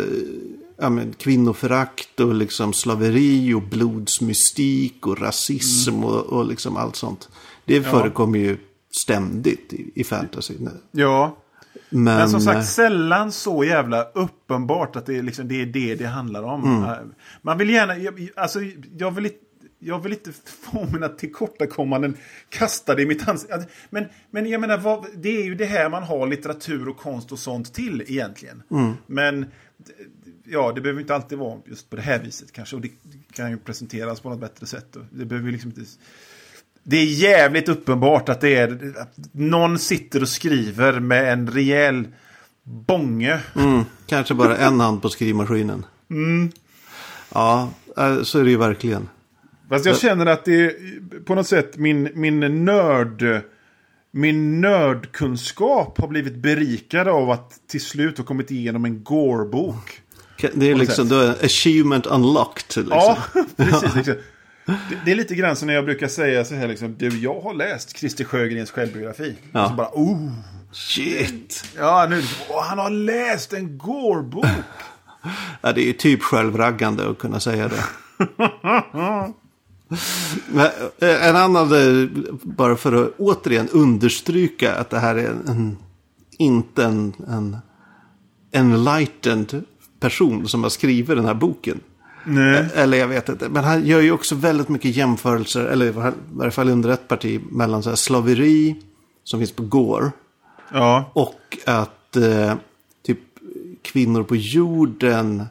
ja, 0.79 0.91
men, 0.91 1.13
kvinnoförakt 1.13 2.21
och 2.21 2.35
liksom 2.35 2.73
slaveri 2.73 3.55
och 3.55 3.63
blodsmystik 3.63 5.07
och 5.07 5.21
rasism 5.21 5.95
Mm. 5.95 6.05
och, 6.05 6.27
och 6.27 6.47
liksom 6.47 6.77
allt 6.77 6.97
sånt. 6.97 7.29
Det 7.65 7.83
förekommer 7.83 8.39
ju 8.39 8.57
ständigt 8.91 9.73
i, 9.73 9.93
i 9.95 10.05
fantasy. 10.05 10.55
Ja. 10.91 11.37
Men, 11.91 12.05
Men 12.05 12.31
som 12.31 12.41
sagt, 12.41 12.69
sällan 12.69 13.33
så 13.33 13.65
jävla 13.65 14.03
uppenbart 14.03 14.97
att 14.97 15.07
det 15.07 15.17
är, 15.19 15.23
liksom, 15.23 15.49
det, 15.49 15.63
är 15.63 15.67
det 15.67 15.95
det 15.95 16.07
handlar 16.07 16.43
om. 16.43 16.85
Eh, 16.85 16.93
Man 17.43 17.59
vill 17.59 17.71
gärna, 17.71 17.95
alltså, 18.37 18.59
jag 18.99 19.11
vill 19.11 19.27
inte 19.27 19.39
jag 19.87 20.03
vill 20.03 20.13
inte 20.13 20.33
få 20.33 20.87
mina 20.93 21.09
tillkortakommanden 21.09 22.17
kastade 22.49 23.03
i 23.03 23.07
mitt 23.07 23.29
ansikte. 23.29 23.67
Men, 23.91 24.05
men 24.31 24.47
jag 24.47 24.61
menar, 24.61 24.79
vad, 24.79 25.07
det 25.15 25.29
är 25.29 25.45
ju 25.45 25.55
det 25.55 25.65
här 25.65 25.89
man 25.89 26.03
har 26.03 26.27
litteratur 26.27 26.89
och 26.89 26.97
konst 26.97 27.33
och 27.33 27.39
sånt 27.39 27.75
till 27.75 28.03
egentligen. 28.07 28.63
Men 29.07 29.47
ja, 30.45 30.73
det 30.73 30.81
behöver 30.81 31.01
inte 31.01 31.15
alltid 31.15 31.39
vara 31.39 31.59
just 31.67 31.91
på 31.91 31.97
det 31.97 32.03
här 32.03 32.19
viset 32.19 32.53
kanske. 32.53 32.77
Och 32.77 32.83
det 32.83 32.91
kan 33.33 33.51
ju 33.51 33.59
presenteras 33.59 34.21
på 34.21 34.29
något 34.29 34.41
bättre 34.41 34.67
sätt. 34.67 34.97
Det 35.11 35.25
behöver 35.25 35.53
liksom 35.53 35.71
inte... 35.71 35.91
Det 36.83 36.97
är 36.97 37.05
jävligt 37.05 37.69
uppenbart 37.69 38.29
att 38.29 38.41
det 38.41 38.55
är... 38.55 38.95
Att 38.99 39.15
någon 39.33 39.79
sitter 39.79 40.23
och 40.23 40.29
skriver 40.29 41.01
med 41.01 41.33
en 41.33 41.51
rejäl 41.51 42.09
bånge. 42.63 43.41
mm, 43.57 43.85
kanske 44.07 44.35
bara 44.35 44.57
en 44.57 44.81
hand 44.81 45.03
på 45.03 45.09
skrivmaskinen. 45.09 45.87
Mm. 46.11 46.51
Ja, 47.35 47.71
eh, 47.97 48.23
så 48.23 48.39
är 48.39 48.45
det 48.45 48.51
ju 48.51 48.57
verkligen. 48.57 49.09
Fast 49.69 49.87
jag 49.87 49.99
känner 49.99 50.27
att 50.27 50.45
det 50.45 50.65
är 50.65 50.75
på 51.25 51.35
något 51.35 51.47
sätt 51.47 51.77
min, 51.77 52.11
min 52.15 52.65
nörd... 52.65 53.43
Min 54.11 54.61
nördkunskap 54.61 55.99
har 55.99 56.09
blivit 56.09 56.35
berikad 56.37 57.09
av 57.09 57.31
att 57.31 57.61
till 57.67 57.81
slut 57.81 58.19
ha 58.19 58.25
kommit 58.25 58.51
igenom 58.51 58.85
en 58.85 59.05
Gore-bok. 59.05 60.03
Det 60.55 60.71
är 60.71 60.75
liksom 60.75 61.09
då 61.09 61.35
achievement 61.43 62.07
unlocked. 62.07 62.77
Liksom. 62.77 62.89
Ja, 62.91 63.19
precis. 63.57 63.95
Liksom. 63.95 64.15
Det, 64.67 64.75
det 65.05 65.11
är 65.11 65.15
lite 65.15 65.35
grann 65.35 65.57
som 65.57 65.67
när 65.67 65.75
jag 65.75 65.85
brukar 65.85 66.09
säga 66.09 66.45
så 66.45 66.55
här 66.55 66.69
liksom. 66.69 66.95
Du, 66.99 67.09
jag 67.09 67.41
har 67.41 67.55
läst 67.55 67.99
Christer 67.99 68.25
Sjögrens 68.25 68.71
självbiografi. 68.71 69.35
Ja. 69.53 69.63
Och 69.65 69.71
så 69.71 69.75
bara, 69.77 69.91
oh. 69.93 70.33
Shit. 70.73 71.65
Ja, 71.77 72.07
nu, 72.11 72.23
åh, 72.49 72.65
han 72.65 72.79
har 72.79 72.91
läst 72.91 73.53
en 73.53 73.79
Gore-bok. 73.79 74.47
Ja, 75.61 75.73
det 75.73 75.81
är 75.81 75.87
ju 75.87 75.93
typ 75.93 76.23
självraggande 76.23 77.11
att 77.11 77.19
kunna 77.19 77.41
säga 77.41 77.69
det. 77.69 77.85
Men, 80.49 80.67
eh, 80.99 81.29
en 81.29 81.37
annan, 81.37 81.73
eh, 81.73 82.09
bara 82.43 82.77
för 82.77 82.93
att 82.93 83.15
återigen 83.19 83.69
understryka 83.69 84.75
att 84.75 84.91
det 84.91 84.99
här 84.99 85.15
är 85.15 85.29
en, 85.29 85.77
inte 86.39 86.85
en, 86.85 87.13
en 87.29 87.57
enlightened 88.53 89.65
person 90.01 90.49
som 90.49 90.63
har 90.63 90.71
skrivit 90.71 91.17
den 91.17 91.25
här 91.25 91.35
boken. 91.35 91.81
Nej. 92.25 92.69
Eller 92.75 92.99
jag 92.99 93.09
vet 93.09 93.29
inte. 93.29 93.49
Men 93.49 93.65
han 93.65 93.87
gör 93.87 94.01
ju 94.01 94.13
också 94.13 94.35
väldigt 94.35 94.69
mycket 94.69 94.97
jämförelser, 94.97 95.65
eller 95.65 95.87
i 95.87 96.13
varje 96.33 96.51
fall 96.51 96.69
under 96.69 96.91
ett 96.91 97.09
parti, 97.09 97.41
mellan 97.51 97.83
så 97.83 97.97
slaveri 97.97 98.77
som 99.25 99.41
finns 99.41 99.53
på 99.53 99.63
Gore. 99.63 100.11
Ja. 100.73 101.11
Och 101.13 101.59
att 101.67 102.17
eh, 102.17 102.55
typ 103.07 103.19
kvinnor 103.83 104.23
på 104.23 104.37
jorden 104.37 105.45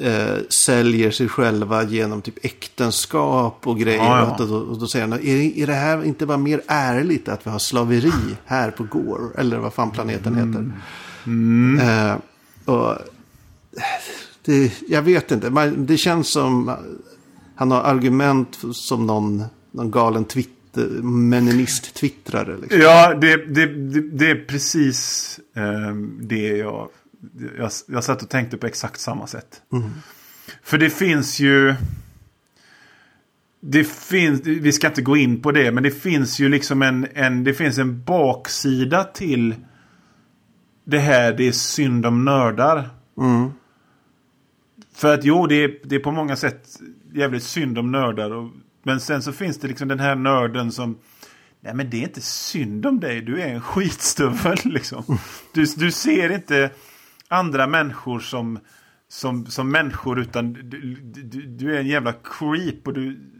eh, 0.00 0.36
säljer 0.48 1.10
sig 1.10 1.28
själva 1.28 1.82
genom 1.82 2.22
typ 2.22 2.44
äktenskap 2.44 3.66
och 3.66 3.78
grejer. 3.78 3.98
Ja, 3.98 4.18
ja. 4.18 4.44
Och, 4.44 4.48
då, 4.48 4.56
och 4.56 4.78
då 4.78 4.86
säger 4.86 5.06
han, 5.08 5.20
är, 5.20 5.58
är 5.58 5.66
det 5.66 5.74
här 5.74 6.04
inte 6.04 6.26
bara 6.26 6.38
mer 6.38 6.62
ärligt 6.66 7.28
att 7.28 7.46
vi 7.46 7.50
har 7.50 7.58
slaveri 7.58 8.36
här 8.44 8.70
på 8.70 8.84
Gore? 8.84 9.40
Eller 9.40 9.58
vad 9.58 9.74
fan 9.74 9.90
planeten 9.90 10.34
heter. 10.34 10.72
Eh, 11.80 12.16
och, 12.74 12.98
det, 14.44 14.72
jag 14.88 15.02
vet 15.02 15.30
inte, 15.30 15.50
man, 15.50 15.86
det 15.86 15.96
känns 15.96 16.28
som 16.28 16.76
han 17.54 17.70
har 17.70 17.82
argument 17.82 18.58
som 18.72 19.06
någon, 19.06 19.44
någon 19.70 19.90
galen 19.90 20.24
twitter, 20.24 20.88
meninist-twittrare. 21.02 22.60
Liksom. 22.60 22.80
Ja, 22.80 23.14
det, 23.14 23.36
det, 23.36 23.66
det, 23.66 24.00
det 24.00 24.30
är 24.30 24.44
precis 24.48 25.40
ehm, 25.56 26.18
det 26.22 26.48
jag, 26.48 26.88
jag... 27.58 27.70
Jag 27.88 28.04
satt 28.04 28.22
och 28.22 28.28
tänkte 28.28 28.56
på 28.56 28.66
exakt 28.66 29.00
samma 29.00 29.26
sätt. 29.26 29.62
För 30.62 30.78
det 30.78 30.90
finns 30.90 31.40
ju... 31.40 31.74
Det 33.60 33.84
finns, 33.84 34.40
vi 34.46 34.72
ska 34.72 34.86
inte 34.86 35.02
gå 35.02 35.16
in 35.16 35.42
på 35.42 35.52
det, 35.52 35.72
men 35.72 35.82
det 35.82 35.90
finns 35.90 36.38
ju 36.38 36.48
liksom 36.48 36.82
en, 36.82 37.06
en, 37.14 37.44
det 37.44 37.54
finns 37.54 37.78
en 37.78 38.04
baksida 38.04 39.04
till 39.04 39.54
det 40.84 40.98
här, 40.98 41.32
det 41.32 41.48
är 41.48 41.52
synd 41.52 42.06
om 42.06 42.24
nördar. 42.24 42.90
Mm. 43.18 43.50
För 44.94 45.14
att 45.14 45.24
jo, 45.24 45.46
det 45.46 45.54
är, 45.54 45.78
det 45.84 45.94
är 45.94 46.00
på 46.00 46.12
många 46.12 46.36
sätt 46.36 46.80
jävligt 47.12 47.42
synd 47.42 47.78
om 47.78 47.92
nördar. 47.92 48.30
Och, 48.30 48.50
men 48.82 49.00
sen 49.00 49.22
så 49.22 49.32
finns 49.32 49.58
det 49.58 49.68
liksom 49.68 49.88
den 49.88 50.00
här 50.00 50.14
nörden 50.14 50.72
som... 50.72 50.98
Nej 51.60 51.74
men 51.74 51.90
det 51.90 51.96
är 51.96 52.02
inte 52.02 52.20
synd 52.20 52.86
om 52.86 53.00
dig, 53.00 53.20
du 53.20 53.40
är 53.40 53.48
en 53.48 53.60
skitstövel 53.60 54.58
liksom. 54.64 55.18
Du, 55.54 55.64
du 55.76 55.90
ser 55.90 56.32
inte 56.32 56.70
andra 57.34 57.66
människor 57.66 58.20
som, 58.20 58.58
som, 59.08 59.46
som 59.46 59.70
människor 59.70 60.20
utan 60.20 60.52
du, 60.52 60.94
du, 61.04 61.42
du 61.42 61.74
är 61.76 61.80
en 61.80 61.86
jävla 61.86 62.12
creep. 62.12 62.86
och 62.86 62.92
du 62.94 63.30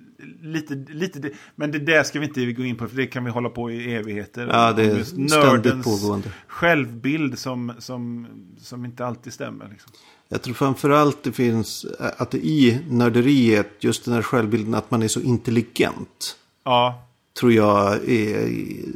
Lite, 0.42 0.74
lite, 0.74 1.30
men 1.54 1.72
det 1.72 1.78
där 1.78 2.02
ska 2.02 2.18
vi 2.18 2.26
inte 2.26 2.52
gå 2.52 2.64
in 2.64 2.76
på 2.76 2.88
för 2.88 2.96
det 2.96 3.06
kan 3.06 3.24
vi 3.24 3.30
hålla 3.30 3.48
på 3.48 3.70
i 3.70 3.94
evigheter. 3.94 4.46
Ja, 4.46 4.72
det 4.72 4.82
är 4.82 4.96
Just 4.96 5.10
ständigt 5.10 5.84
pågående. 5.84 6.32
självbild 6.46 7.38
som, 7.38 7.72
som, 7.78 8.26
som 8.60 8.84
inte 8.84 9.06
alltid 9.06 9.32
stämmer. 9.32 9.68
Liksom. 9.68 9.92
Jag 10.28 10.42
tror 10.42 10.54
framförallt 10.54 11.22
det 11.22 11.32
finns, 11.32 11.86
att 11.98 12.30
det 12.30 12.38
i 12.38 12.80
nörderiet, 12.90 13.70
just 13.80 14.04
den 14.04 14.14
här 14.14 14.22
självbilden 14.22 14.74
att 14.74 14.90
man 14.90 15.02
är 15.02 15.08
så 15.08 15.20
intelligent. 15.20 16.36
Ja, 16.64 17.08
Tror 17.40 17.52
jag 17.52 18.08
är 18.08 18.48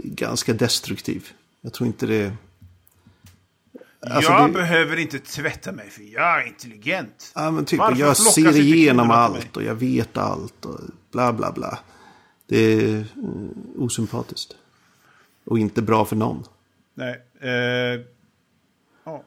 ganska 0.04 0.52
destruktiv. 0.52 1.28
Jag 1.60 1.72
tror 1.72 1.86
inte 1.86 2.06
det... 2.06 2.32
Alltså, 4.00 4.32
jag 4.32 4.48
det- 4.48 4.52
behöver 4.52 4.96
inte 4.96 5.18
tvätta 5.18 5.72
mig 5.72 5.90
för 5.90 6.02
jag 6.02 6.42
är 6.42 6.46
intelligent. 6.46 7.32
Ja, 7.34 7.50
men 7.50 7.64
typ, 7.64 7.78
Varför 7.78 8.00
jag 8.00 8.16
ser 8.16 8.56
igenom 8.56 9.10
allt 9.10 9.56
och 9.56 9.62
jag 9.62 9.74
vet 9.74 10.16
allt 10.16 10.64
och 10.64 10.80
bla 11.12 11.32
bla 11.32 11.52
bla. 11.52 11.78
Det 12.46 12.56
är 12.56 12.98
eh, 12.98 13.04
osympatiskt. 13.76 14.54
Och 15.44 15.58
inte 15.58 15.82
bra 15.82 16.04
för 16.04 16.16
någon. 16.16 16.44
Nej. 16.94 17.22
Eh, 17.40 18.00
ja, 19.04 19.22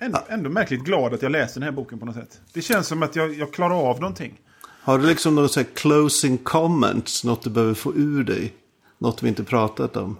ändå, 0.00 0.18
ändå 0.28 0.50
märkligt 0.50 0.80
glad 0.84 1.14
att 1.14 1.22
jag 1.22 1.32
läste 1.32 1.60
den 1.60 1.64
här 1.64 1.72
boken 1.72 1.98
på 1.98 2.06
något 2.06 2.14
sätt. 2.14 2.40
Det 2.52 2.62
känns 2.62 2.86
som 2.86 3.02
att 3.02 3.16
jag, 3.16 3.34
jag 3.34 3.52
klarar 3.52 3.74
av 3.90 4.00
någonting. 4.00 4.40
Har 4.66 4.98
du 4.98 5.06
liksom 5.06 5.34
några 5.34 5.48
så 5.48 5.64
closing 5.64 6.38
comments? 6.38 7.24
Något 7.24 7.42
du 7.42 7.50
behöver 7.50 7.74
få 7.74 7.94
ur 7.94 8.24
dig? 8.24 8.54
Något 8.98 9.22
vi 9.22 9.28
inte 9.28 9.44
pratat 9.44 9.96
om? 9.96 10.16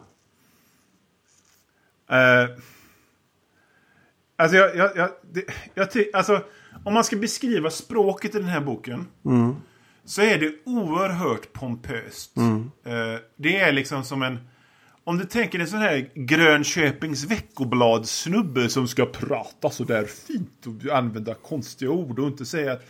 Eh, 2.11 2.57
alltså, 4.37 4.57
jag, 4.57 4.77
jag, 4.77 4.91
jag, 4.97 5.11
det, 5.33 5.45
jag, 5.75 5.89
alltså, 6.13 6.43
om 6.85 6.95
man 6.95 7.05
ska 7.05 7.17
beskriva 7.17 7.71
språket 7.71 8.35
i 8.35 8.39
den 8.39 8.49
här 8.49 8.61
boken. 8.61 9.07
Så 10.05 10.23
är 10.23 10.39
det 10.39 10.55
oerhört 10.65 11.53
pompöst. 11.53 12.37
Eh, 12.85 13.21
det 13.37 13.57
är 13.57 13.73
liksom 13.73 14.05
som 14.05 14.23
en... 14.23 14.39
Om 15.07 15.19
du 15.19 15.25
tänker 15.25 15.59
en 15.59 15.67
sån 15.67 15.79
här 15.79 16.11
Grönköpings 16.15 17.25
veckoblad 17.25 18.09
snubbe 18.09 18.69
som 18.69 18.89
ska 18.89 19.07
prata 19.07 19.71
så 19.71 19.85
där 19.85 20.05
fint 20.05 20.67
och 20.67 20.97
använda 20.97 21.35
konstiga 21.35 21.91
ord 21.91 22.19
och 22.19 22.27
inte 22.27 22.45
säga 22.47 22.73
att 22.73 22.85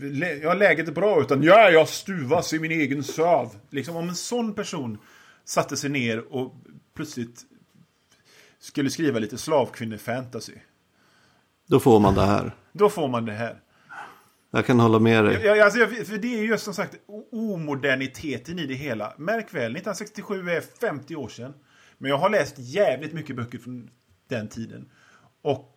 "Lä- 0.00 0.34
ja, 0.42 0.54
läget 0.54 0.88
är 0.88 0.92
bra 0.92 1.20
utan 1.20 1.42
ja, 1.42 1.70
jag 1.70 1.88
stuvas 1.88 2.52
i 2.52 2.58
min 2.58 2.70
egen 2.70 3.04
söv. 3.04 3.48
Liksom 3.70 3.96
om 3.96 4.08
en 4.08 4.14
sån 4.14 4.54
person 4.54 4.98
satte 5.44 5.76
sig 5.76 5.90
ner 5.90 6.34
och 6.34 6.54
plötsligt 6.96 7.40
skulle 8.60 8.90
skriva 8.90 9.18
lite 9.18 9.38
slavkvinnefantasy. 9.38 10.54
Då 11.68 11.80
får 11.80 12.00
man 12.00 12.14
det 12.14 12.26
här. 12.26 12.54
då 12.72 12.88
får 12.88 13.08
man 13.08 13.24
det 13.24 13.32
här. 13.32 13.60
Jag 14.50 14.66
kan 14.66 14.80
hålla 14.80 14.98
med 14.98 15.24
dig. 15.24 15.42
Ja, 15.44 15.64
alltså, 15.64 15.86
för 15.86 16.18
det 16.18 16.38
är 16.38 16.42
ju 16.42 16.58
som 16.58 16.74
sagt 16.74 16.94
omoderniteten 17.32 18.58
i 18.58 18.66
det 18.66 18.74
hela. 18.74 19.14
Märk 19.18 19.54
väl, 19.54 19.76
1967 19.76 20.50
är 20.50 20.60
50 20.60 21.16
år 21.16 21.28
sedan. 21.28 21.54
Men 21.98 22.10
jag 22.10 22.18
har 22.18 22.30
läst 22.30 22.54
jävligt 22.58 23.12
mycket 23.12 23.36
böcker 23.36 23.58
från 23.58 23.90
den 24.28 24.48
tiden. 24.48 24.90
Och 25.42 25.74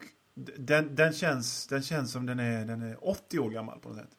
den, 0.58 0.96
den, 0.96 1.14
känns, 1.14 1.68
den 1.68 1.82
känns 1.82 2.12
som 2.12 2.26
den 2.26 2.40
är, 2.40 2.66
den 2.66 2.82
är 2.82 3.10
80 3.10 3.40
år 3.40 3.50
gammal 3.50 3.80
på 3.80 3.90
något 3.90 3.98
sätt. 3.98 4.10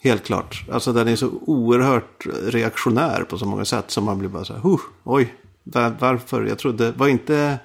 Helt 0.00 0.24
klart. 0.24 0.64
Alltså 0.70 0.92
den 0.92 1.08
är 1.08 1.16
så 1.16 1.30
oerhört 1.46 2.26
reaktionär 2.42 3.22
på 3.22 3.38
så 3.38 3.46
många 3.46 3.64
sätt 3.64 3.90
som 3.90 4.04
man 4.04 4.18
blir 4.18 4.28
bara 4.28 4.44
så 4.44 4.52
här, 4.52 4.60
huh, 4.60 4.80
oj, 5.04 5.34
varför? 5.98 6.44
Jag 6.44 6.58
trodde, 6.58 6.92
var 6.92 7.08
inte 7.08 7.58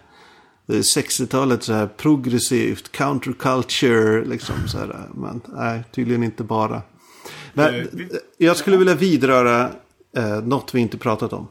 60-talet 0.68 1.64
så 1.64 1.74
här 1.74 1.88
progressivt, 1.88 2.92
counterculture, 2.92 4.26
liksom 4.26 4.56
så 4.68 4.78
här. 4.78 5.10
Men 5.14 5.42
nej, 5.46 5.84
tydligen 5.92 6.24
inte 6.24 6.44
bara. 6.44 6.82
Men 7.54 7.76
uh, 7.76 7.86
vi, 7.92 8.10
jag 8.38 8.58
skulle 8.58 8.78
vilja 8.78 8.96
vidröra 8.96 9.70
eh, 10.18 10.44
något 10.44 10.76
vi 10.76 10.80
inte 10.80 10.98
pratat 10.98 11.34
om. 11.34 11.48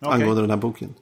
Okay. 0.00 0.14
Angående 0.14 0.42
den 0.42 0.50
här 0.50 0.56
boken. 0.56 0.94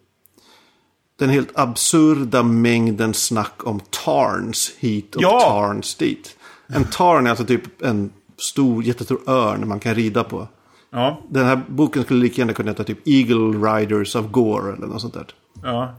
Den 1.18 1.28
helt 1.28 1.58
absurda 1.58 2.42
mängden 2.42 3.14
snack 3.14 3.66
om 3.66 3.80
Tarns 4.04 4.72
hit 4.78 5.16
och 5.16 5.22
ja! 5.22 5.40
Tarns 5.40 5.94
dit. 5.94 6.36
En 6.66 6.84
Tarn 6.84 7.26
är 7.26 7.30
alltså 7.30 7.44
typ 7.44 7.82
en 7.82 8.12
stor, 8.36 8.84
jättestor 8.84 9.20
örn 9.26 9.68
man 9.68 9.80
kan 9.80 9.94
rida 9.94 10.24
på. 10.24 10.48
Ja. 10.90 11.22
Den 11.28 11.46
här 11.46 11.60
boken 11.68 12.04
skulle 12.04 12.20
lika 12.20 12.40
gärna 12.40 12.52
kunna 12.52 12.70
heta 12.70 12.84
typ 12.84 13.08
Eagle 13.08 13.72
Riders 13.72 14.14
of 14.14 14.30
Gore 14.30 14.72
eller 14.72 14.86
något 14.86 15.00
sånt 15.00 15.14
där. 15.14 15.26
Ja. 15.62 15.94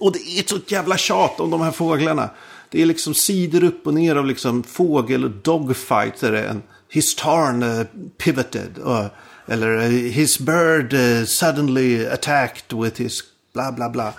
Och 0.00 0.12
det 0.12 0.18
är 0.18 0.40
ett 0.40 0.48
så 0.48 0.58
jävla 0.66 0.96
tjat 0.96 1.40
om 1.40 1.50
de 1.50 1.60
här 1.60 1.70
fåglarna. 1.70 2.30
Det 2.70 2.82
är 2.82 2.86
liksom 2.86 3.14
sidor 3.14 3.64
upp 3.64 3.86
och 3.86 3.94
ner 3.94 4.16
av 4.16 4.26
liksom 4.26 4.62
fågel 4.62 5.32
dogfight. 5.42 6.20
Där 6.20 6.32
det 6.32 6.40
är 6.40 6.48
en 6.48 6.62
His 6.88 7.14
tarn 7.14 7.62
uh, 7.62 7.84
pivoted. 8.24 8.78
Uh, 8.86 9.06
eller 9.46 9.68
uh, 9.68 9.82
His 9.90 10.38
bird 10.38 10.94
uh, 10.94 11.24
suddenly 11.24 12.06
attacked 12.06 12.82
with 12.82 13.00
his 13.00 13.22
bla 13.54 13.72
bla 13.72 13.90
bla. 13.90 14.12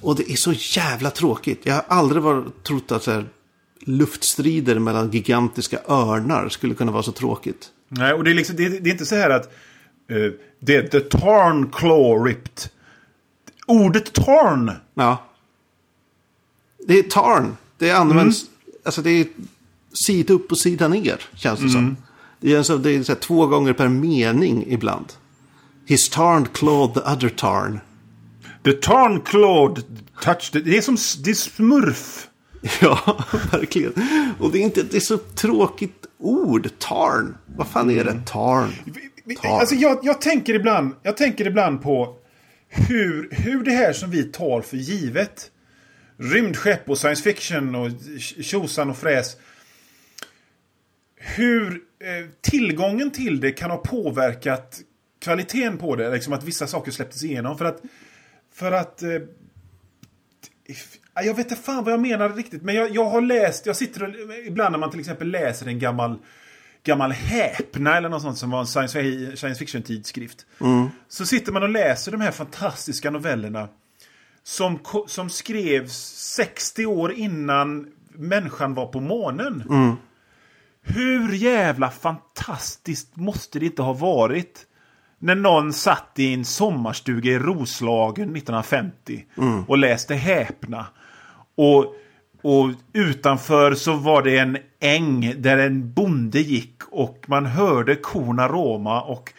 Och 0.00 0.16
det 0.16 0.30
är 0.30 0.36
så 0.36 0.52
jävla 0.52 1.10
tråkigt. 1.10 1.60
Jag 1.62 1.74
har 1.74 1.84
aldrig 1.88 2.22
varit, 2.22 2.64
trott 2.64 2.92
att 2.92 3.02
så 3.02 3.10
här, 3.10 3.28
luftstrider 3.80 4.78
mellan 4.78 5.10
gigantiska 5.10 5.78
örnar 5.88 6.48
skulle 6.48 6.74
kunna 6.74 6.92
vara 6.92 7.02
så 7.02 7.12
tråkigt. 7.12 7.70
Nej, 7.92 8.12
och 8.12 8.24
det 8.24 8.30
är, 8.30 8.34
liksom, 8.34 8.56
det, 8.56 8.68
det 8.68 8.90
är 8.90 8.92
inte 8.92 9.06
så 9.06 9.14
här 9.14 9.30
att 9.30 9.52
uh, 10.10 10.32
det 10.60 10.88
the 10.88 11.00
tarn 11.00 11.70
claw 11.70 12.24
ripped. 12.26 12.70
Ordet 13.66 14.12
tarn. 14.12 14.72
Ja. 14.94 15.24
Det 16.86 16.98
är 16.98 17.02
tarn. 17.02 17.56
Det 17.78 17.90
används, 17.90 18.42
mm. 18.42 18.74
alltså 18.84 19.02
det 19.02 19.10
är 19.10 19.26
sida 19.92 20.34
upp 20.34 20.52
och 20.52 20.58
sida 20.58 20.88
ner, 20.88 21.22
känns 21.34 21.60
det 21.60 21.66
mm. 21.66 21.72
som. 21.72 21.96
Det 22.40 22.52
är, 22.52 22.58
alltså, 22.58 22.78
det 22.78 22.90
är 22.90 23.02
så 23.02 23.12
här, 23.12 23.20
två 23.20 23.46
gånger 23.46 23.72
per 23.72 23.88
mening 23.88 24.64
ibland. 24.68 25.06
His 25.86 26.08
tarn 26.08 26.46
clawed 26.52 26.94
the 26.94 27.00
other 27.00 27.28
tarn. 27.28 27.80
The 28.64 28.72
tarn 28.72 29.20
clawed 29.20 29.84
touched. 30.22 30.64
Det 30.64 30.76
är 30.76 30.82
som 30.82 30.96
det 31.24 31.30
är 31.30 31.34
smurf. 31.34 32.26
Ja, 32.80 33.24
verkligen. 33.52 33.92
Och 34.38 34.52
det 34.52 34.58
är, 34.58 34.62
inte, 34.62 34.82
det 34.82 34.96
är 34.96 35.00
så 35.00 35.18
tråkigt 35.18 36.06
ord. 36.20 36.68
Tarn. 36.78 37.36
Vad 37.56 37.68
fan 37.68 37.90
är 37.90 38.04
det? 38.04 38.10
Mm. 38.10 38.24
Tarn. 38.24 38.70
Tarn. 39.42 39.60
Alltså 39.60 39.74
jag, 39.74 39.98
jag, 40.02 40.20
tänker 40.20 40.54
ibland, 40.54 40.94
jag 41.02 41.16
tänker 41.16 41.46
ibland 41.46 41.82
på 41.82 42.16
hur, 42.68 43.28
hur 43.32 43.64
det 43.64 43.70
här 43.70 43.92
som 43.92 44.10
vi 44.10 44.24
tar 44.24 44.60
för 44.60 44.76
givet. 44.76 45.50
Rymdskepp 46.16 46.90
och 46.90 46.98
science 46.98 47.22
fiction 47.22 47.74
och 47.74 47.90
tjosan 48.40 48.90
och 48.90 48.96
fräs. 48.96 49.36
Hur 51.16 51.72
eh, 51.72 52.28
tillgången 52.40 53.10
till 53.10 53.40
det 53.40 53.52
kan 53.52 53.70
ha 53.70 53.76
påverkat 53.76 54.80
kvaliteten 55.18 55.78
på 55.78 55.96
det. 55.96 56.10
Liksom 56.10 56.32
att 56.32 56.44
vissa 56.44 56.66
saker 56.66 56.92
släpptes 56.92 57.24
igenom. 57.24 57.58
För 57.58 57.64
att, 57.64 57.82
för 58.52 58.72
att 58.72 59.02
eh, 59.02 59.10
jag 61.24 61.34
vet 61.34 61.50
inte 61.50 61.62
fan 61.62 61.84
vad 61.84 61.92
jag 61.92 62.00
menar 62.00 62.28
riktigt. 62.28 62.62
Men 62.62 62.74
jag, 62.74 62.90
jag 62.94 63.04
har 63.04 63.20
läst, 63.20 63.66
jag 63.66 63.76
sitter 63.76 64.02
och, 64.02 64.10
ibland 64.46 64.72
när 64.72 64.78
man 64.78 64.90
till 64.90 65.00
exempel 65.00 65.30
läser 65.30 65.66
en 65.66 65.78
gammal 65.78 66.18
gammal 66.84 67.12
Häpna 67.12 67.96
eller 67.96 68.08
något 68.08 68.22
sånt 68.22 68.38
som 68.38 68.50
var 68.50 68.60
en 68.60 68.66
science, 68.66 69.36
science 69.36 69.58
fiction 69.58 69.82
tidskrift. 69.82 70.46
Mm. 70.60 70.88
Så 71.08 71.26
sitter 71.26 71.52
man 71.52 71.62
och 71.62 71.68
läser 71.68 72.12
de 72.12 72.20
här 72.20 72.30
fantastiska 72.30 73.10
novellerna. 73.10 73.68
Som, 74.42 74.78
som 75.06 75.30
skrevs 75.30 75.92
60 76.36 76.86
år 76.86 77.12
innan 77.12 77.86
människan 78.12 78.74
var 78.74 78.86
på 78.86 79.00
månen. 79.00 79.64
Mm. 79.70 79.96
Hur 80.82 81.32
jävla 81.32 81.90
fantastiskt 81.90 83.16
måste 83.16 83.58
det 83.58 83.66
inte 83.66 83.82
ha 83.82 83.92
varit? 83.92 84.66
När 85.18 85.34
någon 85.34 85.72
satt 85.72 86.12
i 86.16 86.34
en 86.34 86.44
sommarstuga 86.44 87.32
i 87.32 87.38
Roslagen 87.38 88.36
1950 88.36 89.24
mm. 89.36 89.64
och 89.64 89.78
läste 89.78 90.14
Häpna. 90.14 90.86
Och, 91.60 91.94
och 92.42 92.70
utanför 92.92 93.74
så 93.74 93.94
var 93.94 94.22
det 94.22 94.38
en 94.38 94.58
äng 94.80 95.34
där 95.42 95.58
en 95.58 95.92
bonde 95.92 96.40
gick 96.40 96.82
och 96.90 97.24
man 97.26 97.46
hörde 97.46 97.94
korna 97.94 98.48
råma 98.48 99.02
och 99.02 99.32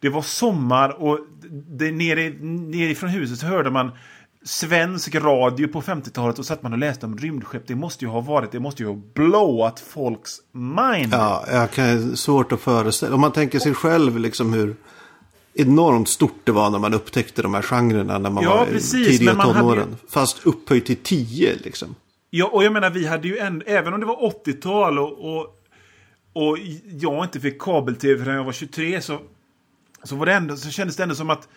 det 0.00 0.08
var 0.08 0.22
sommar 0.22 1.02
och 1.02 1.18
det, 1.50 1.90
nere, 1.90 2.30
nerifrån 2.40 3.10
huset 3.10 3.38
så 3.38 3.46
hörde 3.46 3.70
man 3.70 3.90
svensk 4.44 5.14
radio 5.14 5.68
på 5.68 5.82
50-talet 5.82 6.38
och 6.38 6.46
satt 6.46 6.62
man 6.62 6.72
och 6.72 6.78
läste 6.78 7.06
om 7.06 7.18
rymdskepp. 7.18 7.66
Det 7.66 7.74
måste 7.74 8.04
ju 8.04 8.10
ha 8.10 8.20
varit, 8.20 8.52
det 8.52 8.60
måste 8.60 8.82
ju 8.82 8.88
ha 8.88 8.96
blowat 9.14 9.80
folks 9.80 10.32
mind. 10.52 11.12
Ja, 11.12 11.44
jag 11.50 11.70
kan 11.70 12.16
svårt 12.16 12.52
att 12.52 12.60
föreställa. 12.60 13.14
Om 13.14 13.20
man 13.20 13.32
tänker 13.32 13.58
sig 13.58 13.74
själv 13.74 14.18
liksom 14.18 14.52
hur 14.52 14.76
enormt 15.56 16.08
stort 16.08 16.40
det 16.44 16.52
var 16.52 16.70
när 16.70 16.78
man 16.78 16.94
upptäckte 16.94 17.42
de 17.42 17.54
här 17.54 17.62
genrerna 17.62 18.18
när 18.18 18.30
man 18.30 18.44
ja, 18.44 18.56
var 18.56 18.66
precis, 18.66 19.18
tidiga 19.18 19.34
tonåren. 19.34 19.88
Ju... 19.90 20.08
Fast 20.08 20.46
upphöjt 20.46 20.86
till 20.86 20.96
tio 20.96 21.56
liksom. 21.56 21.94
Ja, 22.30 22.46
och 22.46 22.64
jag 22.64 22.72
menar 22.72 22.90
vi 22.90 23.06
hade 23.06 23.28
ju 23.28 23.38
en, 23.38 23.62
även 23.66 23.94
om 23.94 24.00
det 24.00 24.06
var 24.06 24.32
80-tal 24.46 24.98
och, 24.98 25.36
och, 25.36 25.58
och 26.32 26.58
jag 27.00 27.24
inte 27.24 27.40
fick 27.40 27.62
kabel-tv 27.62 28.24
förrän 28.24 28.36
jag 28.36 28.44
var 28.44 28.52
23 28.52 29.00
så, 29.00 29.18
så, 30.02 30.16
var 30.16 30.26
det 30.26 30.32
ändå, 30.32 30.56
så 30.56 30.70
kändes 30.70 30.96
det 30.96 31.02
ändå 31.02 31.14
som 31.14 31.30
att 31.30 31.48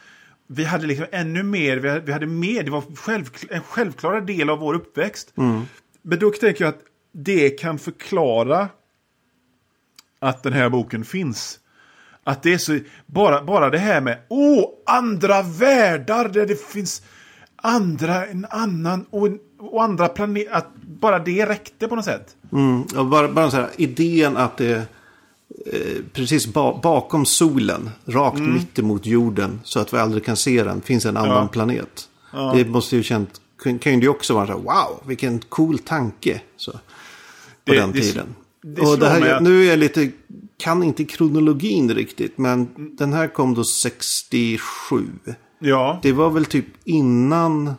vi 0.48 0.64
hade 0.64 0.88
liksom 0.88 1.06
ännu 1.12 1.44
mer, 1.44 1.78
vi 1.78 1.90
hade, 1.90 2.02
vi 2.02 2.12
hade 2.12 2.26
mer, 2.26 2.64
det 2.64 2.72
var 2.72 2.96
själv, 2.96 3.30
en 3.50 3.62
självklara 3.62 4.22
del 4.22 4.50
av 4.50 4.60
vår 4.60 4.74
uppväxt. 4.74 5.34
Mm. 5.38 5.62
Men 6.02 6.20
då 6.20 6.32
tänker 6.32 6.64
jag 6.64 6.70
att 6.70 6.82
det 7.12 7.50
kan 7.50 7.80
förklara 7.80 8.70
att 10.20 10.44
den 10.44 10.54
här 10.54 10.70
boken 10.70 11.06
finns. 11.06 11.60
Att 12.30 12.44
det 12.44 12.54
är 12.54 12.58
så, 12.58 12.80
bara, 13.06 13.44
bara 13.44 13.70
det 13.70 13.78
här 13.78 14.02
med, 14.02 14.18
åh, 14.28 14.66
andra 14.86 15.42
världar 15.42 16.30
där 16.30 16.46
det 16.46 16.62
finns 16.62 17.02
andra, 17.56 18.26
en 18.26 18.46
annan 18.50 19.06
och, 19.10 19.28
och 19.60 19.84
andra 19.84 20.08
planeter. 20.08 20.56
Att 20.56 20.68
bara 20.82 21.20
det 21.20 21.46
räckte 21.46 21.88
på 21.88 21.96
något 21.96 22.06
sätt. 22.06 22.36
Mm, 22.52 23.10
bara, 23.10 23.28
bara 23.28 23.52
så 23.52 23.58
här, 23.58 23.70
idén 23.76 24.38
att 24.38 24.58
det 24.58 24.76
eh, 25.66 26.04
precis 26.14 26.48
ba 26.48 26.80
bakom 26.84 27.26
solen, 27.26 27.90
rakt 28.06 28.38
mm. 28.38 28.54
mitt 28.54 28.80
emot 28.80 29.06
jorden, 29.06 29.62
så 29.64 29.80
att 29.80 29.94
vi 29.94 29.98
aldrig 29.98 30.26
kan 30.26 30.38
se 30.38 30.64
den, 30.64 30.82
finns 30.82 31.06
en 31.06 31.18
annan 31.18 31.36
ja. 31.36 31.48
planet. 31.48 32.10
Ja. 32.34 32.54
Det 32.56 32.66
måste 32.66 32.96
ju 32.96 33.04
känt, 33.04 33.42
kan, 33.82 34.02
ju 34.02 34.10
också 34.10 34.34
vara 34.34 34.48
så 34.48 34.52
här, 34.52 34.60
wow, 34.60 35.04
vilken 35.06 35.40
cool 35.40 35.80
tanke. 35.80 36.42
Så, 36.58 36.72
på 36.72 36.80
det, 37.64 37.76
den 37.76 37.94
tiden. 37.94 38.36
Det, 38.62 38.82
och 38.82 39.00
det 39.00 39.10
här, 39.10 39.34
att... 39.34 39.44
Nu 39.44 39.64
är 39.64 39.70
jag 39.70 39.80
lite, 39.80 40.12
kan 40.60 40.84
inte 40.84 41.06
kronologin 41.06 41.94
riktigt, 41.94 42.38
men 42.38 42.70
den 42.98 43.14
här 43.14 43.28
kom 43.28 43.54
då 43.54 43.64
67. 43.64 45.06
Ja. 45.60 46.00
Det 46.04 46.12
var 46.12 46.30
väl 46.30 46.46
typ 46.46 46.66
innan 46.84 47.68
eh, 47.68 47.74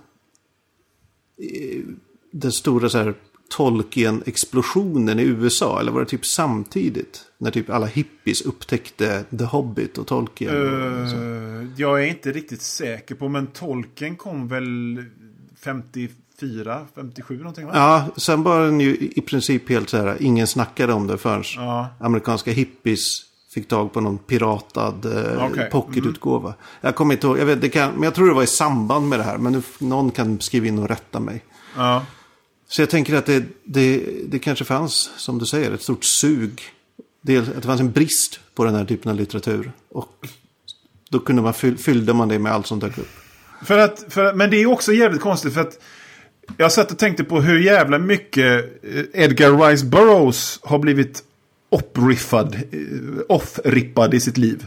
den 2.33 2.53
stora 2.53 2.89
så 2.89 2.99
här 2.99 3.15
Tolkien-explosionen 3.51 5.19
i 5.19 5.23
USA? 5.23 5.81
Eller 5.81 5.93
var 5.93 6.01
det 6.01 6.07
typ 6.07 6.27
samtidigt? 6.27 7.25
När 7.39 7.51
typ 7.51 7.71
alla 7.71 7.87
hippies 7.87 8.43
upptäckte 8.43 9.25
The 9.39 9.45
Hobbit 9.45 9.99
och 9.99 10.07
Tolkien? 10.07 10.55
Uh, 10.55 11.67
jag 11.77 12.05
är 12.05 12.07
inte 12.07 12.33
riktigt 12.33 12.63
säker 12.63 13.15
på, 13.15 13.29
men 13.29 13.47
Tolkien 13.47 14.17
kom 14.17 14.49
väl 14.49 15.05
54, 16.41 16.87
57 16.95 17.39
någonting 17.39 17.67
va? 17.67 17.73
Ja, 17.75 18.07
sen 18.17 18.43
var 18.43 18.65
den 18.65 18.81
ju 18.81 18.97
i 18.97 19.21
princip 19.21 19.69
helt 19.69 19.89
så 19.89 19.97
här, 19.97 20.17
ingen 20.21 20.47
snackade 20.47 20.93
om 20.93 21.07
det 21.07 21.19
förrän 21.19 21.45
ja. 21.57 21.89
amerikanska 22.01 22.51
hippies 22.53 23.23
fick 23.55 23.69
tag 23.69 23.93
på 23.93 24.01
någon 24.01 24.19
piratad 24.19 25.05
eh, 25.05 25.51
okay. 25.51 25.71
pocketutgåva. 25.71 26.49
Mm. 26.49 26.61
Jag 26.81 26.95
kommer 26.95 27.15
inte 27.15 27.27
ihåg, 27.27 27.39
jag 27.39 27.47
vet, 27.47 27.61
det 27.61 27.69
kan, 27.69 27.93
men 27.93 28.03
jag 28.03 28.15
tror 28.15 28.29
det 28.29 28.35
var 28.35 28.43
i 28.43 28.47
samband 28.47 29.09
med 29.09 29.19
det 29.19 29.23
här. 29.23 29.39
Men 29.39 29.53
nu, 29.53 29.63
någon 29.79 30.11
kan 30.11 30.41
skriva 30.41 30.67
in 30.67 30.79
och 30.79 30.89
rätta 30.89 31.21
mig. 31.21 31.45
Ja. 31.77 32.05
Så 32.69 32.83
jag 32.83 32.91
tänker 32.91 33.15
att 33.15 33.27
det, 33.27 33.45
det, 33.65 34.05
det 34.29 34.39
kanske 34.39 34.65
fanns, 34.65 35.11
som 35.17 35.39
du 35.39 35.47
säger, 35.47 35.73
ett 35.73 35.83
stort 35.83 36.05
sug. 36.05 36.63
Dels 37.23 37.49
att 37.49 37.55
det 37.55 37.63
fanns 37.63 37.81
en 37.81 37.93
brist 37.93 38.41
på 38.55 38.65
den 38.65 38.75
här 38.75 38.85
typen 38.85 39.11
av 39.11 39.17
litteratur. 39.17 39.73
Och 39.91 40.27
då 41.11 41.19
kunde 41.19 41.43
man 41.43 41.55
fyll, 41.55 41.79
fyllde 41.79 42.15
man 42.15 42.29
det 42.29 42.39
med 42.39 42.53
allt 42.53 42.67
som 42.67 42.79
dök 42.79 42.99
upp. 42.99 43.11
För 43.65 43.79
att, 43.79 44.05
för, 44.09 44.33
men 44.33 44.51
det 44.51 44.57
är 44.57 44.67
också 44.67 44.93
jävligt 44.93 45.21
konstigt 45.21 45.55
för 45.55 45.61
att 45.61 45.79
jag 46.57 46.73
satt 46.73 46.91
och 46.91 46.99
tänkte 46.99 47.25
på 47.25 47.41
hur 47.41 47.59
jävla 47.59 47.99
mycket 47.99 48.65
eh, 48.83 49.23
Edgar 49.23 49.69
Rice 49.69 49.87
Burroughs 49.87 50.61
har 50.63 50.79
blivit 50.79 51.23
eh, 51.71 51.79
off-rippad 53.29 54.15
i 54.15 54.21
sitt 54.21 54.37
liv. 54.37 54.67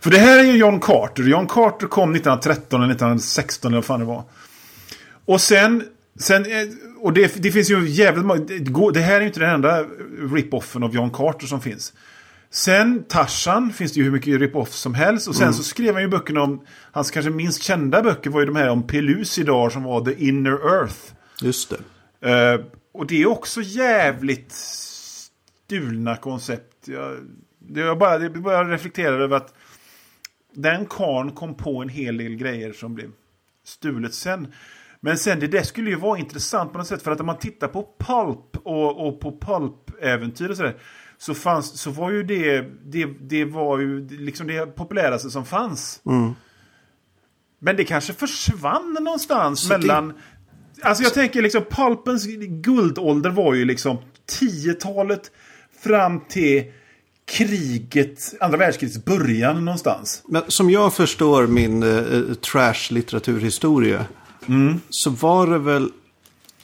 För 0.00 0.10
det 0.10 0.18
här 0.18 0.38
är 0.38 0.42
ju 0.42 0.56
John 0.56 0.80
Carter. 0.80 1.22
John 1.22 1.46
Carter 1.46 1.86
kom 1.86 2.14
1913 2.14 2.82
eller 2.82 2.92
1916 2.92 3.68
eller 3.68 3.78
vad 3.78 3.84
fan 3.84 4.00
det 4.00 4.06
var. 4.06 4.24
Och 5.24 5.40
sen, 5.40 5.84
sen 6.18 6.46
eh, 6.46 6.68
och 7.00 7.12
det, 7.12 7.42
det 7.42 7.52
finns 7.52 7.70
ju 7.70 7.88
jävligt 7.88 8.24
många, 8.24 8.40
det 8.92 9.00
här 9.00 9.16
är 9.16 9.20
ju 9.20 9.26
inte 9.26 9.40
den 9.40 9.50
enda 9.50 9.84
rip-offen 10.34 10.84
av 10.84 10.94
John 10.94 11.10
Carter 11.10 11.46
som 11.46 11.60
finns. 11.60 11.92
Sen 12.50 13.04
Tarzan 13.08 13.72
finns 13.72 13.92
det 13.92 13.98
ju 13.98 14.04
hur 14.04 14.12
mycket 14.12 14.40
rip-off 14.40 14.72
som 14.72 14.94
helst. 14.94 15.28
Och 15.28 15.34
sen 15.34 15.54
så 15.54 15.62
skrev 15.62 15.94
han 15.94 16.02
ju 16.02 16.08
böckerna 16.08 16.42
om, 16.42 16.60
hans 16.92 17.10
kanske 17.10 17.30
minst 17.30 17.62
kända 17.62 18.02
böcker 18.02 18.30
var 18.30 18.40
ju 18.40 18.46
de 18.46 18.56
här 18.56 18.68
om 18.68 18.86
Pelusidar 18.86 19.70
som 19.70 19.82
var 19.82 20.04
The 20.04 20.28
Inner 20.28 20.80
Earth. 20.80 20.98
Just 21.42 21.70
det. 21.70 21.78
Eh, 22.30 22.60
och 22.92 23.06
det 23.06 23.22
är 23.22 23.26
också 23.26 23.60
jävligt 23.60 24.52
stulna 24.52 26.16
koncept. 26.16 26.88
Jag, 26.88 27.16
det 27.58 27.80
jag 27.80 27.98
bara, 27.98 28.18
det 28.18 28.30
bara 28.30 28.70
reflekterar 28.70 29.20
över 29.20 29.36
att 29.36 29.54
den 30.54 30.86
karln 30.86 31.30
kom 31.30 31.54
på 31.54 31.82
en 31.82 31.88
hel 31.88 32.16
del 32.16 32.34
grejer 32.34 32.72
som 32.72 32.94
blev 32.94 33.10
stulet 33.64 34.14
sen. 34.14 34.52
Men 35.00 35.18
sen 35.18 35.40
det 35.40 35.46
där 35.46 35.62
skulle 35.62 35.90
ju 35.90 35.96
vara 35.96 36.18
intressant 36.18 36.72
på 36.72 36.78
något 36.78 36.86
sätt 36.86 37.02
för 37.02 37.10
att 37.10 37.20
om 37.20 37.26
man 37.26 37.38
tittar 37.38 37.68
på 37.68 37.88
Pulp 37.98 38.66
och, 38.66 39.08
och 39.08 39.20
på 39.20 39.38
Pulp-äventyr 39.40 40.50
och 40.50 40.56
sådär 40.56 40.76
så, 41.20 41.34
fanns, 41.34 41.80
så 41.80 41.90
var 41.90 42.10
ju 42.10 42.22
det, 42.22 42.60
det, 42.84 43.06
det 43.20 43.44
var 43.44 43.78
ju 43.78 44.08
liksom 44.08 44.46
det 44.46 44.66
populäraste 44.66 45.30
som 45.30 45.44
fanns. 45.44 46.00
Men 47.60 47.76
det 47.76 47.84
kanske 47.84 48.12
försvann 48.12 48.96
någonstans 49.00 49.60
Så 49.60 49.68
det- 49.72 49.78
mellan... 49.78 50.12
Alltså 50.82 51.02
jag 51.04 51.14
tänker 51.14 51.42
liksom 51.42 51.62
Pulpens 51.70 52.26
guldålder 52.48 53.30
var 53.30 53.54
ju 53.54 53.64
liksom 53.64 53.98
10-talet 54.40 55.30
fram 55.82 56.20
till 56.28 56.64
kriget, 57.26 58.34
andra 58.40 58.58
världskrigets 58.58 59.04
början 59.04 59.64
någonstans. 59.64 60.22
Men 60.28 60.42
som 60.48 60.70
jag 60.70 60.94
förstår 60.94 61.46
min 61.46 61.82
eh, 61.82 62.34
trash-litteraturhistoria. 62.34 64.04
Så 64.90 65.10
var 65.10 65.46
det 65.46 65.58
väl 65.58 65.90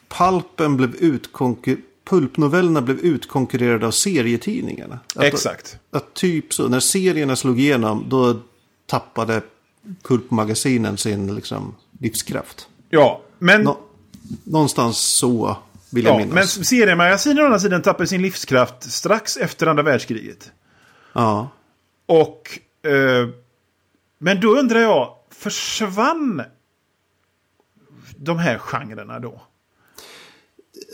Pulpen 0.09 0.77
blev 0.77 0.95
utkonkur- 0.95 1.81
Pulpnovellerna 2.05 2.83
blev 2.83 2.99
utkonkurrerade 2.99 3.87
av 3.87 3.91
serietidningarna. 3.91 4.99
Att, 5.17 5.25
Exakt. 5.25 5.79
Att 5.91 6.15
typ 6.15 6.55
så, 6.55 6.69
när 6.69 6.81
serierna 6.81 7.37
slog 7.37 7.61
igenom 7.61 8.05
då 8.09 8.41
tappade 8.87 9.43
Pulpmagasinen 10.03 10.97
sin 10.97 11.35
liksom, 11.35 11.75
livskraft. 12.01 12.69
Ja, 12.91 13.21
men... 13.39 13.63
Nå- 13.63 13.81
någonstans 14.45 14.99
så 14.99 15.57
vill 15.91 16.05
jag 16.05 16.15
ja, 16.15 16.19
men 16.19 16.29
minnas. 16.29 16.67
seriemagasinen 16.67 17.39
å 17.39 17.45
andra 17.45 17.59
sidan 17.59 17.83
tappade 17.83 18.07
sin 18.07 18.23
livskraft 18.23 18.93
strax 18.93 19.37
efter 19.37 19.67
andra 19.67 19.83
världskriget. 19.83 20.53
Ja. 21.13 21.49
Och... 22.07 22.59
Eh, 22.91 23.29
men 24.19 24.41
då 24.41 24.57
undrar 24.59 24.81
jag, 24.81 25.15
försvann 25.31 26.43
de 28.17 28.39
här 28.39 28.59
genrerna 28.59 29.21
då? 29.21 29.43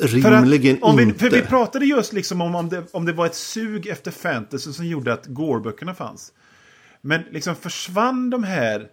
För 0.01 0.33
att 0.33 0.43
Rimligen 0.43 0.83
om 0.83 0.97
vi, 0.97 1.03
inte. 1.03 1.19
För 1.19 1.31
vi 1.31 1.43
pratade 1.43 1.85
just 1.85 2.13
liksom 2.13 2.41
om, 2.41 2.55
om, 2.55 2.69
det, 2.69 2.85
om 2.93 3.05
det 3.05 3.13
var 3.13 3.27
ett 3.27 3.35
sug 3.35 3.87
efter 3.87 4.11
fantasy 4.11 4.73
som 4.73 4.87
gjorde 4.87 5.13
att 5.13 5.27
Gore-böckerna 5.27 5.95
fanns. 5.95 6.33
Men 7.01 7.23
liksom 7.31 7.55
försvann 7.55 8.31
de 8.31 8.45
här... 8.45 8.87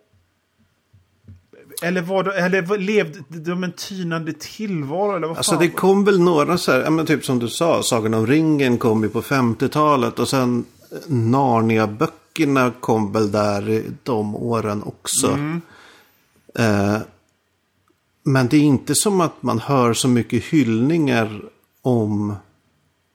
Eller, 1.84 2.02
var 2.02 2.24
de, 2.24 2.32
eller 2.32 2.78
levde 2.78 3.20
de 3.30 3.64
en 3.64 3.72
tynande 3.72 4.34
tillvaro? 4.34 5.16
Eller 5.16 5.28
vad 5.28 5.38
Alltså 5.38 5.52
fan? 5.52 5.62
det 5.62 5.70
kom 5.70 6.06
väl 6.06 6.20
några 6.20 6.58
så 6.58 6.72
här, 6.72 6.80
ja, 6.80 6.90
men 6.90 7.06
typ 7.06 7.26
som 7.26 7.40
du 7.40 7.48
sa, 7.48 7.84
Sagan 7.84 8.14
om 8.14 8.28
ringen 8.28 8.78
kom 8.78 9.04
ju 9.04 9.10
på 9.10 9.22
50-talet 9.22 10.20
och 10.20 10.30
sen 10.30 10.66
Narnia-böckerna 11.08 12.72
kom 12.80 13.12
väl 13.12 13.32
där 13.32 13.84
de 14.04 14.36
åren 14.36 14.84
också. 14.84 15.28
Mm. 15.28 15.62
Eh, 16.56 16.98
men 18.28 18.48
det 18.48 18.58
är 18.58 18.62
inte 18.62 18.96
som 18.96 19.22
att 19.22 19.44
man 19.44 19.60
hör 19.60 19.94
så 19.94 20.08
mycket 20.08 20.44
hyllningar 20.44 21.42
om 21.82 22.36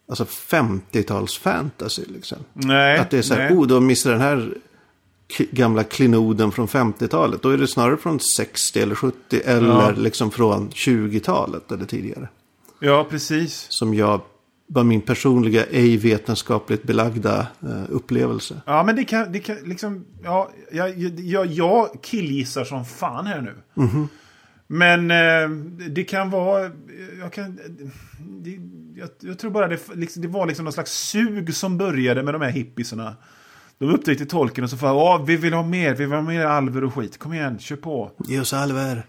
alltså 0.09 0.25
50-tals 0.25 1.39
fantasy 1.39 2.03
liksom. 2.09 2.39
nej, 2.53 2.99
Att 2.99 3.11
det 3.11 3.19
är 3.19 3.23
så 3.23 3.35
här, 3.35 3.51
nej. 3.51 3.59
oh, 3.59 3.67
de 3.67 3.87
missar 3.87 4.11
den 4.11 4.21
här 4.21 4.55
gamla 5.51 5.85
klinoden 5.85 6.53
från 6.53 6.67
50-talet. 6.69 7.43
Då 7.43 7.49
är 7.49 7.57
det 7.59 7.69
snarare 7.69 7.97
från 7.97 8.21
60 8.21 8.81
eller 8.81 8.95
70 8.95 9.41
eller 9.45 9.69
Ja. 9.69 9.91
liksom 9.91 10.31
från 10.31 10.71
20-talet 10.71 11.73
eller 11.73 11.85
tidigare. 11.85 12.29
Ja, 12.81 13.07
precis. 13.11 13.67
Som 13.69 13.95
jag 13.95 14.21
var 14.67 14.85
min 14.85 15.01
personliga 15.01 15.65
ej 15.67 15.97
vetenskapligt 15.97 16.83
belagda 16.83 17.47
eh, 17.63 17.83
upplevelse. 17.89 18.61
Ja, 18.67 18.83
men 18.85 18.97
det 18.97 19.05
kan, 19.05 19.33
det 19.33 19.39
kan 19.41 19.57
liksom... 19.65 20.05
Ja, 20.25 20.51
jag, 20.73 20.99
jag, 21.19 21.47
jag 21.47 21.89
killgissar 22.03 22.65
som 22.65 22.85
fan 22.85 23.27
här 23.27 23.41
nu. 23.41 23.55
Mhm. 23.75 24.09
Men 24.73 25.11
eh, 25.11 25.51
det 25.89 26.05
kan 26.05 26.31
vara... 26.31 26.71
Jag, 27.19 27.33
kan, 27.33 27.59
det, 28.19 28.59
jag, 29.01 29.09
jag 29.21 29.39
tror 29.39 29.51
bara 29.51 29.69
det, 29.69 29.79
liksom, 29.95 30.23
det 30.23 30.29
var 30.29 30.47
liksom 30.47 30.65
någon 30.65 30.73
slags 30.73 30.93
sug 30.93 31.55
som 31.55 31.79
började 31.79 32.23
med 32.23 32.35
de 32.35 32.43
här 32.43 32.51
hippisarna. 32.51 33.15
De 33.79 33.95
upptäckte 33.95 34.27
tolken 34.27 34.65
och 34.65 34.71
så 34.71 34.77
sa 34.77 34.87
ja, 34.87 35.25
vi 35.27 35.37
vill 35.37 35.53
ha 35.53 35.63
mer, 35.63 35.95
vi 35.95 36.05
vill 36.05 36.15
ha 36.15 36.23
mer 36.23 36.45
alver 36.45 36.85
och 36.85 36.95
skit. 36.95 37.19
Kom 37.19 37.33
igen, 37.33 37.59
kör 37.59 37.77
på. 37.77 38.11
Ge 38.29 38.41
oss 38.41 38.53
alver. 38.53 39.07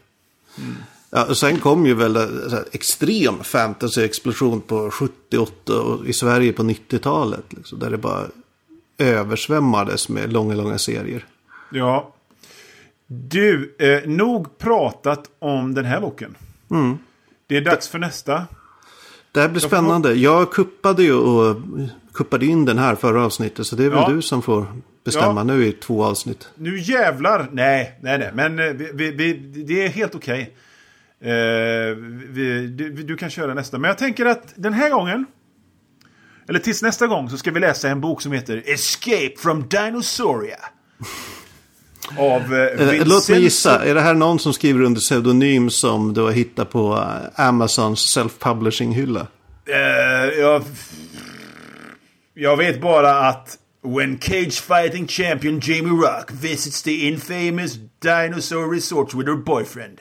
Ja, 1.10 1.26
och 1.26 1.38
sen 1.38 1.60
kom 1.60 1.86
ju 1.86 1.94
väl 1.94 2.14
så 2.50 2.56
här 2.56 2.66
extrem 2.72 3.36
fantasy-explosion 3.44 4.62
på 4.62 4.92
78 4.92 5.82
och 5.82 6.08
i 6.08 6.14
Sverige 6.14 6.54
på 6.54 6.64
90-talet. 6.64 7.46
Liksom, 7.50 7.80
där 7.80 7.90
det 7.90 7.98
bara 7.98 8.26
översvämmades 8.98 10.10
med 10.10 10.34
långa, 10.34 10.56
långa 10.56 10.78
serier. 10.78 11.26
Ja. 11.72 12.14
Du, 13.28 13.76
eh, 13.80 14.10
nog 14.10 14.58
pratat 14.58 15.30
om 15.40 15.74
den 15.74 15.86
här 15.86 16.02
boken. 16.02 16.36
Mm. 16.72 16.98
Det 17.48 17.58
är 17.58 17.62
dags 17.62 17.88
för 17.90 18.00
nästa. 18.00 18.48
Det 19.32 19.42
här 19.42 19.50
blir 19.50 19.62
Jag 19.62 19.70
får- 19.72 19.78
spännande. 19.78 20.14
Jag 20.14 20.52
kuppade 20.52 21.04
ju 21.04 21.14
och 21.14 21.58
kuppade 22.14 22.46
in 22.46 22.66
den 22.66 22.78
här 22.78 22.96
förra 22.96 23.26
avsnittet. 23.26 23.68
Så 23.68 23.76
det 23.76 23.86
är 23.86 23.90
väl 23.90 24.00
Ja. 24.00 24.10
du 24.10 24.22
som 24.22 24.42
får 24.42 24.66
bestämma 25.04 25.40
Ja. 25.40 25.44
nu 25.44 25.66
i 25.66 25.72
två 25.72 26.04
avsnitt. 26.04 26.50
Nu 26.56 26.80
jävlar! 26.80 27.50
Nej, 27.52 28.00
nej, 28.02 28.18
nej. 28.20 28.32
Men 28.34 28.60
eh, 28.60 28.66
vi, 28.74 28.92
vi, 28.94 29.12
vi, 29.12 29.34
det 29.64 29.86
är 29.86 29.90
helt 29.90 30.16
okej. 30.16 30.56
Eh, 31.22 31.30
vi, 32.30 32.68
du, 32.78 32.90
du 33.04 33.18
kan 33.18 33.30
köra 33.30 33.54
nästa. 33.54 33.78
Men 33.78 33.88
jag 33.88 33.98
tänker 33.98 34.26
att 34.26 34.54
den 34.56 34.74
här 34.74 34.90
gången, 34.90 35.26
eller 36.50 36.60
tills 36.60 36.82
nästa 36.82 37.08
gång, 37.08 37.30
så 37.30 37.38
ska 37.38 37.52
vi 37.52 37.60
läsa 37.60 37.90
en 37.90 38.02
bok 38.02 38.22
som 38.22 38.32
heter 38.32 38.64
Escape 38.66 39.34
from 39.38 39.68
Dinosauria. 39.68 40.60
Av 42.18 42.42
eh, 42.42 42.60
Eh, 42.60 42.78
Vincenzo- 42.78 43.04
Låt 43.06 43.30
mig 43.30 43.42
gissa. 43.42 43.86
Är 43.86 43.96
det 43.96 44.02
här 44.02 44.14
någon 44.14 44.40
som 44.40 44.54
skriver 44.54 44.82
under 44.82 45.02
pseudonym 45.02 45.70
som 45.70 46.14
du 46.14 46.22
har 46.22 46.32
hittat 46.32 46.70
på 46.70 46.94
eh, 46.94 47.46
Amazons 47.48 48.18
self-publishing-hylla? 48.18 49.28
Eh, 49.70 49.76
jag, 50.40 50.64
jag 52.34 52.58
vet 52.58 52.82
bara 52.82 53.12
att 53.30 53.58
When 53.86 54.20
cage 54.22 54.62
fighting 54.62 55.08
champion 55.08 55.60
Jamie 55.64 55.92
Rock 56.08 56.32
visits 56.32 56.82
the 56.84 57.08
infamous 57.08 57.74
dinosaur 58.02 58.72
resort 58.74 59.14
with 59.14 59.30
her 59.30 59.36
boyfriend. 59.36 60.00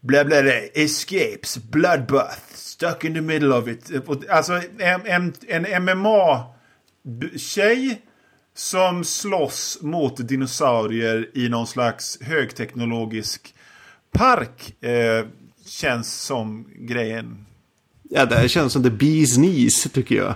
Bla 0.00 0.24
bla 0.24 0.42
bla. 0.42 0.52
Escapes. 0.74 1.56
Bloodbath. 1.56 2.38
Stuck 2.54 3.04
in 3.04 3.14
the 3.14 3.20
middle 3.20 3.52
of 3.54 3.68
it. 3.68 3.90
Alltså 4.30 4.52
en, 4.78 5.06
en, 5.06 5.32
en 5.48 5.84
MMA-tjej 5.84 7.98
som 8.56 9.04
slåss 9.04 9.78
mot 9.80 10.28
dinosaurier 10.28 11.30
i 11.34 11.48
någon 11.48 11.66
slags 11.66 12.18
högteknologisk 12.20 13.54
park. 14.12 14.82
Eh, 14.84 15.26
känns 15.66 16.14
som 16.14 16.66
grejen 16.78 17.46
Ja, 18.10 18.26
det 18.26 18.34
här 18.36 18.48
känns 18.48 18.72
som 18.72 18.82
the 18.82 18.88
bee's 18.90 19.34
knees 19.34 19.82
tycker 19.92 20.14
jag. 20.14 20.34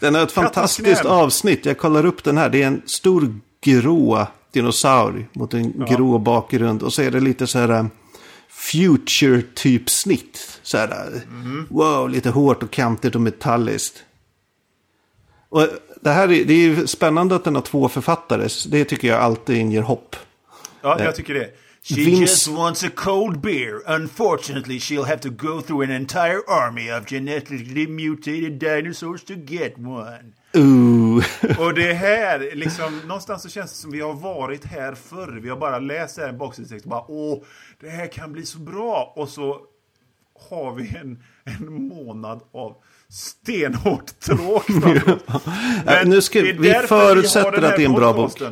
Den 0.00 0.14
har 0.14 0.22
ett 0.22 0.32
fantastiskt 0.32 1.04
avsnitt. 1.04 1.66
Jag 1.66 1.78
kollar 1.78 2.06
upp 2.06 2.24
den 2.24 2.38
här. 2.38 2.50
Det 2.50 2.62
är 2.62 2.66
en 2.66 2.82
stor 2.86 3.40
grå 3.60 4.26
dinosaur 4.52 5.28
mot 5.32 5.54
en 5.54 5.84
grå 5.88 6.18
bakgrund. 6.18 6.82
Och 6.82 6.92
så 6.92 7.02
är 7.02 7.10
det 7.10 7.20
lite 7.20 7.46
så 7.46 7.58
här 7.58 7.70
um, 7.70 7.90
future 8.48 9.42
typ 9.54 9.90
snitt. 9.90 10.60
Så 10.62 10.78
här, 10.78 11.22
Mhm. 11.28 11.66
wow, 11.70 12.10
lite 12.10 12.30
hårt 12.30 12.62
och 12.62 12.70
kantigt 12.70 13.14
och 13.14 13.20
metalliskt. 13.20 14.02
Och 15.48 15.68
det 16.00 16.10
här 16.10 16.32
är, 16.32 16.44
det 16.44 16.54
är 16.54 16.86
spännande 16.86 17.34
att 17.36 17.44
den 17.44 17.54
har 17.54 17.62
två 17.62 17.88
författare. 17.88 18.48
Det 18.68 18.84
tycker 18.84 19.08
jag 19.08 19.20
alltid 19.20 19.56
inger 19.56 19.82
hopp. 19.82 20.16
Ja, 20.82 21.02
jag 21.02 21.14
tycker 21.14 21.34
det. 21.34 21.50
She 21.82 21.94
Vince- 21.94 22.20
just 22.20 22.48
wants 22.48 22.84
a 22.84 22.90
cold 22.94 23.40
beer. 23.40 23.82
Unfortunately, 23.86 24.78
she'll 24.78 25.04
have 25.04 25.20
to 25.20 25.30
go 25.30 25.60
through 25.60 25.82
an 25.82 25.90
entire 25.90 26.40
army 26.48 26.90
of 26.90 27.06
genetically 27.06 27.86
mutated 27.86 28.52
dinosaurs 28.58 29.24
to 29.24 29.34
get 29.34 29.78
one. 29.78 30.32
Ooh. 30.56 31.24
Och 31.58 31.74
det 31.74 31.92
här, 31.92 32.50
liksom, 32.54 32.98
någonstans 32.98 33.42
så 33.42 33.48
känns 33.48 33.70
det 33.72 33.76
som 33.78 33.90
vi 33.90 34.00
har 34.00 34.14
varit 34.14 34.64
här 34.64 34.94
förr. 34.94 35.40
Vi 35.42 35.48
har 35.48 35.56
bara 35.56 35.78
läst 35.78 36.18
här 36.18 36.28
i 36.28 36.32
baksidestext 36.32 36.84
och 36.84 36.90
bara 36.90 37.04
åh, 37.08 37.42
det 37.80 37.88
här 37.88 38.06
kan 38.06 38.32
bli 38.32 38.46
så 38.46 38.58
bra. 38.58 39.12
Och 39.16 39.28
så 39.28 39.60
har 40.50 40.74
vi 40.74 40.96
en, 40.96 41.22
en 41.44 41.88
månad 41.88 42.40
av 42.52 42.76
stenhårt 43.08 44.20
tråk 44.20 44.64
framför 44.82 45.12
oss. 45.14 45.42
Men 45.84 46.10
nu 46.10 46.22
ska- 46.22 46.40
vi 46.40 46.74
förutsätter 46.88 47.52
den 47.52 47.64
att 47.64 47.76
det 47.76 47.82
är 47.82 47.86
en 47.86 47.94
bra 47.94 48.12
bok. 48.12 48.42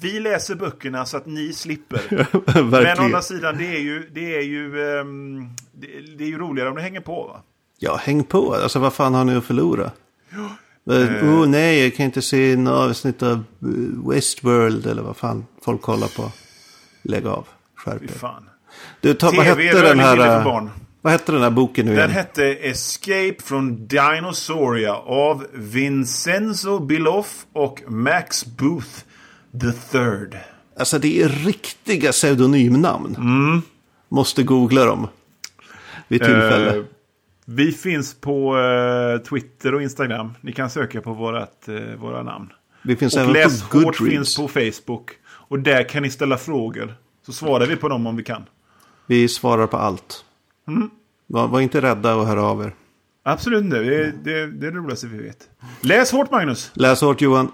Vi 0.00 0.20
läser 0.20 0.54
böckerna 0.54 1.06
så 1.06 1.16
att 1.16 1.26
ni 1.26 1.52
slipper. 1.52 2.26
Men 2.62 2.98
å 2.98 3.02
andra 3.02 3.22
sidan, 3.22 3.58
det 3.58 3.66
är 3.66 3.80
ju, 3.80 4.10
det 4.14 4.36
är 4.36 4.42
ju, 4.42 4.90
ehm, 4.90 5.48
det, 6.16 6.24
är 6.24 6.28
ju 6.28 6.38
roligare 6.38 6.68
om 6.68 6.76
det 6.76 6.82
hänger 6.82 7.00
på. 7.00 7.26
Va? 7.26 7.42
Ja, 7.78 7.96
häng 7.96 8.24
på. 8.24 8.54
Alltså 8.54 8.78
vad 8.78 8.92
fan 8.92 9.14
har 9.14 9.24
ni 9.24 9.36
att 9.36 9.44
förlora? 9.44 9.90
Eh, 10.90 11.28
oh 11.28 11.46
nej, 11.46 11.82
jag 11.82 11.94
kan 11.96 12.06
inte 12.06 12.22
se 12.22 12.52
en 12.52 12.66
avsnitt 12.66 13.22
av 13.22 13.32
eh, 13.32 14.08
Westworld 14.10 14.86
eller 14.86 15.02
vad 15.02 15.16
fan 15.16 15.46
folk 15.64 15.82
kollar 15.82 16.08
på. 16.16 16.32
Lägg 17.02 17.26
av. 17.26 17.46
Skärp 17.76 18.02
er. 18.02 18.34
Du, 19.00 19.14
ta, 19.14 19.30
vad 19.36 19.46
hette 19.46 19.82
den 19.82 19.98
här... 19.98 20.16
för 20.16 20.38
eh, 20.38 20.44
barn. 20.44 20.70
Vad 21.02 21.12
hette 21.12 21.32
den 21.32 21.42
här 21.42 21.50
boken 21.50 21.86
nu 21.86 21.92
Den 21.92 21.98
igen? 22.00 22.10
hette 22.10 22.44
Escape 22.44 23.34
from 23.44 23.86
Dinosauria 23.86 24.94
av 24.96 25.46
Vincenzo 25.52 26.78
Biloff 26.80 27.46
och 27.52 27.82
Max 27.88 28.46
Booth 28.46 28.88
the 29.60 29.72
third. 29.72 30.36
Alltså 30.78 30.98
det 30.98 31.22
är 31.22 31.28
riktiga 31.28 32.12
pseudonymnamn. 32.12 33.16
Mm. 33.16 33.62
Måste 34.08 34.42
googla 34.42 34.84
dem. 34.84 35.08
Vid 36.08 36.20
tillfälle. 36.20 36.76
Eh, 36.76 36.82
vi 37.44 37.72
finns 37.72 38.14
på 38.14 38.58
eh, 38.58 39.18
Twitter 39.28 39.74
och 39.74 39.82
Instagram. 39.82 40.32
Ni 40.40 40.52
kan 40.52 40.70
söka 40.70 41.00
på 41.00 41.12
vårat, 41.12 41.68
eh, 41.68 41.74
våra 41.98 42.22
namn. 42.22 42.52
Vi 42.82 42.96
finns 42.96 43.14
Och 43.14 43.20
även 43.20 43.32
Läs 43.32 43.62
på 43.62 43.78
hårt 43.78 43.98
Goodreads. 43.98 44.14
finns 44.14 44.36
på 44.36 44.48
Facebook. 44.48 45.10
Och 45.28 45.58
där 45.58 45.88
kan 45.88 46.02
ni 46.02 46.10
ställa 46.10 46.36
frågor. 46.38 46.94
Så 47.26 47.32
svarar 47.32 47.66
vi 47.66 47.76
på 47.76 47.88
dem 47.88 48.06
om 48.06 48.16
vi 48.16 48.22
kan. 48.24 48.42
Vi 49.06 49.28
svarar 49.28 49.66
på 49.66 49.76
allt. 49.76 50.24
Mm. 50.68 50.90
Var, 51.26 51.48
var 51.48 51.60
inte 51.60 51.80
rädda 51.80 52.14
och 52.16 52.26
hör 52.26 52.36
av 52.36 52.62
er. 52.62 52.74
Absolut 53.22 53.64
inte. 53.64 53.78
Det, 53.78 53.96
är- 53.96 54.12
det, 54.24 54.46
det 54.46 54.66
är 54.66 54.70
det 54.70 54.78
roligaste 54.78 55.06
vi 55.06 55.18
vet. 55.22 55.48
Läs 55.80 56.12
hårt 56.12 56.30
Magnus! 56.30 56.70
Läs 56.74 57.00
hårt 57.00 57.20
Johan. 57.20 57.48